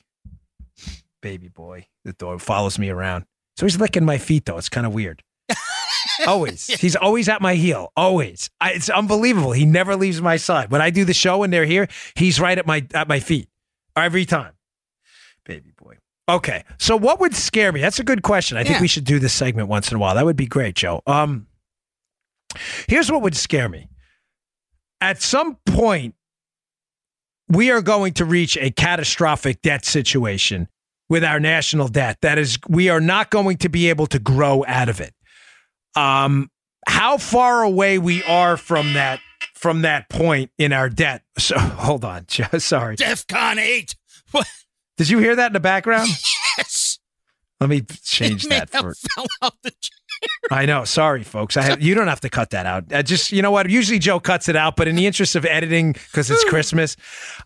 Baby 1.22 1.50
boy. 1.50 1.86
The 2.04 2.14
dog 2.14 2.42
follows 2.42 2.80
me 2.80 2.90
around. 2.90 3.26
So 3.58 3.66
he's 3.66 3.80
licking 3.80 4.06
my 4.06 4.18
feet, 4.18 4.46
though. 4.46 4.58
It's 4.58 4.70
kind 4.70 4.88
of 4.88 4.94
weird. 4.94 5.24
always. 6.28 6.68
He's 6.68 6.96
always 6.96 7.30
at 7.30 7.42
my 7.42 7.56
heel. 7.56 7.92
Always. 7.96 8.50
I, 8.60 8.72
it's 8.74 8.90
unbelievable. 8.90 9.52
He 9.52 9.66
never 9.66 9.96
leaves 9.96 10.22
my 10.22 10.38
side. 10.38 10.72
When 10.72 10.82
I 10.82 10.90
do 10.90 11.06
the 11.06 11.14
show 11.14 11.44
and 11.44 11.52
they're 11.52 11.66
here, 11.66 11.88
he's 12.16 12.40
right 12.40 12.58
at 12.58 12.66
my 12.66 12.86
at 12.94 13.08
my 13.08 13.20
feet 13.20 13.50
every 13.96 14.26
time. 14.26 14.54
Baby 15.46 15.74
boy. 15.78 15.98
Okay. 16.30 16.64
So 16.78 16.98
what 16.98 17.20
would 17.20 17.36
scare 17.36 17.72
me? 17.72 17.80
That's 17.82 18.00
a 18.00 18.04
good 18.04 18.22
question. 18.22 18.58
I 18.58 18.64
think 18.64 18.76
Yeah. 18.76 18.82
we 18.82 18.88
should 18.88 19.06
do 19.06 19.18
this 19.20 19.34
segment 19.34 19.70
once 19.70 19.90
in 19.92 19.96
a 19.96 20.00
while. 20.00 20.16
That 20.16 20.26
would 20.26 20.36
be 20.36 20.46
great, 20.48 20.76
Joe. 20.76 21.02
Um 21.08 21.48
Here's 22.88 23.12
what 23.12 23.22
would 23.22 23.36
scare 23.36 23.70
me. 23.70 23.90
At 25.02 25.22
some 25.22 25.56
point 25.66 26.16
we 27.50 27.72
are 27.72 27.82
going 27.82 28.14
to 28.14 28.26
reach 28.26 28.58
a 28.58 28.72
catastrophic 28.72 29.62
debt 29.62 29.86
situation 29.86 30.68
with 31.10 31.24
our 31.24 31.40
national 31.40 31.88
debt. 31.88 32.18
That 32.22 32.38
is 32.38 32.58
we 32.68 32.90
are 32.90 33.00
not 33.00 33.30
going 33.30 33.58
to 33.58 33.70
be 33.70 33.90
able 33.90 34.08
to 34.08 34.20
grow 34.20 34.66
out 34.68 34.90
of 34.90 35.00
it. 35.00 35.14
Um 35.96 36.50
how 36.88 37.18
far 37.18 37.64
away 37.64 37.98
we 38.00 38.24
are 38.24 38.58
from 38.58 38.94
that 38.94 39.20
from 39.54 39.82
that 39.84 40.10
point 40.10 40.52
in 40.58 40.74
our 40.74 40.90
debt. 40.90 41.24
So 41.38 41.58
hold 41.60 42.04
on. 42.04 42.26
Joe, 42.28 42.58
Sorry. 42.58 42.98
DEFCON 42.98 43.58
8. 43.60 43.96
What? 44.32 44.48
Did 44.98 45.10
you 45.10 45.20
hear 45.20 45.36
that 45.36 45.48
in 45.48 45.54
the 45.54 45.60
background? 45.60 46.10
Yes. 46.58 46.98
Let 47.60 47.70
me 47.70 47.82
change 48.04 48.46
It 48.46 48.50
that 48.50 48.72
for. 48.72 48.96
fell 48.96 49.28
out 49.44 49.54
the 49.62 49.70
chair. 49.70 49.98
I 50.50 50.66
know. 50.66 50.86
Sorry, 50.86 51.24
folks. 51.24 51.56
I 51.56 51.62
have. 51.62 51.82
You 51.84 51.94
don't 51.94 52.08
have 52.08 52.22
to 52.22 52.30
cut 52.32 52.50
that 52.50 52.66
out. 52.66 52.92
I 52.92 53.04
just, 53.04 53.32
you 53.32 53.44
know 53.44 53.52
what? 53.52 53.70
Usually 53.70 54.00
Joe 54.00 54.20
cuts 54.20 54.50
it 54.50 54.56
out, 54.56 54.76
but 54.76 54.88
in 54.88 54.96
the 54.96 55.06
interest 55.06 55.36
of 55.36 55.46
editing, 55.46 55.92
because 55.92 56.32
it's 56.32 56.44
Christmas, 56.46 56.98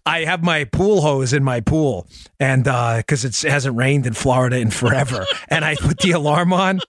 I 0.05 0.23
have 0.23 0.43
my 0.43 0.63
pool 0.63 1.01
hose 1.01 1.33
in 1.33 1.43
my 1.43 1.59
pool, 1.59 2.07
and 2.39 2.63
because 2.63 3.25
it 3.25 3.37
hasn't 3.49 3.75
rained 3.75 4.05
in 4.07 4.13
Florida 4.13 4.57
in 4.59 4.71
forever, 4.71 5.25
and 5.49 5.65
I 5.65 5.75
put 5.75 5.97
the 5.99 6.11
alarm 6.11 6.53
on, 6.53 6.79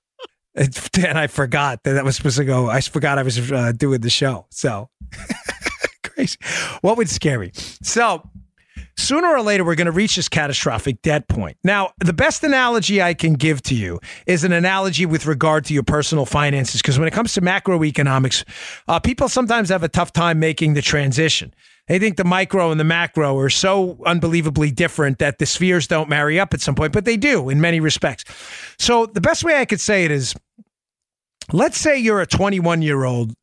and 0.55 0.91
and 0.99 1.19
I 1.19 1.27
forgot 1.27 1.83
that 1.83 1.95
that 1.95 2.05
was 2.05 2.15
supposed 2.15 2.37
to 2.37 2.45
go. 2.45 2.71
I 2.71 2.81
forgot 2.83 3.19
I 3.19 3.25
was 3.25 3.51
uh, 3.51 3.73
doing 3.73 4.01
the 4.01 4.11
show. 4.11 4.47
So 4.51 4.91
crazy. 6.05 6.39
What 6.83 6.97
would 6.99 7.09
scare 7.09 7.41
me? 7.41 7.51
So 7.83 8.23
sooner 8.97 9.29
or 9.29 9.43
later 9.43 9.65
we're 9.65 9.75
going 9.75 9.87
to 9.87 9.93
reach 9.93 10.17
this 10.17 10.29
catastrophic 10.29 11.03
debt 11.03 11.29
point. 11.29 11.57
Now, 11.65 11.91
the 11.99 12.13
best 12.13 12.45
analogy 12.45 13.03
I 13.03 13.15
can 13.15 13.35
give 13.35 13.63
to 13.63 13.75
you 13.75 14.01
is 14.27 14.45
an 14.45 14.53
analogy 14.53 15.07
with 15.07 15.27
regard 15.27 15.65
to 15.67 15.75
your 15.75 15.83
personal 15.83 16.27
finances 16.27 16.83
because 16.83 16.99
when 16.99 17.09
it 17.09 17.13
comes 17.13 17.33
to 17.35 17.41
macroeconomics, 17.41 18.45
uh, 18.89 19.01
people 19.01 19.29
sometimes 19.29 19.69
have 19.69 19.83
a 19.83 19.89
tough 19.89 20.13
time 20.13 20.39
making 20.39 20.75
the 20.75 20.83
transition. 20.83 21.55
They 21.89 21.99
think 21.99 22.17
the 22.17 22.25
micro 22.25 22.71
and 22.71 22.79
the 22.79 22.85
macro 22.85 23.37
are 23.39 23.51
so 23.51 23.99
unbelievably 24.07 24.71
different 24.71 25.19
that 25.19 25.39
the 25.39 25.47
spheres 25.47 25.87
don't 25.87 26.09
marry 26.09 26.39
up 26.39 26.55
at 26.55 26.61
some 26.61 26.75
point, 26.75 26.93
but 26.93 27.05
they 27.05 27.17
do 27.17 27.49
in 27.49 27.61
many 27.61 27.81
respects. 27.81 28.25
So, 28.79 29.07
the 29.07 29.21
best 29.21 29.43
way 29.43 29.59
I 29.59 29.65
could 29.65 29.81
say 29.81 30.05
it 30.05 30.11
is 30.11 30.35
let's 31.53 31.79
say 31.79 31.99
you're 31.99 32.21
a 32.21 32.27
21 32.27 32.83
year 32.83 33.05
old 33.05 33.35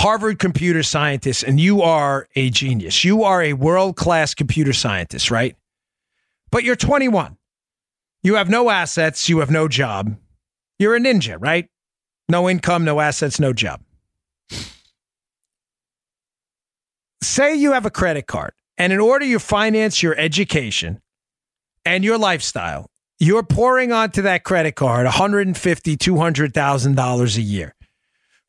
Harvard 0.00 0.38
computer 0.38 0.82
scientist 0.82 1.42
and 1.42 1.60
you 1.60 1.82
are 1.82 2.26
a 2.34 2.48
genius. 2.48 3.04
You 3.04 3.24
are 3.24 3.42
a 3.42 3.52
world 3.52 3.96
class 3.96 4.32
computer 4.32 4.72
scientist, 4.72 5.30
right? 5.30 5.56
But 6.50 6.64
you're 6.64 6.74
21. 6.74 7.36
You 8.22 8.36
have 8.36 8.48
no 8.48 8.70
assets. 8.70 9.28
You 9.28 9.40
have 9.40 9.50
no 9.50 9.68
job. 9.68 10.16
You're 10.78 10.96
a 10.96 11.00
ninja, 11.00 11.36
right? 11.38 11.68
No 12.30 12.48
income, 12.48 12.82
no 12.82 12.98
assets, 12.98 13.38
no 13.38 13.52
job. 13.52 13.82
Say 17.22 17.56
you 17.56 17.72
have 17.72 17.84
a 17.84 17.90
credit 17.90 18.26
card, 18.26 18.54
and 18.78 18.94
in 18.94 19.00
order 19.00 19.26
to 19.26 19.38
finance 19.38 20.02
your 20.02 20.18
education 20.18 21.02
and 21.84 22.04
your 22.04 22.16
lifestyle, 22.16 22.86
you're 23.18 23.42
pouring 23.42 23.92
onto 23.92 24.22
that 24.22 24.44
credit 24.44 24.76
card 24.76 25.06
$150,000, 25.06 25.98
$200,000 25.98 27.36
a 27.36 27.42
year 27.42 27.74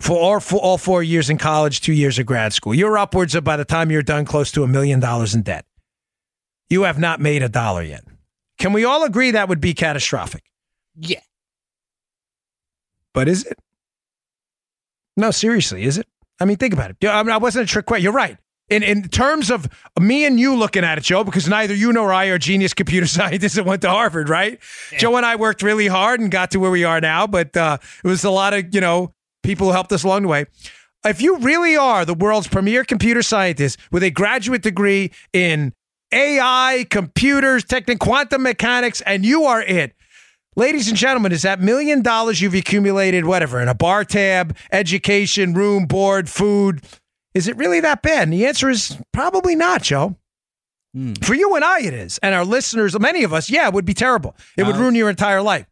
for 0.02 0.18
all, 0.18 0.40
for 0.40 0.58
all 0.58 0.78
four 0.78 1.04
years 1.04 1.30
in 1.30 1.38
college, 1.38 1.82
two 1.82 1.94
years 1.94 2.18
of 2.18 2.26
grad 2.26 2.54
school. 2.54 2.74
You're 2.74 2.98
upwards 2.98 3.36
of, 3.36 3.44
by 3.44 3.56
the 3.56 3.66
time 3.66 3.92
you're 3.92 4.02
done, 4.02 4.26
close 4.26 4.52
to 4.54 4.64
a 4.64 4.68
million 4.68 5.00
dollars 5.00 5.36
in 5.36 5.44
debt. 5.44 5.66
You 6.70 6.84
have 6.84 6.98
not 6.98 7.20
made 7.20 7.44
a 7.44 7.50
dollar 7.50 7.84
yet. 7.84 8.04
Can 8.58 8.74
we 8.74 8.84
all 8.84 9.04
agree 9.04 9.32
that 9.32 9.48
would 9.48 9.62
be 9.62 9.74
catastrophic? 9.74 10.44
Yeah. 10.96 11.20
But 13.14 13.28
is 13.28 13.46
it? 13.46 13.60
No, 15.18 15.32
seriously, 15.32 15.84
is 15.84 15.98
it? 15.98 16.08
I 16.40 16.46
mean, 16.46 16.58
think 16.58 16.74
about 16.74 16.90
it. 16.90 16.98
Yeah, 17.02 17.18
I, 17.18 17.24
mean, 17.24 17.32
I 17.32 17.38
wasn't 17.38 17.70
a 17.70 17.72
trick 17.72 17.86
question. 17.86 18.04
You're 18.04 18.14
right. 18.14 18.38
In, 18.70 18.84
in 18.84 19.04
terms 19.10 19.52
of 19.52 19.68
me 20.00 20.26
and 20.26 20.40
you 20.40 20.56
looking 20.56 20.84
at 20.84 20.98
it, 20.98 21.04
Joe, 21.04 21.24
because 21.24 21.48
neither 21.48 21.76
you 21.76 21.92
nor 21.92 22.14
I 22.14 22.28
are 22.28 22.38
genius 22.38 22.74
computer 22.74 23.06
scientists 23.08 23.56
that 23.56 23.66
went 23.66 23.82
to 23.82 23.90
Harvard, 23.90 24.30
right? 24.30 24.60
Joe 24.98 25.16
and 25.18 25.26
I 25.26 25.36
worked 25.36 25.62
really 25.62 25.88
hard 25.88 26.22
and 26.22 26.32
got 26.32 26.52
to 26.52 26.60
where 26.60 26.72
we 26.72 26.86
are 26.86 27.02
now, 27.02 27.28
but 27.28 27.56
uh, 27.56 27.78
it 28.04 28.08
was 28.08 28.24
a 28.24 28.32
lot 28.32 28.54
of, 28.54 28.74
you 28.74 28.82
know, 28.82 29.14
people 29.44 29.68
who 29.68 29.74
helped 29.74 29.92
us 29.92 30.04
along 30.04 30.24
the 30.24 30.28
way. 30.28 30.46
If 31.04 31.22
you 31.22 31.38
really 31.38 31.76
are 31.76 32.06
the 32.06 32.14
world's 32.14 32.48
premier 32.48 32.84
computer 32.84 33.24
scientist 33.24 33.80
with 33.92 34.04
a 34.04 34.12
graduate 34.12 34.62
degree 34.62 35.12
in 35.34 35.74
AI, 36.12 36.86
computers, 36.90 37.64
tech, 37.64 37.90
and 37.90 38.00
quantum 38.00 38.44
mechanics, 38.44 39.02
and 39.02 39.26
you 39.26 39.44
are 39.46 39.62
it, 39.62 39.96
Ladies 40.58 40.90
and 40.90 40.98
gentlemen, 40.98 41.32
is 41.32 41.44
that 41.44 41.62
million 41.62 42.02
dollars 42.02 42.42
you've 42.42 42.54
accumulated, 42.54 43.26
whatever, 43.26 43.62
in 43.62 43.70
a 43.70 43.74
bar 43.74 44.04
tab, 44.04 44.58
education, 44.74 45.54
room, 45.54 45.86
board, 45.86 46.28
food, 46.30 46.82
is 47.34 47.48
it 47.48 47.56
really 47.56 47.80
that 47.80 48.02
bad? 48.02 48.24
And 48.24 48.34
the 48.34 48.46
answer 48.46 48.70
is 48.70 48.98
probably 49.14 49.56
not, 49.56 49.82
Joe. 49.82 50.18
Mm. 50.96 51.24
For 51.24 51.34
you 51.36 51.56
and 51.56 51.64
I, 51.64 51.80
it 51.80 51.94
is. 51.94 52.18
And 52.18 52.36
our 52.36 52.44
listeners, 52.44 53.00
many 53.00 53.24
of 53.24 53.34
us, 53.34 53.50
yeah, 53.50 53.70
it 53.70 53.74
would 53.74 53.86
be 53.86 53.94
terrible. 53.94 54.36
It 54.58 54.64
would 54.64 54.76
Uh, 54.76 54.80
ruin 54.80 54.96
your 54.96 55.10
entire 55.10 55.42
life. 55.42 55.66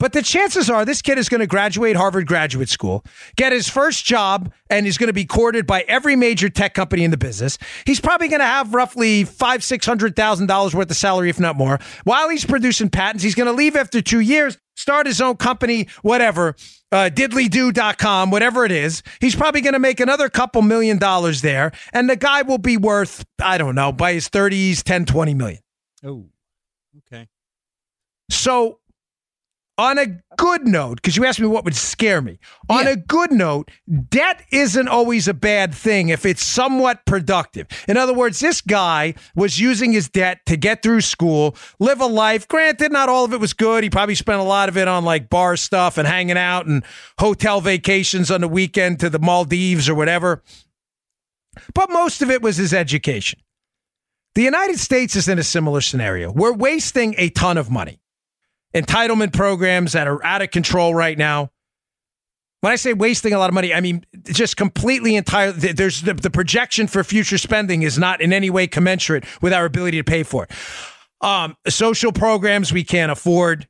But 0.00 0.14
the 0.14 0.22
chances 0.22 0.70
are 0.70 0.86
this 0.86 1.02
kid 1.02 1.18
is 1.18 1.28
going 1.28 1.42
to 1.42 1.46
graduate 1.46 1.94
Harvard 1.94 2.26
Graduate 2.26 2.70
School, 2.70 3.04
get 3.36 3.52
his 3.52 3.68
first 3.68 4.06
job, 4.06 4.50
and 4.70 4.86
he's 4.86 4.96
going 4.96 5.08
to 5.08 5.12
be 5.12 5.26
courted 5.26 5.66
by 5.66 5.82
every 5.82 6.16
major 6.16 6.48
tech 6.48 6.72
company 6.72 7.04
in 7.04 7.10
the 7.10 7.18
business. 7.18 7.58
He's 7.84 8.00
probably 8.00 8.28
going 8.28 8.40
to 8.40 8.46
have 8.46 8.72
roughly 8.72 9.24
five, 9.24 9.62
six 9.62 9.84
hundred 9.84 10.16
thousand 10.16 10.46
dollars 10.46 10.74
worth 10.74 10.90
of 10.90 10.96
salary, 10.96 11.28
if 11.28 11.38
not 11.38 11.54
more. 11.54 11.78
While 12.04 12.30
he's 12.30 12.46
producing 12.46 12.88
patents, 12.88 13.22
he's 13.22 13.34
going 13.34 13.46
to 13.46 13.52
leave 13.52 13.76
after 13.76 14.00
two 14.00 14.20
years, 14.20 14.56
start 14.74 15.06
his 15.06 15.20
own 15.20 15.36
company, 15.36 15.86
whatever, 16.00 16.56
uh, 16.90 17.10
diddlydo.com, 17.12 18.30
whatever 18.30 18.64
it 18.64 18.72
is. 18.72 19.02
He's 19.20 19.36
probably 19.36 19.60
going 19.60 19.74
to 19.74 19.78
make 19.78 20.00
another 20.00 20.30
couple 20.30 20.62
million 20.62 20.96
dollars 20.96 21.42
there, 21.42 21.72
and 21.92 22.08
the 22.08 22.16
guy 22.16 22.40
will 22.40 22.56
be 22.56 22.78
worth, 22.78 23.26
I 23.38 23.58
don't 23.58 23.74
know, 23.74 23.92
by 23.92 24.14
his 24.14 24.30
30s, 24.30 24.82
10, 24.82 25.04
20 25.04 25.34
million. 25.34 25.60
Oh, 26.02 26.24
okay. 27.12 27.28
So, 28.30 28.78
on 29.80 29.98
a 29.98 30.06
good 30.36 30.66
note, 30.66 30.96
because 30.96 31.16
you 31.16 31.24
asked 31.24 31.40
me 31.40 31.46
what 31.46 31.64
would 31.64 31.74
scare 31.74 32.20
me, 32.20 32.38
on 32.68 32.84
Yeah. 32.84 32.90
a 32.90 32.96
good 32.96 33.32
note, 33.32 33.70
debt 34.10 34.42
isn't 34.52 34.88
always 34.88 35.26
a 35.26 35.32
bad 35.34 35.74
thing 35.74 36.10
if 36.10 36.26
it's 36.26 36.44
somewhat 36.44 37.06
productive. 37.06 37.66
In 37.88 37.96
other 37.96 38.12
words, 38.12 38.40
this 38.40 38.60
guy 38.60 39.14
was 39.34 39.58
using 39.58 39.92
his 39.92 40.08
debt 40.08 40.40
to 40.46 40.56
get 40.58 40.82
through 40.82 41.00
school, 41.00 41.56
live 41.78 42.00
a 42.00 42.06
life. 42.06 42.46
Granted, 42.46 42.92
not 42.92 43.08
all 43.08 43.24
of 43.24 43.32
it 43.32 43.40
was 43.40 43.54
good. 43.54 43.82
He 43.82 43.88
probably 43.90 44.14
spent 44.14 44.40
a 44.40 44.44
lot 44.44 44.68
of 44.68 44.76
it 44.76 44.86
on 44.86 45.04
like 45.04 45.30
bar 45.30 45.56
stuff 45.56 45.96
and 45.96 46.06
hanging 46.06 46.36
out 46.36 46.66
and 46.66 46.84
hotel 47.18 47.60
vacations 47.62 48.30
on 48.30 48.42
the 48.42 48.48
weekend 48.48 49.00
to 49.00 49.08
the 49.08 49.18
Maldives 49.18 49.88
or 49.88 49.94
whatever. 49.94 50.42
But 51.74 51.90
most 51.90 52.20
of 52.22 52.30
it 52.30 52.42
was 52.42 52.58
his 52.58 52.74
education. 52.74 53.40
The 54.34 54.42
United 54.42 54.78
States 54.78 55.16
is 55.16 55.26
in 55.26 55.38
a 55.38 55.42
similar 55.42 55.80
scenario. 55.80 56.30
We're 56.32 56.52
wasting 56.52 57.14
a 57.18 57.30
ton 57.30 57.56
of 57.58 57.70
money 57.70 57.99
entitlement 58.74 59.32
programs 59.32 59.92
that 59.92 60.06
are 60.06 60.24
out 60.24 60.42
of 60.42 60.50
control 60.50 60.94
right 60.94 61.16
now. 61.16 61.50
When 62.60 62.72
I 62.72 62.76
say 62.76 62.92
wasting 62.92 63.32
a 63.32 63.38
lot 63.38 63.48
of 63.48 63.54
money, 63.54 63.72
I 63.72 63.80
mean 63.80 64.04
just 64.24 64.56
completely 64.56 65.16
entire. 65.16 65.50
There's 65.50 66.02
the, 66.02 66.14
the 66.14 66.30
projection 66.30 66.86
for 66.86 67.02
future 67.02 67.38
spending 67.38 67.82
is 67.82 67.98
not 67.98 68.20
in 68.20 68.32
any 68.32 68.50
way 68.50 68.66
commensurate 68.66 69.24
with 69.40 69.52
our 69.52 69.64
ability 69.64 69.96
to 69.96 70.04
pay 70.04 70.22
for 70.22 70.44
it. 70.44 70.50
Um, 71.22 71.56
social 71.68 72.12
programs 72.12 72.72
we 72.72 72.84
can't 72.84 73.10
afford, 73.10 73.66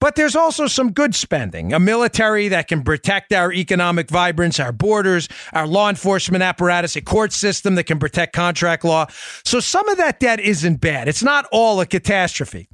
but 0.00 0.16
there's 0.16 0.36
also 0.36 0.66
some 0.66 0.92
good 0.92 1.14
spending. 1.14 1.72
A 1.72 1.80
military 1.80 2.48
that 2.48 2.68
can 2.68 2.82
protect 2.82 3.32
our 3.32 3.52
economic 3.52 4.10
vibrance, 4.10 4.58
our 4.60 4.72
borders, 4.72 5.28
our 5.52 5.66
law 5.66 5.88
enforcement 5.88 6.42
apparatus, 6.42 6.96
a 6.96 7.00
court 7.00 7.32
system 7.32 7.76
that 7.76 7.84
can 7.84 7.98
protect 7.98 8.34
contract 8.34 8.84
law. 8.84 9.06
So 9.44 9.60
some 9.60 9.88
of 9.88 9.98
that 9.98 10.20
debt 10.20 10.40
isn't 10.40 10.80
bad. 10.80 11.08
It's 11.08 11.22
not 11.22 11.46
all 11.52 11.80
a 11.80 11.86
catastrophe. 11.86 12.68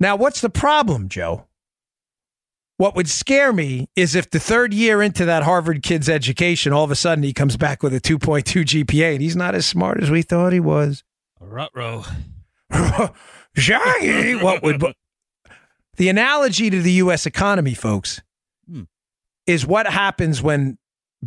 Now, 0.00 0.16
what's 0.16 0.40
the 0.40 0.50
problem, 0.50 1.08
Joe? 1.08 1.46
What 2.78 2.96
would 2.96 3.08
scare 3.10 3.52
me 3.52 3.88
is 3.94 4.14
if 4.14 4.30
the 4.30 4.40
third 4.40 4.72
year 4.72 5.02
into 5.02 5.26
that 5.26 5.42
Harvard 5.42 5.82
kid's 5.82 6.08
education, 6.08 6.72
all 6.72 6.84
of 6.84 6.90
a 6.90 6.96
sudden 6.96 7.22
he 7.22 7.34
comes 7.34 7.58
back 7.58 7.82
with 7.82 7.92
a 7.92 8.00
2.2 8.00 8.42
GPA 8.64 9.12
and 9.12 9.20
he's 9.22 9.36
not 9.36 9.54
as 9.54 9.66
smart 9.66 10.02
as 10.02 10.10
we 10.10 10.22
thought 10.22 10.54
he 10.54 10.60
was. 10.60 11.04
Ruh-roh. 11.38 12.04
What 14.42 14.62
would 14.62 14.82
the 15.96 16.08
analogy 16.08 16.70
to 16.70 16.80
the 16.80 16.92
U.S. 16.92 17.26
economy, 17.26 17.74
folks, 17.74 18.22
Hmm. 18.66 18.84
is 19.46 19.66
what 19.66 19.86
happens 19.86 20.40
when 20.40 20.78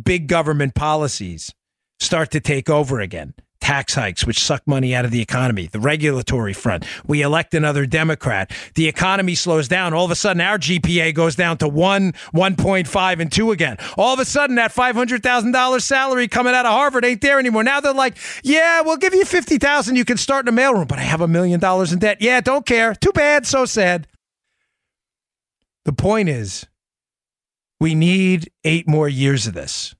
big 0.02 0.26
government 0.26 0.74
policies 0.74 1.54
start 2.00 2.32
to 2.32 2.40
take 2.40 2.68
over 2.68 2.98
again. 3.00 3.34
Tax 3.64 3.94
hikes, 3.94 4.26
which 4.26 4.44
suck 4.44 4.60
money 4.66 4.94
out 4.94 5.06
of 5.06 5.10
the 5.10 5.22
economy, 5.22 5.68
the 5.68 5.80
regulatory 5.80 6.52
front. 6.52 6.84
We 7.06 7.22
elect 7.22 7.54
another 7.54 7.86
Democrat. 7.86 8.52
The 8.74 8.86
economy 8.86 9.34
slows 9.34 9.68
down. 9.68 9.94
All 9.94 10.04
of 10.04 10.10
a 10.10 10.14
sudden, 10.14 10.42
our 10.42 10.58
GPA 10.58 11.14
goes 11.14 11.34
down 11.34 11.56
to 11.56 11.68
one, 11.68 12.12
1.5, 12.34 13.20
and 13.20 13.32
two 13.32 13.52
again. 13.52 13.78
All 13.96 14.12
of 14.12 14.20
a 14.20 14.26
sudden, 14.26 14.56
that 14.56 14.74
$500,000 14.74 15.80
salary 15.80 16.28
coming 16.28 16.52
out 16.54 16.66
of 16.66 16.72
Harvard 16.72 17.06
ain't 17.06 17.22
there 17.22 17.38
anymore. 17.38 17.64
Now 17.64 17.80
they're 17.80 17.94
like, 17.94 18.18
yeah, 18.42 18.82
we'll 18.82 18.98
give 18.98 19.14
you 19.14 19.24
50000 19.24 19.96
You 19.96 20.04
can 20.04 20.18
start 20.18 20.46
in 20.46 20.52
a 20.52 20.60
mailroom, 20.60 20.86
but 20.86 20.98
I 20.98 21.02
have 21.02 21.22
a 21.22 21.26
million 21.26 21.58
dollars 21.58 21.90
in 21.90 22.00
debt. 22.00 22.18
Yeah, 22.20 22.42
don't 22.42 22.66
care. 22.66 22.94
Too 22.94 23.12
bad. 23.12 23.46
So 23.46 23.64
sad. 23.64 24.06
The 25.86 25.94
point 25.94 26.28
is, 26.28 26.66
we 27.80 27.94
need 27.94 28.50
eight 28.62 28.86
more 28.86 29.08
years 29.08 29.46
of 29.46 29.54
this. 29.54 29.94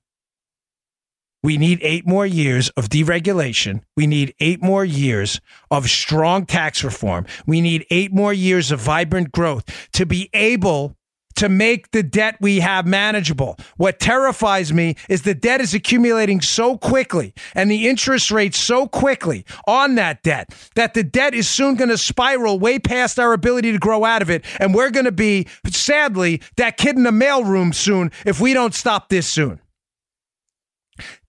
We 1.45 1.59
need 1.59 1.77
eight 1.83 2.07
more 2.07 2.25
years 2.25 2.69
of 2.69 2.89
deregulation. 2.89 3.81
We 3.95 4.07
need 4.07 4.33
eight 4.39 4.63
more 4.63 4.83
years 4.83 5.39
of 5.69 5.87
strong 5.87 6.47
tax 6.47 6.83
reform. 6.83 7.27
We 7.45 7.61
need 7.61 7.85
eight 7.91 8.11
more 8.11 8.33
years 8.33 8.71
of 8.71 8.79
vibrant 8.79 9.31
growth 9.31 9.63
to 9.91 10.07
be 10.07 10.31
able 10.33 10.97
to 11.35 11.47
make 11.47 11.91
the 11.91 12.01
debt 12.01 12.37
we 12.41 12.61
have 12.61 12.87
manageable. 12.87 13.57
What 13.77 13.99
terrifies 13.99 14.73
me 14.73 14.95
is 15.07 15.21
the 15.21 15.35
debt 15.35 15.61
is 15.61 15.75
accumulating 15.75 16.41
so 16.41 16.79
quickly 16.79 17.35
and 17.53 17.69
the 17.69 17.87
interest 17.87 18.31
rates 18.31 18.57
so 18.57 18.87
quickly 18.87 19.45
on 19.67 19.93
that 19.95 20.23
debt 20.23 20.49
that 20.73 20.95
the 20.95 21.03
debt 21.03 21.35
is 21.35 21.47
soon 21.47 21.75
going 21.75 21.89
to 21.89 21.97
spiral 21.99 22.57
way 22.57 22.79
past 22.79 23.19
our 23.19 23.33
ability 23.33 23.71
to 23.71 23.77
grow 23.77 24.03
out 24.03 24.23
of 24.23 24.31
it. 24.31 24.43
And 24.59 24.73
we're 24.73 24.89
going 24.89 25.05
to 25.05 25.11
be, 25.11 25.45
sadly, 25.67 26.41
that 26.55 26.77
kid 26.77 26.95
in 26.95 27.03
the 27.03 27.11
mailroom 27.11 27.75
soon 27.75 28.11
if 28.25 28.41
we 28.41 28.53
don't 28.53 28.73
stop 28.73 29.09
this 29.09 29.27
soon. 29.27 29.59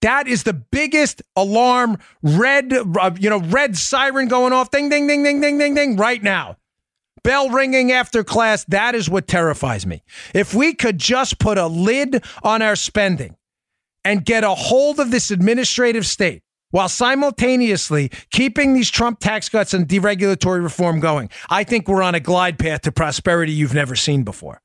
That 0.00 0.28
is 0.28 0.44
the 0.44 0.52
biggest 0.52 1.22
alarm, 1.34 1.98
red, 2.22 2.72
uh, 2.72 3.10
you 3.18 3.30
know, 3.30 3.40
red 3.40 3.76
siren 3.76 4.28
going 4.28 4.52
off, 4.52 4.70
ding, 4.70 4.88
ding, 4.88 5.06
ding, 5.06 5.22
ding, 5.22 5.40
ding, 5.40 5.58
ding, 5.58 5.74
ding, 5.74 5.96
right 5.96 6.22
now. 6.22 6.56
Bell 7.24 7.50
ringing 7.50 7.90
after 7.90 8.22
class. 8.22 8.64
That 8.66 8.94
is 8.94 9.10
what 9.10 9.26
terrifies 9.26 9.84
me. 9.84 10.04
If 10.32 10.54
we 10.54 10.74
could 10.74 10.98
just 10.98 11.40
put 11.40 11.58
a 11.58 11.66
lid 11.66 12.22
on 12.44 12.62
our 12.62 12.76
spending 12.76 13.36
and 14.04 14.24
get 14.24 14.44
a 14.44 14.54
hold 14.54 15.00
of 15.00 15.10
this 15.10 15.32
administrative 15.32 16.06
state 16.06 16.42
while 16.70 16.88
simultaneously 16.88 18.12
keeping 18.30 18.74
these 18.74 18.90
Trump 18.90 19.18
tax 19.18 19.48
cuts 19.48 19.74
and 19.74 19.88
deregulatory 19.88 20.62
reform 20.62 21.00
going, 21.00 21.28
I 21.50 21.64
think 21.64 21.88
we're 21.88 22.02
on 22.02 22.14
a 22.14 22.20
glide 22.20 22.60
path 22.60 22.82
to 22.82 22.92
prosperity 22.92 23.52
you've 23.52 23.74
never 23.74 23.96
seen 23.96 24.22
before. 24.22 24.60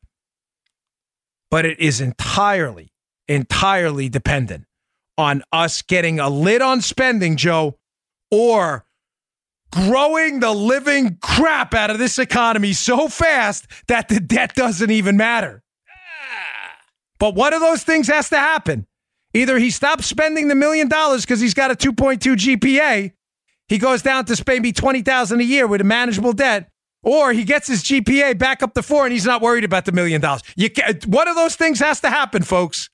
But 1.50 1.66
it 1.66 1.80
is 1.80 2.00
entirely, 2.00 2.94
entirely 3.28 4.08
dependent 4.08 4.66
on 5.22 5.44
us 5.54 5.82
getting 5.82 6.20
a 6.20 6.30
lid 6.30 6.62
on 6.62 6.82
spending, 6.82 7.38
Joe, 7.38 7.78
or 8.30 8.86
growing 9.72 10.42
the 10.42 10.52
living 10.52 11.18
crap 11.22 11.74
out 11.74 11.90
of 11.90 11.98
this 11.98 12.20
economy 12.20 12.74
so 12.74 13.08
fast 13.08 13.68
that 13.88 14.10
the 14.10 14.20
debt 14.20 14.54
doesn't 14.56 14.92
even 14.92 15.16
matter. 15.16 15.64
But 17.20 17.36
one 17.36 17.54
of 17.54 17.62
those 17.62 17.84
things 17.84 18.08
has 18.08 18.30
to 18.30 18.38
happen. 18.38 18.88
Either 19.34 19.60
he 19.60 19.70
stops 19.70 20.08
spending 20.08 20.48
the 20.48 20.56
million 20.56 20.90
dollars 20.90 21.24
because 21.24 21.40
he's 21.40 21.54
got 21.54 21.72
a 21.72 21.76
2.2 21.76 22.58
GPA, 22.58 23.12
he 23.70 23.78
goes 23.78 24.02
down 24.02 24.26
to 24.26 24.44
maybe 24.46 24.74
20,000 24.74 25.40
a 25.40 25.44
year 25.44 25.68
with 25.68 25.80
a 25.80 25.86
manageable 25.86 26.34
debt, 26.34 26.70
or 27.04 27.32
he 27.32 27.44
gets 27.44 27.68
his 27.68 27.84
GPA 27.84 28.38
back 28.38 28.62
up 28.62 28.74
to 28.74 28.82
4 28.82 29.06
and 29.06 29.14
he's 29.14 29.26
not 29.26 29.42
worried 29.42 29.64
about 29.64 29.86
the 29.86 29.92
million 29.92 30.20
dollars. 30.20 30.42
You 30.58 30.70
can, 30.70 31.00
one 31.06 31.28
of 31.28 31.36
those 31.36 31.56
things 31.56 31.80
has 31.80 32.02
to 32.02 32.10
happen, 32.10 32.44
folks. 32.44 32.90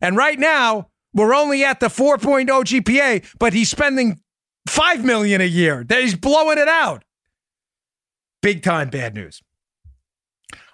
And 0.00 0.16
right 0.16 0.38
now, 0.38 0.88
we're 1.14 1.34
only 1.34 1.64
at 1.64 1.80
the 1.80 1.88
4.0 1.88 2.46
GPA, 2.46 3.24
but 3.38 3.52
he's 3.52 3.70
spending 3.70 4.20
5 4.68 5.04
million 5.04 5.40
a 5.40 5.44
year. 5.44 5.84
He's 5.88 6.14
blowing 6.14 6.58
it 6.58 6.68
out. 6.68 7.04
Big 8.42 8.62
time 8.62 8.88
bad 8.88 9.14
news. 9.14 9.42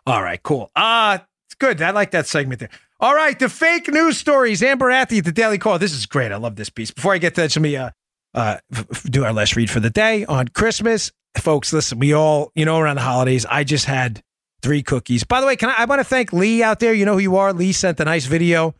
All 0.06 0.22
right, 0.22 0.42
cool. 0.42 0.70
Uh 0.76 1.18
it's 1.46 1.54
good. 1.54 1.80
I 1.80 1.90
like 1.90 2.10
that 2.10 2.26
segment 2.26 2.60
there. 2.60 2.70
All 3.00 3.14
right, 3.14 3.38
the 3.38 3.48
fake 3.48 3.88
news 3.88 4.18
stories. 4.18 4.62
Amber 4.62 4.86
Athey 4.86 5.18
at 5.18 5.24
the 5.24 5.32
Daily 5.32 5.58
Call. 5.58 5.78
This 5.78 5.92
is 5.92 6.06
great. 6.06 6.32
I 6.32 6.36
love 6.36 6.56
this 6.56 6.70
piece. 6.70 6.90
Before 6.90 7.12
I 7.12 7.18
get 7.18 7.34
to 7.36 7.42
that, 7.42 7.56
let 7.56 7.62
me 7.62 7.76
uh, 7.76 7.90
uh, 8.34 8.58
do 9.04 9.24
our 9.24 9.32
last 9.32 9.56
read 9.56 9.70
for 9.70 9.80
the 9.80 9.90
day 9.90 10.24
on 10.24 10.48
Christmas. 10.48 11.12
Folks, 11.36 11.72
listen, 11.72 11.98
we 11.98 12.12
all, 12.12 12.50
you 12.54 12.64
know, 12.64 12.78
around 12.78 12.96
the 12.96 13.02
holidays, 13.02 13.44
I 13.46 13.64
just 13.64 13.86
had 13.86 14.22
three 14.62 14.82
cookies. 14.82 15.24
By 15.24 15.40
the 15.40 15.46
way, 15.46 15.56
can 15.56 15.68
I, 15.70 15.74
I 15.78 15.84
want 15.84 16.00
to 16.00 16.04
thank 16.04 16.32
Lee 16.32 16.62
out 16.62 16.80
there. 16.80 16.94
You 16.94 17.04
know 17.04 17.14
who 17.14 17.20
you 17.20 17.36
are. 17.36 17.52
Lee 17.52 17.72
sent 17.72 18.00
a 18.00 18.04
nice 18.04 18.26
video. 18.26 18.74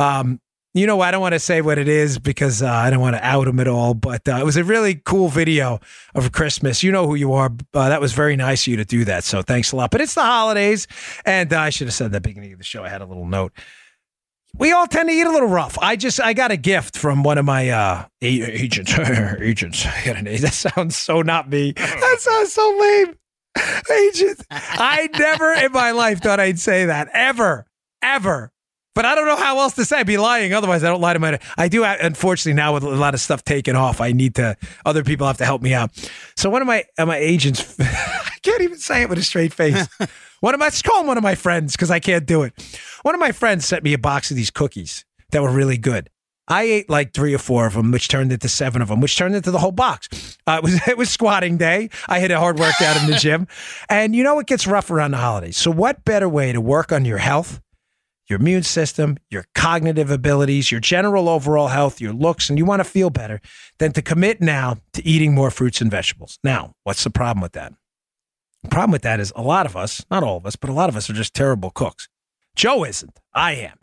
Um, 0.00 0.40
you 0.72 0.86
know, 0.86 1.00
I 1.00 1.10
don't 1.10 1.20
want 1.20 1.32
to 1.32 1.40
say 1.40 1.62
what 1.62 1.78
it 1.78 1.88
is 1.88 2.18
because 2.18 2.62
uh, 2.62 2.70
I 2.70 2.90
don't 2.90 3.00
want 3.00 3.16
to 3.16 3.26
out 3.26 3.48
him 3.48 3.58
at 3.58 3.66
all, 3.66 3.92
but 3.92 4.28
uh, 4.28 4.36
it 4.36 4.44
was 4.44 4.56
a 4.56 4.62
really 4.62 4.94
cool 4.94 5.28
video 5.28 5.80
of 6.14 6.30
Christmas. 6.30 6.82
You 6.82 6.92
know 6.92 7.06
who 7.06 7.16
you 7.16 7.32
are. 7.32 7.50
Uh, 7.74 7.88
that 7.88 8.00
was 8.00 8.12
very 8.12 8.36
nice 8.36 8.62
of 8.62 8.68
you 8.68 8.76
to 8.76 8.84
do 8.84 9.04
that. 9.06 9.24
So 9.24 9.42
thanks 9.42 9.72
a 9.72 9.76
lot. 9.76 9.90
But 9.90 10.00
it's 10.00 10.14
the 10.14 10.22
holidays, 10.22 10.86
and 11.24 11.52
uh, 11.52 11.58
I 11.58 11.70
should 11.70 11.88
have 11.88 11.94
said 11.94 12.06
at 12.06 12.12
the 12.12 12.20
beginning 12.20 12.52
of 12.52 12.58
the 12.58 12.64
show. 12.64 12.84
I 12.84 12.88
had 12.88 13.02
a 13.02 13.06
little 13.06 13.26
note. 13.26 13.52
We 14.54 14.72
all 14.72 14.86
tend 14.86 15.08
to 15.08 15.14
eat 15.14 15.26
a 15.26 15.30
little 15.30 15.48
rough. 15.48 15.76
I 15.80 15.96
just 15.96 16.20
I 16.20 16.34
got 16.34 16.52
a 16.52 16.56
gift 16.56 16.96
from 16.96 17.24
one 17.24 17.38
of 17.38 17.44
my 17.44 17.70
uh, 17.70 18.06
agents. 18.22 18.96
agents. 19.40 19.82
That 19.82 20.52
sounds 20.52 20.96
so 20.96 21.22
not 21.22 21.50
me. 21.50 21.72
That 21.72 22.16
sounds 22.20 22.52
so 22.52 22.76
lame. 22.80 23.16
Agent. 23.90 24.46
I 24.50 25.08
never 25.18 25.52
in 25.52 25.72
my 25.72 25.90
life 25.90 26.20
thought 26.20 26.38
I'd 26.38 26.60
say 26.60 26.86
that 26.86 27.08
ever, 27.12 27.66
ever. 28.02 28.52
But 28.94 29.04
I 29.04 29.14
don't 29.14 29.26
know 29.26 29.36
how 29.36 29.60
else 29.60 29.74
to 29.74 29.84
say. 29.84 29.98
I'd 29.98 30.06
be 30.06 30.16
lying. 30.16 30.52
Otherwise, 30.52 30.82
I 30.82 30.88
don't 30.88 31.00
lie 31.00 31.12
to 31.12 31.18
my. 31.18 31.38
I 31.56 31.68
do. 31.68 31.84
Unfortunately, 31.84 32.54
now 32.54 32.74
with 32.74 32.82
a 32.82 32.88
lot 32.88 33.14
of 33.14 33.20
stuff 33.20 33.44
taken 33.44 33.76
off, 33.76 34.00
I 34.00 34.12
need 34.12 34.34
to. 34.36 34.56
Other 34.84 35.04
people 35.04 35.26
have 35.26 35.38
to 35.38 35.44
help 35.44 35.62
me 35.62 35.74
out. 35.74 35.90
So 36.36 36.50
one 36.50 36.60
of 36.60 36.66
my 36.66 36.84
uh, 36.98 37.06
my 37.06 37.16
agents, 37.16 37.76
I 37.80 38.36
can't 38.42 38.62
even 38.62 38.78
say 38.78 39.02
it 39.02 39.08
with 39.08 39.18
a 39.18 39.22
straight 39.22 39.54
face. 39.54 39.86
one 40.40 40.54
of 40.54 40.60
my, 40.60 40.66
let's 40.66 40.82
call 40.82 41.00
him 41.00 41.06
one 41.06 41.16
of 41.16 41.22
my 41.22 41.36
friends 41.36 41.76
because 41.76 41.90
I 41.90 42.00
can't 42.00 42.26
do 42.26 42.42
it. 42.42 42.52
One 43.02 43.14
of 43.14 43.20
my 43.20 43.32
friends 43.32 43.64
sent 43.64 43.84
me 43.84 43.92
a 43.92 43.98
box 43.98 44.30
of 44.30 44.36
these 44.36 44.50
cookies 44.50 45.04
that 45.30 45.42
were 45.42 45.52
really 45.52 45.78
good. 45.78 46.10
I 46.48 46.64
ate 46.64 46.90
like 46.90 47.14
three 47.14 47.32
or 47.32 47.38
four 47.38 47.66
of 47.66 47.74
them, 47.74 47.92
which 47.92 48.08
turned 48.08 48.32
into 48.32 48.48
seven 48.48 48.82
of 48.82 48.88
them, 48.88 49.00
which 49.00 49.16
turned 49.16 49.36
into 49.36 49.52
the 49.52 49.58
whole 49.58 49.70
box. 49.70 50.36
Uh, 50.48 50.54
it 50.58 50.64
was 50.64 50.80
it 50.88 50.98
was 50.98 51.10
squatting 51.10 51.56
day. 51.56 51.90
I 52.08 52.18
hit 52.18 52.32
a 52.32 52.40
hard 52.40 52.58
workout 52.58 53.00
in 53.00 53.08
the 53.08 53.16
gym, 53.16 53.46
and 53.88 54.16
you 54.16 54.24
know 54.24 54.40
it 54.40 54.48
gets 54.48 54.66
rough 54.66 54.90
around 54.90 55.12
the 55.12 55.18
holidays. 55.18 55.56
So 55.56 55.70
what 55.70 56.04
better 56.04 56.28
way 56.28 56.52
to 56.52 56.60
work 56.60 56.90
on 56.90 57.04
your 57.04 57.18
health? 57.18 57.60
Your 58.30 58.38
immune 58.38 58.62
system, 58.62 59.18
your 59.28 59.44
cognitive 59.54 60.10
abilities, 60.10 60.70
your 60.70 60.80
general 60.80 61.28
overall 61.28 61.68
health, 61.68 62.00
your 62.00 62.12
looks, 62.12 62.48
and 62.48 62.58
you 62.58 62.64
want 62.64 62.80
to 62.80 62.84
feel 62.84 63.10
better, 63.10 63.40
than 63.78 63.92
to 63.92 64.00
commit 64.00 64.40
now 64.40 64.76
to 64.92 65.04
eating 65.04 65.34
more 65.34 65.50
fruits 65.50 65.80
and 65.80 65.90
vegetables. 65.90 66.38
Now, 66.44 66.74
what's 66.84 67.04
the 67.04 67.10
problem 67.10 67.42
with 67.42 67.52
that? 67.52 67.74
The 68.62 68.68
problem 68.68 68.92
with 68.92 69.02
that 69.02 69.20
is 69.20 69.32
a 69.34 69.42
lot 69.42 69.66
of 69.66 69.76
us, 69.76 70.04
not 70.10 70.22
all 70.22 70.36
of 70.36 70.46
us, 70.46 70.56
but 70.56 70.70
a 70.70 70.72
lot 70.72 70.88
of 70.88 70.96
us 70.96 71.10
are 71.10 71.14
just 71.14 71.34
terrible 71.34 71.70
cooks. 71.70 72.08
Joe 72.54 72.84
isn't. 72.84 73.18
I 73.34 73.54
am. 73.54 73.78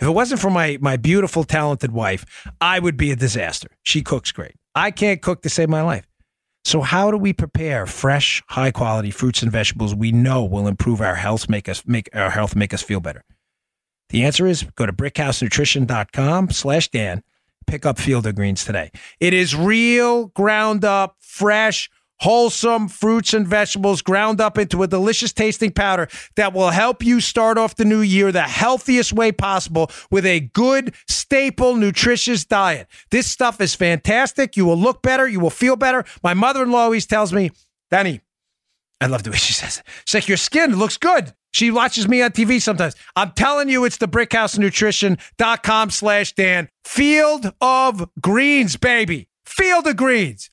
If 0.00 0.06
it 0.06 0.12
wasn't 0.12 0.40
for 0.40 0.50
my 0.50 0.78
my 0.80 0.96
beautiful, 0.96 1.44
talented 1.44 1.92
wife, 1.92 2.24
I 2.60 2.78
would 2.78 2.96
be 2.96 3.10
a 3.10 3.16
disaster. 3.16 3.68
She 3.82 4.02
cooks 4.02 4.32
great. 4.32 4.54
I 4.74 4.92
can't 4.92 5.20
cook 5.20 5.42
to 5.42 5.50
save 5.50 5.68
my 5.68 5.82
life. 5.82 6.06
So 6.64 6.80
how 6.80 7.10
do 7.10 7.16
we 7.16 7.32
prepare 7.32 7.86
fresh, 7.86 8.42
high 8.48 8.70
quality 8.70 9.10
fruits 9.10 9.42
and 9.42 9.50
vegetables 9.50 9.94
we 9.94 10.12
know 10.12 10.44
will 10.44 10.68
improve 10.68 11.00
our 11.00 11.16
health, 11.16 11.48
make 11.48 11.68
us 11.68 11.82
make 11.86 12.08
our 12.14 12.30
health 12.30 12.54
make 12.56 12.72
us 12.72 12.82
feel 12.82 13.00
better? 13.00 13.24
The 14.10 14.24
answer 14.24 14.46
is 14.46 14.64
go 14.74 14.86
to 14.86 14.92
brickhousenutrition.com 14.92 16.50
slash 16.50 16.88
Dan, 16.88 17.22
pick 17.66 17.86
up 17.86 17.98
Field 17.98 18.26
of 18.26 18.34
Greens 18.34 18.64
today. 18.64 18.90
It 19.18 19.32
is 19.32 19.56
real, 19.56 20.26
ground 20.26 20.84
up, 20.84 21.16
fresh, 21.20 21.88
wholesome 22.20 22.88
fruits 22.88 23.32
and 23.32 23.46
vegetables 23.46 24.02
ground 24.02 24.40
up 24.40 24.58
into 24.58 24.82
a 24.82 24.86
delicious 24.86 25.32
tasting 25.32 25.70
powder 25.70 26.06
that 26.36 26.52
will 26.52 26.70
help 26.70 27.02
you 27.02 27.20
start 27.20 27.56
off 27.56 27.76
the 27.76 27.84
new 27.84 28.02
year 28.02 28.30
the 28.30 28.42
healthiest 28.42 29.12
way 29.12 29.32
possible 29.32 29.90
with 30.10 30.26
a 30.26 30.40
good, 30.40 30.94
staple, 31.08 31.76
nutritious 31.76 32.44
diet. 32.44 32.86
This 33.10 33.30
stuff 33.30 33.60
is 33.60 33.74
fantastic. 33.74 34.56
You 34.56 34.66
will 34.66 34.76
look 34.76 35.02
better. 35.02 35.26
You 35.26 35.40
will 35.40 35.50
feel 35.50 35.76
better. 35.76 36.04
My 36.22 36.34
mother 36.34 36.62
in 36.62 36.70
law 36.70 36.84
always 36.84 37.06
tells 37.06 37.32
me, 37.32 37.52
Danny, 37.90 38.20
I 39.00 39.06
love 39.06 39.22
the 39.22 39.30
way 39.30 39.38
she 39.38 39.54
says 39.54 39.78
it. 39.78 39.84
She's 40.04 40.14
like, 40.14 40.28
your 40.28 40.36
skin 40.36 40.76
looks 40.76 40.98
good. 40.98 41.32
She 41.52 41.70
watches 41.70 42.08
me 42.08 42.22
on 42.22 42.30
TV 42.30 42.60
sometimes. 42.60 42.94
I'm 43.16 43.32
telling 43.32 43.68
you, 43.68 43.84
it's 43.84 43.96
the 43.96 44.08
brickhousenutrition.com 44.08 45.90
slash 45.90 46.32
Dan. 46.32 46.68
Field 46.84 47.52
of 47.60 48.08
Greens, 48.20 48.76
baby. 48.76 49.28
Field 49.44 49.86
of 49.86 49.96
Greens. 49.96 50.50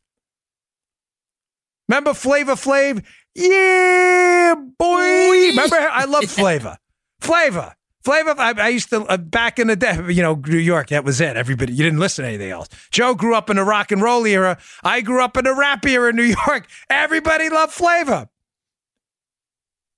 Remember 1.88 2.14
Flavor 2.14 2.54
Flav? 2.54 3.04
Yeah, 3.36 4.56
boy. 4.56 5.50
Remember, 5.50 5.78
I 5.78 6.06
love 6.06 6.24
Flavor. 6.30 6.78
Flavor. 7.20 7.74
Flavor, 8.04 8.36
I, 8.38 8.54
I, 8.58 8.68
used 8.70 8.90
to, 8.92 9.04
uh, 9.04 9.18
back 9.18 9.60
in 9.60 9.68
the 9.68 9.76
day, 9.76 10.00
you 10.08 10.22
know, 10.22 10.36
New 10.36 10.58
York, 10.58 10.90
that 10.90 11.04
was 11.04 11.20
it. 11.20 11.36
Everybody, 11.36 11.74
you 11.74 11.84
didn't 11.84 12.00
listen 12.00 12.24
to 12.24 12.30
anything 12.30 12.52
else. 12.52 12.70
Joe 12.90 13.14
grew 13.16 13.36
up 13.36 13.50
in 13.50 13.58
the 13.58 13.66
rock 13.66 13.92
and 13.92 14.02
roll 14.02 14.26
era. 14.26 14.58
I 14.82 15.02
grew 15.02 15.22
up 15.22 15.36
in 15.36 15.44
the 15.44 15.54
rap 15.54 15.86
era 15.86 16.10
in 16.12 16.16
New 16.16 16.24
York. 16.48 16.68
Everybody 16.90 17.50
loved 17.50 17.74
Flavor. 17.74 18.30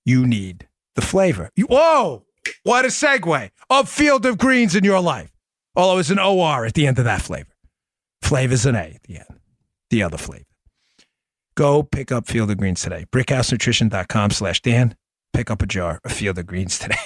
You 0.04 0.26
need 0.26 0.66
the 0.94 1.02
flavor. 1.02 1.50
You, 1.56 1.66
whoa, 1.66 2.24
what 2.62 2.84
a 2.84 2.88
segue 2.88 3.50
of 3.68 3.88
Field 3.88 4.26
of 4.26 4.38
Greens 4.38 4.74
in 4.74 4.84
your 4.84 5.00
life. 5.00 5.30
Although 5.76 5.98
it's 5.98 6.10
an 6.10 6.18
OR 6.18 6.66
at 6.66 6.74
the 6.74 6.86
end 6.86 6.98
of 6.98 7.04
that 7.04 7.22
flavor. 7.22 7.52
Flavor's 8.22 8.66
an 8.66 8.74
A 8.74 8.92
at 8.94 9.02
the 9.04 9.16
end. 9.16 9.40
The 9.90 10.02
other 10.02 10.18
flavor. 10.18 10.44
Go 11.54 11.82
pick 11.82 12.12
up 12.12 12.26
Field 12.26 12.50
of 12.50 12.58
Greens 12.58 12.82
today. 12.82 13.06
Brickhousenutrition.com 13.12 14.30
slash 14.30 14.60
Dan. 14.62 14.96
Pick 15.32 15.50
up 15.50 15.62
a 15.62 15.66
jar 15.66 16.00
of 16.04 16.12
Field 16.12 16.38
of 16.38 16.46
Greens 16.46 16.78
today. 16.78 16.96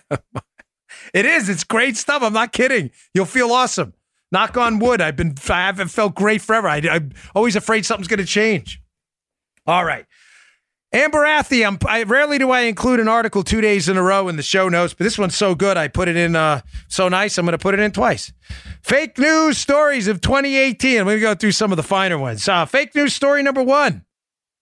it 1.14 1.24
is. 1.24 1.48
It's 1.48 1.64
great 1.64 1.96
stuff. 1.96 2.22
I'm 2.22 2.32
not 2.32 2.52
kidding. 2.52 2.90
You'll 3.14 3.26
feel 3.26 3.50
awesome. 3.50 3.94
Knock 4.32 4.56
on 4.56 4.78
wood. 4.78 5.00
I've 5.00 5.16
been, 5.16 5.34
I 5.48 5.66
haven't 5.66 5.88
felt 5.88 6.14
great 6.14 6.42
forever. 6.42 6.68
I, 6.68 6.82
I'm 6.90 7.12
always 7.34 7.56
afraid 7.56 7.86
something's 7.86 8.08
going 8.08 8.18
to 8.18 8.26
change. 8.26 8.82
All 9.66 9.84
right. 9.84 10.04
Amber 10.92 11.24
Athey, 11.24 11.66
I'm, 11.66 11.78
I 11.86 12.04
rarely 12.04 12.38
do 12.38 12.50
I 12.50 12.60
include 12.60 13.00
an 13.00 13.08
article 13.08 13.42
two 13.42 13.60
days 13.60 13.88
in 13.88 13.96
a 13.96 14.02
row 14.02 14.28
in 14.28 14.36
the 14.36 14.42
show 14.42 14.68
notes, 14.68 14.94
but 14.94 15.04
this 15.04 15.18
one's 15.18 15.34
so 15.36 15.54
good 15.54 15.76
I 15.76 15.88
put 15.88 16.08
it 16.08 16.16
in 16.16 16.36
uh, 16.36 16.60
so 16.88 17.08
nice 17.08 17.36
I'm 17.36 17.44
going 17.44 17.52
to 17.52 17.58
put 17.58 17.74
it 17.74 17.80
in 17.80 17.90
twice. 17.90 18.32
Fake 18.82 19.18
news 19.18 19.58
stories 19.58 20.06
of 20.06 20.20
2018. 20.20 20.98
I'm 20.98 21.04
going 21.06 21.16
to 21.16 21.20
go 21.20 21.34
through 21.34 21.52
some 21.52 21.72
of 21.72 21.76
the 21.76 21.82
finer 21.82 22.16
ones. 22.16 22.48
Uh, 22.48 22.64
fake 22.66 22.94
news 22.94 23.14
story 23.14 23.42
number 23.42 23.62
one. 23.62 24.04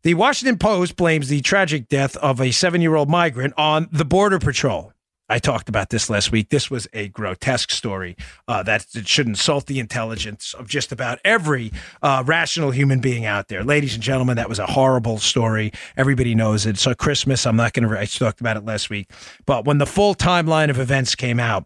The 0.03 0.15
Washington 0.15 0.59
Post 0.59 0.97
blames 0.97 1.29
the 1.29 1.41
tragic 1.43 1.89
death 1.89 2.17
of 2.17 2.41
a 2.41 2.51
seven 2.51 2.81
year 2.81 2.95
old 2.95 3.11
migrant 3.11 3.55
on 3.57 3.89
the 3.93 4.05
Border 4.05 4.39
Patrol. 4.39 4.94
I 5.29 5.39
talked 5.39 5.71
about 5.71 5.89
this 5.89 6.11
last 6.11 6.31
week. 6.31 6.51
This 6.51 6.71
was 6.71 6.87
a 6.93 7.09
grotesque 7.09 7.71
story 7.71 8.17
uh, 8.47 8.63
that 8.65 8.87
should 9.07 9.27
insult 9.27 9.67
the 9.67 9.79
intelligence 9.79 10.55
of 10.55 10.69
just 10.69 10.93
about 10.93 11.19
every 11.25 11.73
uh, 12.03 12.23
rational 12.27 12.73
human 12.73 13.01
being 13.01 13.25
out 13.25 13.49
there. 13.49 13.65
Ladies 13.65 13.95
and 13.95 14.03
gentlemen, 14.03 14.37
that 14.37 14.51
was 14.51 14.59
a 14.59 14.67
horrible 14.67 15.19
story. 15.19 15.73
Everybody 15.97 16.35
knows 16.35 16.67
it. 16.67 16.77
So, 16.77 16.95
Christmas, 16.95 17.47
I'm 17.47 17.57
not 17.57 17.73
going 17.73 17.89
to, 17.89 17.99
I 17.99 18.05
talked 18.05 18.41
about 18.41 18.59
it 18.59 18.67
last 18.67 18.91
week. 18.91 19.11
But 19.47 19.65
when 19.65 19.79
the 19.79 19.87
full 19.87 20.15
timeline 20.15 20.69
of 20.69 20.79
events 20.79 21.15
came 21.15 21.41
out, 21.41 21.65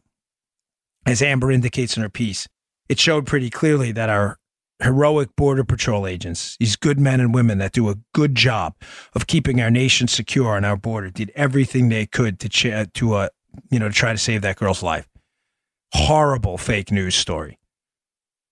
as 1.04 1.20
Amber 1.20 1.50
indicates 1.50 1.96
in 1.96 2.02
her 2.02 2.08
piece, 2.08 2.46
it 2.88 3.00
showed 3.00 3.26
pretty 3.26 3.50
clearly 3.50 3.90
that 3.92 4.08
our 4.08 4.38
heroic 4.80 5.34
Border 5.34 5.64
Patrol 5.64 6.06
agents, 6.06 6.56
these 6.60 6.76
good 6.76 7.00
men 7.00 7.20
and 7.20 7.34
women 7.34 7.58
that 7.58 7.72
do 7.72 7.88
a 7.88 7.96
good 8.14 8.34
job 8.34 8.74
of 9.14 9.26
keeping 9.26 9.60
our 9.60 9.70
nation 9.70 10.06
secure 10.06 10.54
on 10.54 10.64
our 10.64 10.76
border, 10.76 11.10
did 11.10 11.32
everything 11.34 11.88
they 11.88 12.06
could 12.06 12.38
to 12.40 12.86
to 12.86 13.14
uh, 13.14 13.28
you 13.70 13.78
know, 13.78 13.88
to 13.88 13.94
try 13.94 14.12
to 14.12 14.18
save 14.18 14.42
that 14.42 14.56
girl's 14.56 14.82
life. 14.82 15.08
Horrible 15.92 16.58
fake 16.58 16.90
news 16.90 17.14
story. 17.14 17.58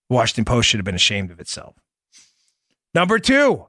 Washington 0.09 0.45
Post 0.45 0.69
should 0.69 0.79
have 0.79 0.85
been 0.85 0.95
ashamed 0.95 1.31
of 1.31 1.41
itself. 1.41 1.77
Number 2.95 3.19
two, 3.19 3.67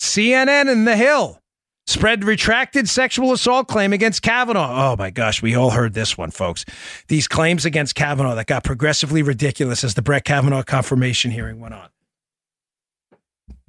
CNN 0.00 0.70
and 0.70 0.86
The 0.86 0.96
Hill 0.96 1.40
spread 1.86 2.24
retracted 2.24 2.88
sexual 2.88 3.32
assault 3.32 3.68
claim 3.68 3.92
against 3.92 4.22
Kavanaugh. 4.22 4.92
Oh 4.92 4.96
my 4.96 5.10
gosh, 5.10 5.40
we 5.40 5.54
all 5.54 5.70
heard 5.70 5.94
this 5.94 6.18
one, 6.18 6.30
folks. 6.30 6.64
These 7.08 7.28
claims 7.28 7.64
against 7.64 7.94
Kavanaugh 7.94 8.34
that 8.34 8.46
got 8.46 8.64
progressively 8.64 9.22
ridiculous 9.22 9.84
as 9.84 9.94
the 9.94 10.02
Brett 10.02 10.24
Kavanaugh 10.24 10.62
confirmation 10.62 11.30
hearing 11.30 11.60
went 11.60 11.74
on. 11.74 11.88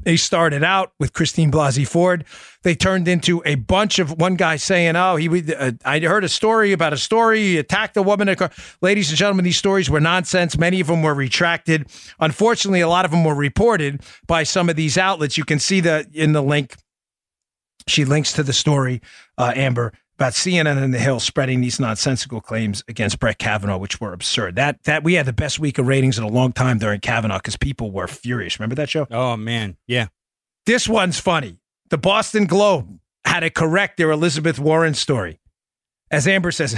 They 0.07 0.15
started 0.15 0.63
out 0.63 0.93
with 1.01 1.11
Christine 1.11 1.51
Blasey 1.51 1.85
Ford. 1.85 2.23
They 2.63 2.75
turned 2.75 3.09
into 3.09 3.41
a 3.45 3.55
bunch 3.55 3.99
of 3.99 4.21
one 4.21 4.35
guy 4.35 4.55
saying, 4.55 4.95
"Oh, 4.95 5.17
he." 5.17 5.53
Uh, 5.53 5.73
I 5.83 5.99
heard 5.99 6.23
a 6.23 6.29
story 6.29 6.71
about 6.71 6.93
a 6.93 6.97
story. 6.97 7.39
He 7.41 7.57
attacked 7.57 7.97
a 7.97 8.01
woman. 8.01 8.33
Ladies 8.81 9.09
and 9.09 9.17
gentlemen, 9.17 9.43
these 9.43 9.57
stories 9.57 9.89
were 9.89 9.99
nonsense. 9.99 10.57
Many 10.57 10.79
of 10.79 10.87
them 10.87 11.01
were 11.01 11.13
retracted. 11.13 11.87
Unfortunately, 12.21 12.79
a 12.79 12.87
lot 12.87 13.03
of 13.03 13.11
them 13.11 13.25
were 13.25 13.35
reported 13.35 14.01
by 14.27 14.43
some 14.43 14.69
of 14.69 14.77
these 14.77 14.97
outlets. 14.97 15.37
You 15.37 15.43
can 15.43 15.59
see 15.59 15.81
that 15.81 16.07
in 16.15 16.31
the 16.31 16.41
link. 16.41 16.77
She 17.89 18.05
links 18.05 18.31
to 18.31 18.43
the 18.43 18.53
story, 18.53 19.01
uh, 19.37 19.51
Amber 19.57 19.91
about 20.17 20.33
CNN 20.33 20.81
and 20.81 20.93
the 20.93 20.99
Hill 20.99 21.19
spreading 21.19 21.61
these 21.61 21.79
nonsensical 21.79 22.41
claims 22.41 22.83
against 22.87 23.19
Brett 23.19 23.37
Kavanaugh, 23.37 23.77
which 23.77 24.01
were 24.01 24.13
absurd. 24.13 24.55
That 24.55 24.83
that 24.83 25.03
we 25.03 25.13
had 25.13 25.27
the 25.27 25.33
best 25.33 25.59
week 25.59 25.77
of 25.77 25.87
ratings 25.87 26.17
in 26.17 26.23
a 26.23 26.27
long 26.27 26.53
time 26.53 26.79
during 26.79 26.99
Kavanaugh 26.99 27.37
because 27.37 27.55
people 27.55 27.91
were 27.91 28.07
furious. 28.07 28.59
Remember 28.59 28.75
that 28.75 28.89
show? 28.89 29.07
Oh 29.11 29.37
man, 29.37 29.77
yeah. 29.85 30.07
This 30.65 30.89
one's 30.89 31.19
funny. 31.19 31.59
The 31.89 31.97
Boston 31.97 32.45
Globe 32.45 32.99
had 33.25 33.41
to 33.41 33.49
correct 33.49 33.97
their 33.97 34.09
Elizabeth 34.09 34.57
Warren 34.57 34.95
story, 34.95 35.39
as 36.09 36.27
Amber 36.27 36.51
says, 36.51 36.75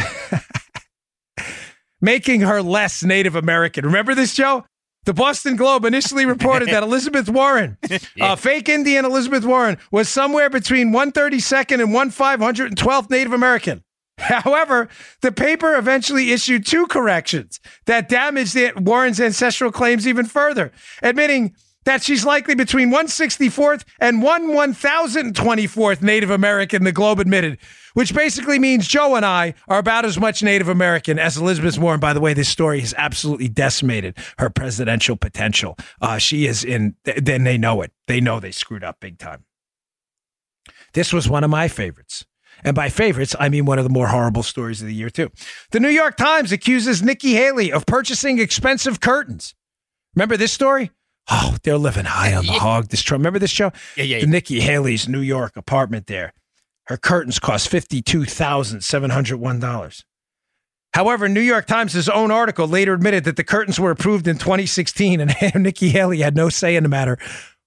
making 2.02 2.42
her 2.42 2.62
less 2.62 3.04
Native 3.04 3.36
American. 3.36 3.86
Remember 3.86 4.14
this, 4.14 4.36
Joe? 4.36 4.66
The 5.10 5.14
Boston 5.16 5.56
Globe 5.56 5.86
initially 5.86 6.28
reported 6.28 6.70
that 6.70 6.84
Elizabeth 6.90 7.28
Warren, 7.30 7.80
yeah. 7.90 7.98
uh, 8.22 8.36
fake 8.36 8.70
Indian 8.70 9.06
Elizabeth 9.06 9.44
Warren, 9.44 9.80
was 9.90 10.08
somewhere 10.08 10.52
between 10.52 10.92
132nd 10.92 11.82
and 11.82 11.92
1512th 11.92 13.10
Native 13.10 13.34
American. 13.34 13.84
However, 14.20 14.88
the 15.22 15.32
paper 15.32 15.76
eventually 15.76 16.32
issued 16.32 16.64
two 16.64 16.86
corrections 16.86 17.60
that 17.88 18.08
damaged 18.08 18.56
Warren's 18.76 19.20
ancestral 19.20 19.72
claims 19.72 20.08
even 20.08 20.28
further, 20.28 20.72
admitting 21.02 21.56
that 21.90 22.04
she's 22.04 22.24
likely 22.24 22.54
between 22.54 22.92
164th 22.92 23.84
and 24.00 24.22
1 24.22 24.54
1024th 24.76 26.04
Native 26.04 26.30
American, 26.30 26.84
the 26.84 26.92
Globe 26.92 27.20
admitted, 27.20 27.58
which 27.96 28.14
basically 28.14 28.60
means 28.60 28.88
Joe 28.88 29.16
and 29.16 29.26
I 29.26 29.56
are 29.68 29.80
about 29.80 30.06
as 30.06 30.20
much 30.20 30.44
Native 30.44 30.70
American 30.70 31.18
as 31.18 31.36
Elizabeth 31.36 31.80
Warren. 31.80 32.00
By 32.00 32.14
the 32.14 32.20
way, 32.20 32.36
this 32.36 32.48
story 32.48 32.80
has 32.82 32.94
absolutely 32.96 33.48
decimated 33.48 34.16
her 34.38 34.52
presidential 34.52 35.16
potential. 35.16 35.78
Uh, 36.00 36.20
she 36.20 36.46
is 36.46 36.64
in, 36.64 36.96
then 37.04 37.44
they 37.44 37.58
know 37.58 37.82
it. 37.82 37.92
They 38.06 38.22
know 38.22 38.40
they 38.40 38.52
screwed 38.52 38.84
up 38.84 39.00
big 39.00 39.18
time. 39.18 39.46
This 40.94 41.12
was 41.12 41.28
one 41.28 41.44
of 41.44 41.50
my 41.50 41.68
favorites. 41.68 42.24
And 42.64 42.76
by 42.76 42.90
favorites, 42.90 43.36
I 43.40 43.50
mean 43.50 43.66
one 43.66 43.80
of 43.80 43.84
the 43.84 43.90
more 43.90 44.10
horrible 44.10 44.44
stories 44.44 44.80
of 44.80 44.88
the 44.88 44.94
year, 44.94 45.10
too. 45.10 45.32
The 45.72 45.80
New 45.80 45.90
York 45.90 46.18
Times 46.18 46.52
accuses 46.52 47.02
Nikki 47.02 47.34
Haley 47.34 47.72
of 47.72 47.88
purchasing 47.88 48.38
expensive 48.38 49.00
curtains. 49.00 49.56
Remember 50.14 50.38
this 50.38 50.52
story? 50.52 50.92
Oh, 51.32 51.56
they're 51.64 51.78
living 51.78 52.06
high 52.06 52.34
on 52.34 52.46
the 52.46 52.54
Yeah. 52.54 52.60
hog. 52.60 52.88
This 52.90 53.02
show. 53.02 53.16
Remember 53.16 53.40
this 53.40 53.52
show? 53.52 53.72
Yeah, 53.96 54.04
yeah, 54.04 54.20
The 54.22 54.28
Nikki 54.28 54.60
Haley's 54.62 55.08
New 55.08 55.22
York 55.22 55.56
apartment 55.56 56.08
there. 56.08 56.34
Her 56.88 56.98
curtains 56.98 57.38
cost 57.40 57.70
$52,701. 57.70 60.04
However, 60.96 61.30
New 61.30 61.40
York 61.42 61.68
Times' 61.68 62.10
own 62.10 62.32
article 62.32 62.68
later 62.68 62.94
admitted 62.94 63.24
that 63.26 63.36
the 63.36 63.44
curtains 63.44 63.80
were 63.80 63.92
approved 63.92 64.28
in 64.28 64.38
2016 64.40 65.22
and 65.22 65.36
Nikki 65.64 65.90
Haley 65.90 66.20
had 66.22 66.36
no 66.36 66.50
say 66.50 66.76
in 66.76 66.82
the 66.84 66.90
matter 66.90 67.18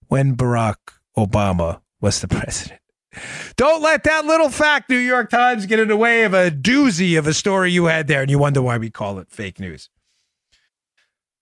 when 0.09 0.37
Barack 0.37 0.75
Obama 1.17 1.81
was 2.01 2.21
the 2.21 2.27
president. 2.29 2.81
Don't 3.57 3.83
let 3.83 4.05
that 4.05 4.25
little 4.25 4.49
fact, 4.49 4.89
New 4.91 4.97
York 4.97 5.31
Times, 5.31 5.67
get 5.67 5.79
in 5.79 5.89
the 5.89 5.97
way 5.97 6.25
of 6.25 6.33
a 6.35 6.51
doozy 6.51 7.19
of 7.19 7.27
a 7.27 7.35
story 7.35 7.71
you 7.71 7.85
had 7.85 8.09
there, 8.09 8.23
and 8.23 8.31
you 8.31 8.39
wonder 8.39 8.63
why 8.63 8.79
we 8.79 8.91
call 8.91 9.19
it 9.19 9.29
fake 9.31 9.61
news. 9.61 9.89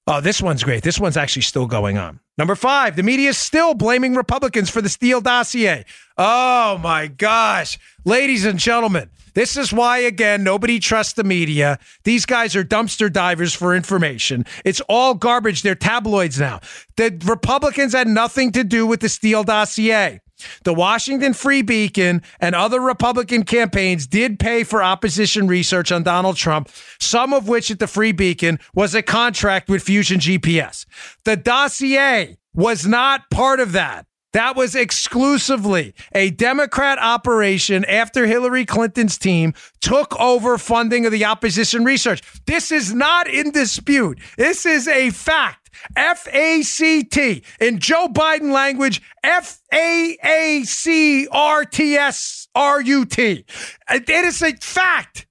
Oh, 0.06 0.20
this 0.20 0.42
one's 0.42 0.64
great. 0.64 0.82
This 0.82 0.98
one's 0.98 1.16
actually 1.16 1.42
still 1.42 1.66
going 1.66 1.98
on. 1.98 2.20
Number 2.38 2.54
five, 2.54 2.96
the 2.96 3.02
media 3.02 3.28
is 3.28 3.38
still 3.38 3.74
blaming 3.74 4.14
Republicans 4.14 4.70
for 4.70 4.80
the 4.80 4.88
Steele 4.88 5.20
dossier. 5.20 5.84
Oh 6.16 6.78
my 6.78 7.06
gosh. 7.06 7.78
Ladies 8.04 8.44
and 8.44 8.58
gentlemen, 8.58 9.10
this 9.34 9.56
is 9.56 9.72
why, 9.72 9.98
again, 9.98 10.42
nobody 10.42 10.80
trusts 10.80 11.12
the 11.12 11.24
media. 11.24 11.78
These 12.04 12.26
guys 12.26 12.56
are 12.56 12.64
dumpster 12.64 13.12
divers 13.12 13.54
for 13.54 13.76
information. 13.76 14.46
It's 14.64 14.80
all 14.82 15.14
garbage. 15.14 15.62
They're 15.62 15.74
tabloids 15.74 16.40
now. 16.40 16.60
The 16.96 17.16
Republicans 17.26 17.92
had 17.92 18.08
nothing 18.08 18.52
to 18.52 18.64
do 18.64 18.86
with 18.86 19.00
the 19.00 19.08
Steele 19.08 19.44
dossier. 19.44 20.20
The 20.64 20.74
Washington 20.74 21.32
Free 21.32 21.62
Beacon 21.62 22.22
and 22.40 22.54
other 22.54 22.80
Republican 22.80 23.44
campaigns 23.44 24.06
did 24.06 24.38
pay 24.38 24.64
for 24.64 24.82
opposition 24.82 25.48
research 25.48 25.92
on 25.92 26.02
Donald 26.02 26.36
Trump, 26.36 26.68
some 26.98 27.32
of 27.32 27.48
which 27.48 27.70
at 27.70 27.78
the 27.78 27.86
Free 27.86 28.12
Beacon 28.12 28.58
was 28.74 28.94
a 28.94 29.02
contract 29.02 29.68
with 29.68 29.82
Fusion 29.82 30.18
GPS. 30.18 30.86
The 31.24 31.36
dossier 31.36 32.36
was 32.54 32.86
not 32.86 33.30
part 33.30 33.60
of 33.60 33.72
that. 33.72 34.06
That 34.32 34.54
was 34.54 34.76
exclusively 34.76 35.92
a 36.14 36.30
Democrat 36.30 36.98
operation 37.00 37.84
after 37.86 38.26
Hillary 38.26 38.64
Clinton's 38.64 39.18
team 39.18 39.54
took 39.80 40.18
over 40.20 40.56
funding 40.56 41.04
of 41.04 41.10
the 41.12 41.24
opposition 41.24 41.84
research. 41.84 42.22
This 42.46 42.70
is 42.70 42.94
not 42.94 43.28
in 43.28 43.50
dispute. 43.50 44.20
This 44.36 44.64
is 44.66 44.86
a 44.86 45.10
fact. 45.10 45.59
F 45.96 46.26
A 46.32 46.62
C 46.62 47.04
T. 47.04 47.42
In 47.60 47.78
Joe 47.78 48.08
Biden 48.08 48.52
language, 48.52 49.02
F 49.22 49.60
A 49.72 50.16
A 50.24 50.62
C 50.64 51.28
R 51.30 51.64
T 51.64 51.96
S 51.96 52.48
R 52.54 52.80
U 52.80 53.04
T. 53.04 53.44
It 53.90 54.08
is 54.08 54.42
a 54.42 54.52
fact. 54.56 55.26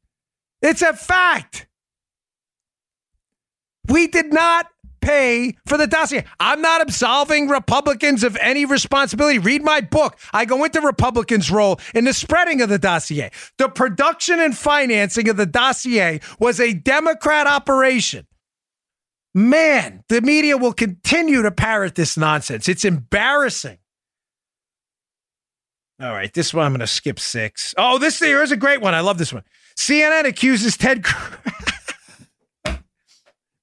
It's 0.62 0.82
a 0.82 0.94
fact. 0.94 1.68
We 3.88 4.08
did 4.08 4.32
not 4.32 4.68
pay 5.02 5.56
for 5.66 5.78
the 5.78 5.88
dossier. 5.88 6.26
I'm 6.40 6.62
not 6.62 6.82
absolving 6.82 7.48
Republicans 7.48 8.24
of 8.24 8.38
any 8.42 8.66
responsibility. 8.66 9.40
Read 9.40 9.64
my 9.64 9.82
book. 9.82 10.18
I 10.34 10.46
go 10.46 10.64
into 10.64 10.82
Republicans' 10.82 11.50
role 11.50 11.80
in 11.96 12.06
the 12.06 12.14
spreading 12.14 12.62
of 12.62 12.70
the 12.70 12.78
dossier. 12.78 13.32
The 13.58 13.70
production 13.70 14.40
and 14.40 14.56
financing 14.56 15.30
of 15.30 15.38
the 15.38 15.46
dossier 15.46 16.20
was 16.40 16.60
a 16.60 16.74
Democrat 16.74 17.48
operation. 17.48 18.28
Man, 19.36 20.04
the 20.10 20.22
media 20.22 20.58
will 20.58 20.74
continue 20.74 21.42
to 21.44 21.52
parrot 21.52 21.96
this 21.96 22.18
nonsense. 22.18 22.68
It's 22.68 22.84
embarrassing. 22.84 23.78
All 26.02 26.12
right, 26.12 26.34
this 26.34 26.54
one 26.54 26.66
I'm 26.66 26.72
going 26.72 26.80
to 26.80 26.88
skip 26.88 27.20
six. 27.20 27.76
Oh, 27.78 27.98
this 27.98 28.20
here's 28.20 28.52
a 28.52 28.58
great 28.58 28.82
one. 28.82 28.94
I 28.94 29.02
love 29.02 29.18
this 29.18 29.34
one. 29.34 29.44
CNN 29.78 30.26
accuses 30.26 30.78
Ted 30.78 31.04
Cruz. 31.04 31.38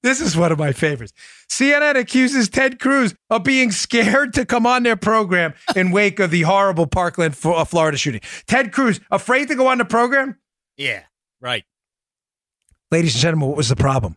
This 0.03 0.21
is 0.21 0.37
one 0.37 0.53
of 0.53 0.59
my 0.59 0.71
favorites. 0.71 1.11
CNN 1.49 1.95
accuses 1.95 2.47
Ted 2.47 2.79
Cruz 2.79 3.13
of 3.29 3.43
being 3.43 3.71
scared 3.71 4.33
to 4.35 4.45
come 4.45 4.65
on 4.65 4.83
their 4.83 4.95
program 4.95 5.53
in 5.75 5.91
wake 5.91 6.19
of 6.19 6.31
the 6.31 6.43
horrible 6.43 6.87
Parkland, 6.87 7.35
uh, 7.43 7.65
Florida 7.65 7.97
shooting. 7.97 8.21
Ted 8.45 8.71
Cruz, 8.71 9.01
afraid 9.11 9.49
to 9.49 9.55
go 9.55 9.67
on 9.67 9.79
the 9.79 9.85
program? 9.85 10.37
Yeah, 10.77 11.01
right. 11.41 11.65
Ladies 12.89 13.15
and 13.15 13.21
gentlemen, 13.21 13.49
what 13.49 13.57
was 13.57 13.67
the 13.69 13.75
problem? 13.75 14.15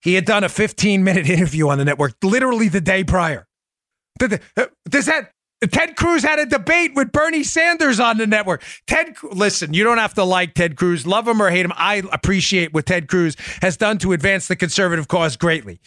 He 0.00 0.14
had 0.14 0.24
done 0.24 0.44
a 0.44 0.48
15 0.48 1.02
minute 1.04 1.28
interview 1.28 1.68
on 1.68 1.78
the 1.78 1.84
network 1.84 2.14
literally 2.22 2.68
the 2.68 2.80
day 2.80 3.04
prior. 3.04 3.46
Uh, 4.20 4.66
Does 4.88 5.06
that 5.06 5.32
Ted 5.66 5.96
Cruz 5.96 6.22
had 6.22 6.38
a 6.38 6.46
debate 6.46 6.92
with 6.94 7.10
Bernie 7.10 7.42
Sanders 7.42 7.98
on 7.98 8.16
the 8.16 8.28
network. 8.28 8.62
Ted, 8.86 9.16
listen, 9.24 9.74
you 9.74 9.82
don't 9.82 9.98
have 9.98 10.14
to 10.14 10.22
like 10.22 10.54
Ted 10.54 10.76
Cruz, 10.76 11.04
love 11.04 11.26
him 11.26 11.42
or 11.42 11.50
hate 11.50 11.64
him. 11.64 11.72
I 11.74 12.02
appreciate 12.12 12.72
what 12.72 12.86
Ted 12.86 13.08
Cruz 13.08 13.36
has 13.60 13.76
done 13.76 13.98
to 13.98 14.12
advance 14.12 14.46
the 14.46 14.54
conservative 14.54 15.08
cause 15.08 15.36
greatly. 15.36 15.80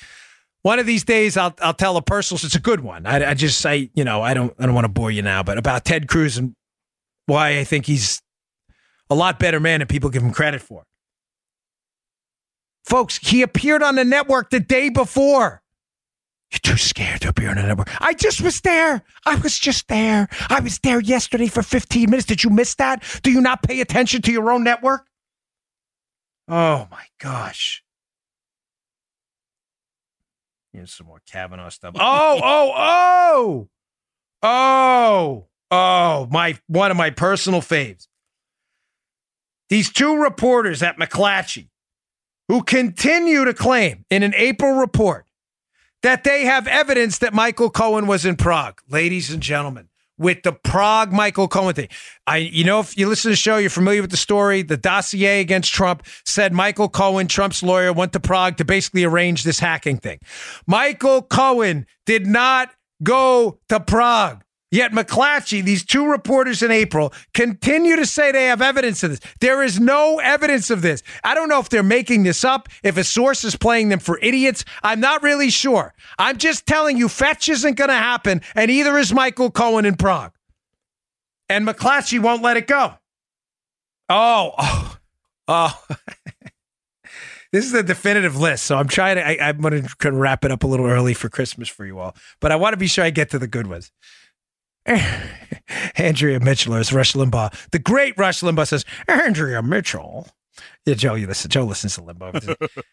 One 0.64 0.78
of 0.78 0.86
these 0.86 1.04
days, 1.04 1.38
I'll 1.38 1.56
I'll 1.62 1.74
tell 1.74 1.98
a 1.98 2.02
personal. 2.02 2.40
It's 2.44 2.54
a 2.54 2.60
good 2.60 2.82
one. 2.82 3.06
I, 3.06 3.32
I 3.32 3.34
just 3.34 3.62
say, 3.62 3.90
you 3.94 4.04
know, 4.04 4.22
I 4.22 4.34
don't 4.34 4.54
I 4.60 4.66
don't 4.66 4.76
want 4.76 4.86
to 4.86 4.92
bore 4.92 5.10
you 5.10 5.22
now, 5.22 5.42
but 5.42 5.58
about 5.58 5.86
Ted 5.86 6.08
Cruz 6.08 6.38
and 6.38 6.54
why 7.26 7.58
I 7.58 7.64
think 7.64 7.86
he's 7.86 8.22
a 9.10 9.16
lot 9.16 9.40
better 9.40 9.60
man 9.60 9.80
than 9.80 9.88
people 9.88 10.10
give 10.10 10.22
him 10.22 10.32
credit 10.32 10.62
for. 10.62 10.84
Folks, 12.84 13.18
he 13.18 13.42
appeared 13.42 13.84
on 13.84 13.96
the 13.96 14.06
network 14.06 14.50
the 14.50 14.60
day 14.60 14.90
before. 14.90 15.62
You're 16.52 16.60
too 16.60 16.78
scared 16.78 17.22
to 17.22 17.30
appear 17.30 17.50
on 17.50 17.56
the 17.56 17.64
network. 17.64 17.90
I 18.02 18.14
just 18.14 18.42
was 18.42 18.60
there. 18.62 19.04
I 19.26 19.36
was 19.36 19.58
just 19.58 19.88
there. 19.88 20.28
I 20.50 20.60
was 20.60 20.80
there 20.80 21.00
yesterday 21.00 21.48
for 21.48 21.64
15 21.64 22.10
minutes. 22.10 22.28
Did 22.28 22.44
you 22.44 22.50
miss 22.50 22.76
that? 22.76 23.04
Do 23.24 23.32
you 23.32 23.40
not 23.40 23.64
pay 23.64 23.80
attention 23.80 24.22
to 24.24 24.32
your 24.32 24.52
own 24.52 24.64
network? 24.64 25.06
Oh 26.50 26.88
my 26.92 27.06
gosh. 27.20 27.84
Here's 30.74 30.94
some 30.94 31.08
more 31.08 31.22
Kavanaugh 31.26 31.70
stuff. 31.70 31.96
Oh, 32.00 32.40
oh, 32.44 32.74
oh, 32.76 33.70
oh, 34.44 35.48
oh, 35.70 36.28
my 36.32 36.58
one 36.68 36.92
of 36.92 36.98
my 36.98 37.10
personal 37.12 37.62
faves. 37.62 38.08
These 39.70 39.92
two 39.92 40.18
reporters 40.18 40.84
at 40.84 40.98
McClatchy 40.98 41.70
who 42.48 42.64
continue 42.64 43.46
to 43.46 43.54
claim 43.54 44.06
in 44.10 44.24
an 44.24 44.34
April 44.36 44.74
report 44.74 45.26
that 46.04 46.24
they 46.24 46.46
have 46.46 46.68
evidence 46.68 47.20
that 47.20 47.34
Michael 47.34 47.70
Cohen 47.70 48.08
was 48.08 48.26
in 48.26 48.36
Prague. 48.36 48.82
Ladies 48.90 49.32
and 49.32 49.42
gentlemen, 49.42 49.88
with 50.22 50.44
the 50.44 50.52
Prague 50.52 51.12
Michael 51.12 51.48
Cohen 51.48 51.74
thing. 51.74 51.90
I 52.28 52.38
you 52.38 52.64
know 52.64 52.80
if 52.80 52.98
you 52.98 53.08
listen 53.10 53.30
to 53.30 53.34
the 53.34 53.36
show, 53.36 53.58
you're 53.58 53.70
familiar 53.70 54.02
with 54.02 54.12
the 54.12 54.18
story. 54.18 54.62
The 54.62 54.78
dossier 54.78 55.42
against 55.42 55.74
Trump 55.74 56.06
said 56.26 56.54
Michael 56.54 56.90
Cohen, 56.90 57.28
Trump's 57.28 57.64
lawyer, 57.64 57.92
went 57.92 58.14
to 58.14 58.20
Prague 58.20 58.58
to 58.58 58.66
basically 58.66 59.04
arrange 59.04 59.44
this 59.44 59.60
hacking 59.60 59.98
thing. 59.98 60.20
Michael 60.68 61.24
Cohen 61.24 61.88
did 62.06 62.28
not 62.28 62.70
go 63.04 63.60
to 63.70 63.80
Prague. 63.80 64.44
Yet 64.72 64.94
McClatchy, 64.94 65.62
these 65.62 65.84
two 65.84 66.10
reporters 66.10 66.64
in 66.64 66.72
April, 66.72 67.14
continue 67.34 67.98
to 67.98 68.06
say 68.06 68.32
they 68.32 68.46
have 68.46 68.62
evidence 68.62 69.04
of 69.04 69.12
this. 69.12 69.20
There 69.42 69.62
is 69.62 69.82
no 69.82 70.20
evidence 70.20 70.70
of 70.70 70.82
this. 70.82 71.04
I 71.26 71.36
don't 71.36 71.50
know 71.50 71.60
if 71.60 71.68
they're 71.68 71.84
making 71.84 72.24
this 72.24 72.46
up, 72.46 72.70
if 72.82 72.96
a 72.96 73.04
source 73.04 73.44
is 73.44 73.58
playing 73.58 73.90
them 73.90 74.00
for 74.00 74.18
idiots. 74.22 74.64
I'm 74.82 75.02
not 75.02 75.24
really 75.24 75.50
sure. 75.50 75.94
I'm 76.18 76.38
just 76.38 76.66
telling 76.66 76.98
you, 76.98 77.10
fetch 77.10 77.50
isn't 77.50 77.76
going 77.76 77.90
to 77.90 77.96
happen, 77.96 78.42
and 78.56 78.72
either 78.72 78.98
is 78.98 79.14
Michael 79.14 79.52
Cohen 79.52 79.84
in 79.84 79.96
Prague. 79.96 80.32
And 81.50 81.68
McClatchy 81.68 82.22
won't 82.22 82.42
let 82.42 82.56
it 82.56 82.66
go. 82.66 82.94
Oh, 84.08 84.54
oh, 84.58 84.98
oh. 85.50 85.84
this 87.52 87.66
is 87.66 87.74
the 87.74 87.84
definitive 87.84 88.38
list. 88.38 88.64
So 88.64 88.78
I'm 88.78 88.88
trying 88.88 89.18
to, 89.18 89.28
I, 89.28 89.50
I'm 89.50 89.60
going 89.60 89.86
to 89.86 90.12
wrap 90.14 90.46
it 90.46 90.52
up 90.52 90.64
a 90.64 90.68
little 90.68 90.86
early 90.86 91.14
for 91.14 91.28
Christmas 91.28 91.68
for 91.68 91.86
you 91.86 92.00
all, 92.00 92.16
but 92.40 92.54
I 92.54 92.56
want 92.56 92.72
to 92.72 92.78
be 92.78 92.88
sure 92.88 93.04
I 93.04 93.10
get 93.10 93.30
to 93.32 93.40
the 93.40 93.48
good 93.48 93.68
ones. 93.68 93.92
Andrea 95.96 96.40
Mitchell, 96.40 96.76
as 96.76 96.92
Rush 96.92 97.14
Limbaugh, 97.14 97.70
the 97.72 97.80
great 97.80 98.18
Rush 98.18 98.42
Limbaugh 98.42 98.68
says, 98.68 98.86
Andrea 99.08 99.62
Mitchell. 99.62 100.28
Yeah, 100.86 100.96
Joe, 100.96 101.16
you 101.16 101.28
listen. 101.28 101.50
Joe 101.50 101.64
listens 101.64 101.96
to 101.96 102.02
Limbaugh. 102.02 102.56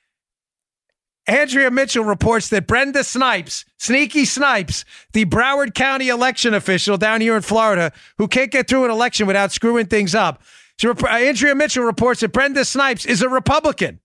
Andrea 1.26 1.70
Mitchell 1.70 2.04
reports 2.04 2.48
that 2.48 2.66
Brenda 2.66 3.04
Snipes, 3.04 3.66
Sneaky 3.78 4.24
Snipes, 4.24 4.86
the 5.12 5.26
Broward 5.26 5.74
County 5.74 6.08
election 6.08 6.54
official 6.54 6.96
down 6.96 7.20
here 7.20 7.36
in 7.36 7.42
Florida, 7.42 7.92
who 8.16 8.28
can't 8.28 8.50
get 8.50 8.66
through 8.66 8.86
an 8.86 8.90
election 8.90 9.26
without 9.26 9.52
screwing 9.52 9.86
things 9.86 10.14
up. 10.14 10.42
Rep- 10.82 11.04
Andrea 11.04 11.54
Mitchell 11.54 11.84
reports 11.84 12.20
that 12.20 12.32
Brenda 12.32 12.64
Snipes 12.64 13.04
is 13.04 13.20
a 13.20 13.28
Republican 13.28 14.00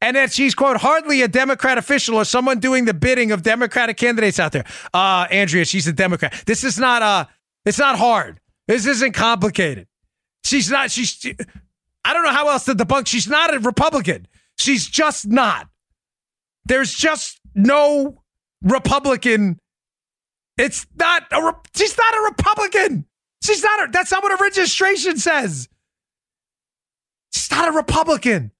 and 0.00 0.16
that 0.16 0.32
she's 0.32 0.54
quote 0.54 0.78
hardly 0.78 1.22
a 1.22 1.28
Democrat 1.28 1.78
official 1.78 2.16
or 2.16 2.24
someone 2.24 2.60
doing 2.60 2.84
the 2.84 2.94
bidding 2.94 3.32
of 3.32 3.42
Democratic 3.42 3.96
candidates 3.96 4.38
out 4.38 4.52
there. 4.52 4.64
Uh, 4.94 5.26
Andrea, 5.30 5.64
she's 5.64 5.86
a 5.86 5.92
Democrat. 5.92 6.42
This 6.46 6.64
is 6.64 6.78
not 6.78 7.02
uh 7.02 7.26
it's 7.64 7.78
not 7.78 7.98
hard. 7.98 8.40
This 8.66 8.86
isn't 8.86 9.12
complicated. 9.12 9.88
She's 10.44 10.70
not. 10.70 10.90
She's. 10.90 11.10
She, 11.10 11.36
I 12.04 12.14
don't 12.14 12.24
know 12.24 12.32
how 12.32 12.48
else 12.48 12.64
to 12.64 12.74
debunk. 12.74 13.06
She's 13.06 13.28
not 13.28 13.52
a 13.52 13.58
Republican. 13.58 14.26
She's 14.58 14.86
just 14.86 15.26
not. 15.26 15.68
There's 16.64 16.94
just 16.94 17.40
no 17.54 18.22
Republican. 18.62 19.58
It's 20.56 20.86
not 20.98 21.24
a. 21.30 21.52
She's 21.76 21.96
not 21.98 22.14
a 22.14 22.22
Republican. 22.30 23.04
She's 23.42 23.62
not. 23.62 23.88
A, 23.88 23.92
that's 23.92 24.10
not 24.10 24.22
what 24.22 24.32
her 24.32 24.42
registration 24.42 25.18
says. 25.18 25.68
She's 27.34 27.50
not 27.50 27.68
a 27.68 27.72
Republican. 27.72 28.52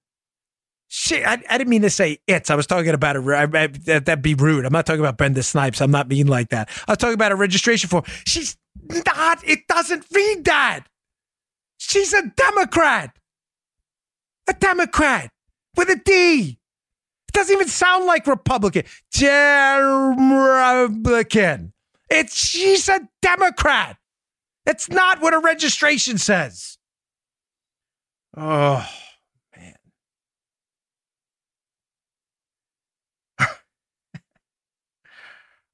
Shit, 0.90 1.26
I, 1.26 1.42
I 1.50 1.58
didn't 1.58 1.68
mean 1.68 1.82
to 1.82 1.90
say 1.90 2.18
it. 2.26 2.50
I 2.50 2.54
was 2.54 2.66
talking 2.66 2.94
about 2.94 3.16
a. 3.16 3.20
I, 3.20 3.42
I, 3.42 3.66
that, 3.66 4.06
that'd 4.06 4.22
be 4.22 4.34
rude. 4.34 4.64
I'm 4.64 4.72
not 4.72 4.86
talking 4.86 5.00
about 5.00 5.18
Brenda 5.18 5.42
Snipes. 5.42 5.82
I'm 5.82 5.90
not 5.90 6.08
being 6.08 6.26
like 6.26 6.48
that. 6.48 6.70
I 6.88 6.92
was 6.92 6.98
talking 6.98 7.14
about 7.14 7.30
a 7.30 7.36
registration 7.36 7.90
form. 7.90 8.04
She's 8.24 8.56
not. 9.06 9.46
It 9.46 9.66
doesn't 9.68 10.06
read 10.12 10.46
that. 10.46 10.86
She's 11.76 12.14
a 12.14 12.22
Democrat. 12.34 13.14
A 14.48 14.54
Democrat 14.54 15.30
with 15.76 15.90
a 15.90 15.96
D. 15.96 16.58
It 17.28 17.32
doesn't 17.34 17.54
even 17.54 17.68
sound 17.68 18.06
like 18.06 18.26
Republican. 18.26 18.84
Republican. 20.90 21.74
It's 22.08 22.34
she's 22.34 22.88
a 22.88 23.06
Democrat. 23.20 23.98
It's 24.64 24.88
not 24.88 25.20
what 25.20 25.34
a 25.34 25.38
registration 25.38 26.16
says. 26.16 26.78
Oh 28.34 28.88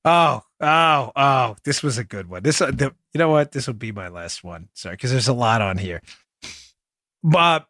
oh, 0.05 0.43
oh, 0.61 1.13
oh! 1.17 1.57
This 1.65 1.83
was 1.83 1.99
a 1.99 2.05
good 2.05 2.29
one. 2.29 2.43
This, 2.43 2.61
uh, 2.61 2.71
the, 2.71 2.95
you 3.13 3.19
know 3.19 3.31
what? 3.31 3.53
This 3.53 3.67
will 3.67 3.75
be 3.75 3.93
my 3.93 4.09
last 4.09 4.45
one. 4.45 4.69
Sorry, 4.75 4.95
because 4.95 5.11
there's 5.11 5.29
a 5.29 5.33
lot 5.33 5.63
on 5.63 5.79
here. 5.79 6.03
But 7.23 7.67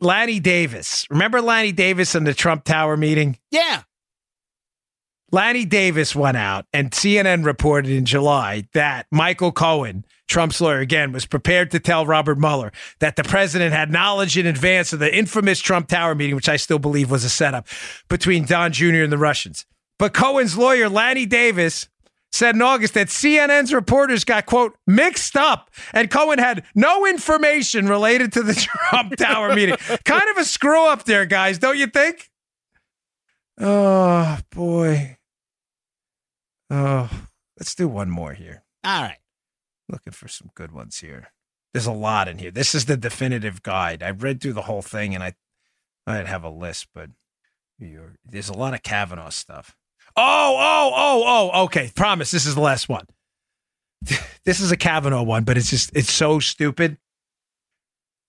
Lanny 0.00 0.40
Davis. 0.40 1.06
Remember 1.10 1.40
Lanny 1.40 1.72
Davis 1.72 2.14
in 2.14 2.24
the 2.24 2.34
Trump 2.34 2.64
Tower 2.64 2.96
meeting? 2.96 3.38
Yeah. 3.50 3.82
Lanny 5.32 5.64
Davis 5.64 6.14
went 6.14 6.36
out, 6.36 6.66
and 6.72 6.92
CNN 6.92 7.44
reported 7.44 7.90
in 7.90 8.04
July 8.04 8.68
that 8.72 9.06
Michael 9.10 9.50
Cohen, 9.50 10.04
Trump's 10.28 10.60
lawyer, 10.60 10.78
again, 10.78 11.10
was 11.10 11.26
prepared 11.26 11.72
to 11.72 11.80
tell 11.80 12.06
Robert 12.06 12.38
Mueller 12.38 12.70
that 13.00 13.16
the 13.16 13.24
president 13.24 13.72
had 13.72 13.90
knowledge 13.90 14.38
in 14.38 14.46
advance 14.46 14.92
of 14.92 15.00
the 15.00 15.12
infamous 15.12 15.58
Trump 15.58 15.88
Tower 15.88 16.14
meeting, 16.14 16.36
which 16.36 16.48
I 16.48 16.56
still 16.56 16.78
believe 16.78 17.10
was 17.10 17.24
a 17.24 17.28
setup 17.28 17.66
between 18.08 18.44
Don 18.44 18.72
Jr. 18.72 19.02
and 19.02 19.10
the 19.10 19.18
Russians. 19.18 19.66
But 19.98 20.12
Cohen's 20.12 20.56
lawyer, 20.56 20.88
Lanny 20.88 21.26
Davis, 21.26 21.88
said 22.32 22.56
in 22.56 22.62
August 22.62 22.94
that 22.94 23.08
CNN's 23.08 23.72
reporters 23.72 24.24
got, 24.24 24.44
quote, 24.46 24.76
mixed 24.86 25.36
up 25.36 25.70
and 25.92 26.10
Cohen 26.10 26.40
had 26.40 26.64
no 26.74 27.06
information 27.06 27.88
related 27.88 28.32
to 28.32 28.42
the 28.42 28.54
Trump 28.90 29.14
Tower 29.16 29.54
meeting. 29.54 29.76
Kind 30.04 30.28
of 30.30 30.38
a 30.38 30.44
screw 30.44 30.86
up 30.86 31.04
there, 31.04 31.26
guys, 31.26 31.58
don't 31.58 31.78
you 31.78 31.86
think? 31.86 32.30
Oh, 33.60 34.38
boy. 34.50 35.18
Oh, 36.70 37.08
let's 37.58 37.74
do 37.76 37.86
one 37.86 38.10
more 38.10 38.32
here. 38.32 38.64
All 38.82 39.02
right. 39.02 39.18
Looking 39.88 40.12
for 40.12 40.26
some 40.26 40.50
good 40.54 40.72
ones 40.72 40.98
here. 40.98 41.30
There's 41.72 41.86
a 41.86 41.92
lot 41.92 42.26
in 42.26 42.38
here. 42.38 42.50
This 42.50 42.74
is 42.74 42.86
the 42.86 42.96
definitive 42.96 43.62
guide. 43.62 44.02
I 44.02 44.10
read 44.10 44.40
through 44.40 44.54
the 44.54 44.62
whole 44.62 44.82
thing 44.82 45.14
and 45.14 45.22
I 45.22 45.34
I'd 46.06 46.26
have 46.26 46.44
a 46.44 46.50
list, 46.50 46.88
but 46.94 47.10
there's 47.78 48.48
a 48.48 48.56
lot 48.56 48.74
of 48.74 48.82
Kavanaugh 48.82 49.30
stuff. 49.30 49.76
Oh, 50.16 50.56
oh, 50.58 50.92
oh, 50.94 51.50
oh. 51.54 51.64
Okay, 51.64 51.90
promise. 51.94 52.30
This 52.30 52.46
is 52.46 52.54
the 52.54 52.60
last 52.60 52.88
one. 52.88 53.06
This 54.44 54.60
is 54.60 54.70
a 54.70 54.76
Kavanaugh 54.76 55.22
one, 55.22 55.44
but 55.44 55.56
it's 55.56 55.70
just 55.70 55.90
it's 55.96 56.12
so 56.12 56.38
stupid. 56.38 56.98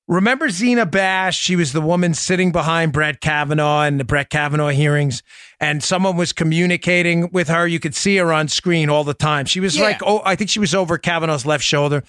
Remember 0.07 0.49
Zina 0.49 0.85
Bash? 0.85 1.37
She 1.37 1.55
was 1.55 1.73
the 1.73 1.81
woman 1.81 2.13
sitting 2.13 2.51
behind 2.51 2.93
Brett 2.93 3.19
Kavanaugh 3.19 3.83
in 3.83 3.97
the 3.97 4.05
Brett 4.05 4.29
Kavanaugh 4.29 4.69
hearings, 4.69 5.23
and 5.59 5.83
someone 5.83 6.15
was 6.15 6.31
communicating 6.31 7.29
with 7.31 7.47
her. 7.47 7.67
You 7.67 7.79
could 7.79 7.95
see 7.95 8.15
her 8.17 8.31
on 8.31 8.47
screen 8.47 8.87
all 8.89 9.03
the 9.03 9.15
time. 9.15 9.45
She 9.45 9.59
was 9.59 9.75
yeah. 9.75 9.83
like, 9.83 10.01
oh, 10.05 10.21
I 10.23 10.35
think 10.35 10.51
she 10.51 10.59
was 10.59 10.75
over 10.75 10.99
Kavanaugh's 10.99 11.45
left 11.45 11.63
shoulder. 11.63 12.03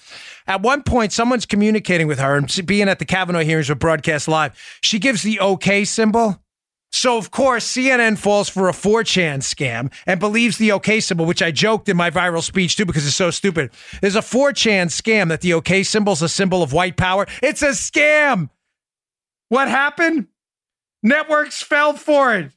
At 0.45 0.61
one 0.61 0.83
point, 0.83 1.11
someone's 1.11 1.47
communicating 1.47 2.07
with 2.07 2.19
her, 2.19 2.37
and 2.37 2.65
being 2.65 2.87
at 2.87 2.99
the 2.99 3.05
Kavanaugh 3.05 3.43
hearings 3.43 3.69
or 3.69 3.75
broadcast 3.75 4.27
live, 4.27 4.57
she 4.81 4.99
gives 4.99 5.23
the 5.23 5.39
OK 5.39 5.83
symbol. 5.83 6.41
So, 6.97 7.17
of 7.17 7.29
course, 7.29 7.71
CNN 7.71 8.17
falls 8.17 8.49
for 8.49 8.69
a 8.69 8.71
4chan 8.71 9.43
scam 9.43 9.93
and 10.07 10.19
believes 10.19 10.57
the 10.57 10.71
OK 10.71 10.99
symbol, 10.99 11.27
which 11.27 11.43
I 11.43 11.51
joked 11.51 11.87
in 11.89 11.95
my 11.95 12.09
viral 12.09 12.41
speech 12.41 12.75
too 12.75 12.85
because 12.87 13.05
it's 13.05 13.15
so 13.15 13.29
stupid. 13.29 13.69
There's 14.01 14.15
a 14.15 14.21
4chan 14.21 14.87
scam 14.87 15.27
that 15.29 15.41
the 15.41 15.53
OK 15.53 15.83
symbol 15.83 16.13
is 16.13 16.23
a 16.23 16.29
symbol 16.29 16.63
of 16.63 16.73
white 16.73 16.97
power. 16.97 17.27
It's 17.43 17.61
a 17.61 17.69
scam. 17.69 18.49
What 19.49 19.67
happened? 19.67 20.25
Networks 21.03 21.61
fell 21.61 21.93
for 21.93 22.33
it. 22.33 22.51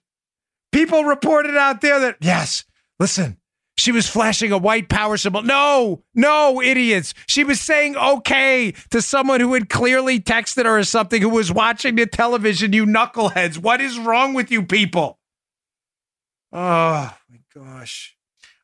People 0.72 1.04
reported 1.04 1.58
out 1.58 1.82
there 1.82 2.00
that, 2.00 2.16
yes, 2.22 2.64
listen, 2.98 3.36
she 3.80 3.92
was 3.92 4.08
flashing 4.08 4.52
a 4.52 4.58
white 4.58 4.88
power 4.88 5.16
symbol. 5.16 5.42
No, 5.42 6.02
no, 6.14 6.60
idiots. 6.62 7.14
She 7.26 7.44
was 7.44 7.60
saying 7.60 7.96
okay 7.96 8.72
to 8.90 9.02
someone 9.02 9.40
who 9.40 9.54
had 9.54 9.68
clearly 9.68 10.20
texted 10.20 10.64
her 10.64 10.78
or 10.78 10.84
something 10.84 11.22
who 11.22 11.30
was 11.30 11.50
watching 11.50 11.96
the 11.96 12.06
television, 12.06 12.72
you 12.72 12.86
knuckleheads. 12.86 13.58
What 13.58 13.80
is 13.80 13.98
wrong 13.98 14.34
with 14.34 14.50
you 14.50 14.62
people? 14.62 15.18
Oh, 16.52 17.14
my 17.28 17.38
gosh. 17.54 18.16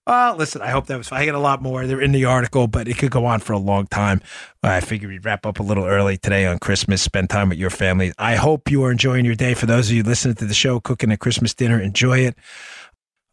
Well, 0.06 0.36
listen, 0.36 0.62
I 0.62 0.68
hope 0.68 0.86
that 0.86 0.98
was. 0.98 1.10
I 1.10 1.24
get 1.24 1.34
a 1.34 1.40
lot 1.40 1.60
more. 1.60 1.84
They're 1.86 2.00
in 2.00 2.12
the 2.12 2.26
article, 2.26 2.68
but 2.68 2.86
it 2.86 2.96
could 2.96 3.10
go 3.10 3.24
on 3.26 3.40
for 3.40 3.54
a 3.54 3.58
long 3.58 3.88
time. 3.88 4.20
Uh, 4.62 4.68
I 4.68 4.80
figured 4.80 5.10
we'd 5.10 5.24
wrap 5.24 5.44
up 5.44 5.58
a 5.58 5.64
little 5.64 5.84
early 5.84 6.16
today 6.16 6.46
on 6.46 6.60
Christmas. 6.60 7.02
Spend 7.02 7.28
time 7.28 7.48
with 7.48 7.58
your 7.58 7.70
family. 7.70 8.12
I 8.16 8.36
hope 8.36 8.70
you 8.70 8.84
are 8.84 8.92
enjoying 8.92 9.24
your 9.24 9.34
day. 9.34 9.54
For 9.54 9.66
those 9.66 9.88
of 9.88 9.96
you 9.96 10.04
listening 10.04 10.36
to 10.36 10.44
the 10.44 10.54
show, 10.54 10.78
cooking 10.78 11.10
a 11.10 11.16
Christmas 11.16 11.54
dinner, 11.54 11.80
enjoy 11.80 12.20
it. 12.20 12.36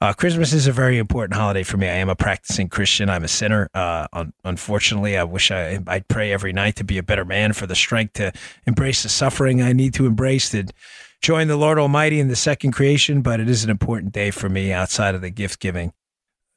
Uh, 0.03 0.11
Christmas 0.11 0.51
is 0.51 0.67
a 0.67 0.73
very 0.73 0.97
important 0.97 1.33
holiday 1.33 1.63
for 1.63 1.77
me. 1.77 1.87
I 1.87 1.93
am 1.93 2.09
a 2.09 2.15
practicing 2.15 2.67
Christian. 2.67 3.09
I'm 3.09 3.23
a 3.23 3.29
sinner. 3.29 3.69
Uh, 3.73 4.05
un- 4.11 4.33
unfortunately, 4.43 5.17
I 5.17 5.23
wish 5.23 5.49
I 5.49 5.79
I 5.87 6.01
pray 6.01 6.33
every 6.33 6.51
night 6.51 6.75
to 6.75 6.83
be 6.83 6.97
a 6.97 7.03
better 7.03 7.23
man 7.23 7.53
for 7.53 7.67
the 7.67 7.73
strength 7.73 8.15
to 8.15 8.33
embrace 8.67 9.03
the 9.03 9.07
suffering 9.07 9.61
I 9.61 9.71
need 9.71 9.93
to 9.93 10.05
embrace 10.05 10.49
to 10.49 10.65
join 11.21 11.47
the 11.47 11.55
Lord 11.55 11.79
Almighty 11.79 12.19
in 12.19 12.27
the 12.27 12.35
second 12.35 12.73
creation. 12.73 13.21
But 13.21 13.39
it 13.39 13.47
is 13.47 13.63
an 13.63 13.69
important 13.69 14.11
day 14.11 14.29
for 14.29 14.49
me 14.49 14.73
outside 14.73 15.15
of 15.15 15.21
the 15.21 15.29
gift 15.29 15.61
giving. 15.61 15.93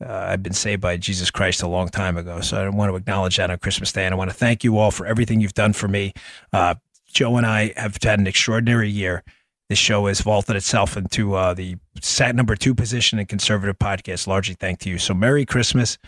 Uh, 0.05 0.12
I've 0.12 0.42
been 0.42 0.53
saved 0.53 0.82
by 0.82 0.97
Jesus 0.97 1.30
Christ 1.30 1.62
a 1.62 1.68
long 1.68 1.88
time 1.88 2.16
ago, 2.16 2.40
so 2.40 2.57
I 2.57 2.68
want 2.70 2.90
to 2.90 2.97
acknowledge 2.97 3.36
that 3.36 3.53
on 3.53 3.59
Christmas 3.59 3.92
Day, 3.92 4.07
and 4.07 4.12
I 4.12 4.18
want 4.18 4.28
to 4.28 4.36
thank 4.36 4.64
you 4.64 4.76
all 4.76 4.90
for 4.90 5.07
everything 5.07 5.40
you've 5.40 5.55
done 5.55 5.72
for 5.72 5.86
me. 5.86 6.14
Uh, 6.53 6.74
Joe 7.12 7.36
and 7.36 7.47
I 7.47 7.74
have 7.76 7.97
had 8.03 8.18
an 8.18 8.26
extraordinary 8.26 8.90
year 8.90 9.22
this 9.69 9.79
show 9.79 10.07
has 10.07 10.21
vaulted 10.21 10.57
itself 10.57 10.97
into 10.97 11.35
uh, 11.35 11.55
the 11.55 11.77
set 12.01 12.35
number 12.35 12.57
two 12.57 12.75
position 12.75 13.19
in 13.19 13.27
conservative 13.27 13.79
podcast, 13.79 14.27
largely 14.27 14.55
thanks 14.55 14.85
to 14.85 14.91
you. 14.91 14.99
So, 14.99 15.14
Merry 15.14 15.45
Christmas. 15.45 15.99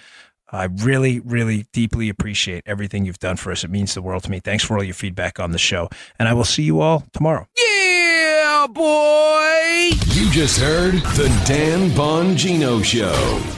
I 0.51 0.65
really, 0.65 1.21
really 1.21 1.67
deeply 1.73 2.09
appreciate 2.09 2.65
everything 2.65 3.05
you've 3.05 3.19
done 3.19 3.37
for 3.37 3.53
us. 3.53 3.65
It 3.65 3.71
means 3.71 3.93
the 3.93 4.01
world 4.01 4.23
to 4.23 4.31
me. 4.31 4.41
Thanks 4.41 4.65
for 4.65 4.79
all 4.79 4.83
your 4.83 4.95
feedback 4.95 5.39
on 5.39 5.51
the 5.51 5.59
show. 5.59 5.91
And 6.19 6.27
I 6.27 6.33
will 6.33 6.45
see 6.45 6.63
you 6.63 6.81
all 6.81 7.05
tomorrow. 7.13 7.47
Yeah, 7.55 8.67
boy. 8.71 9.91
You 10.07 10.31
just 10.31 10.59
heard 10.59 10.95
the 10.95 11.29
Dan 11.47 11.91
Bongino 11.91 12.83
Show. 12.83 13.58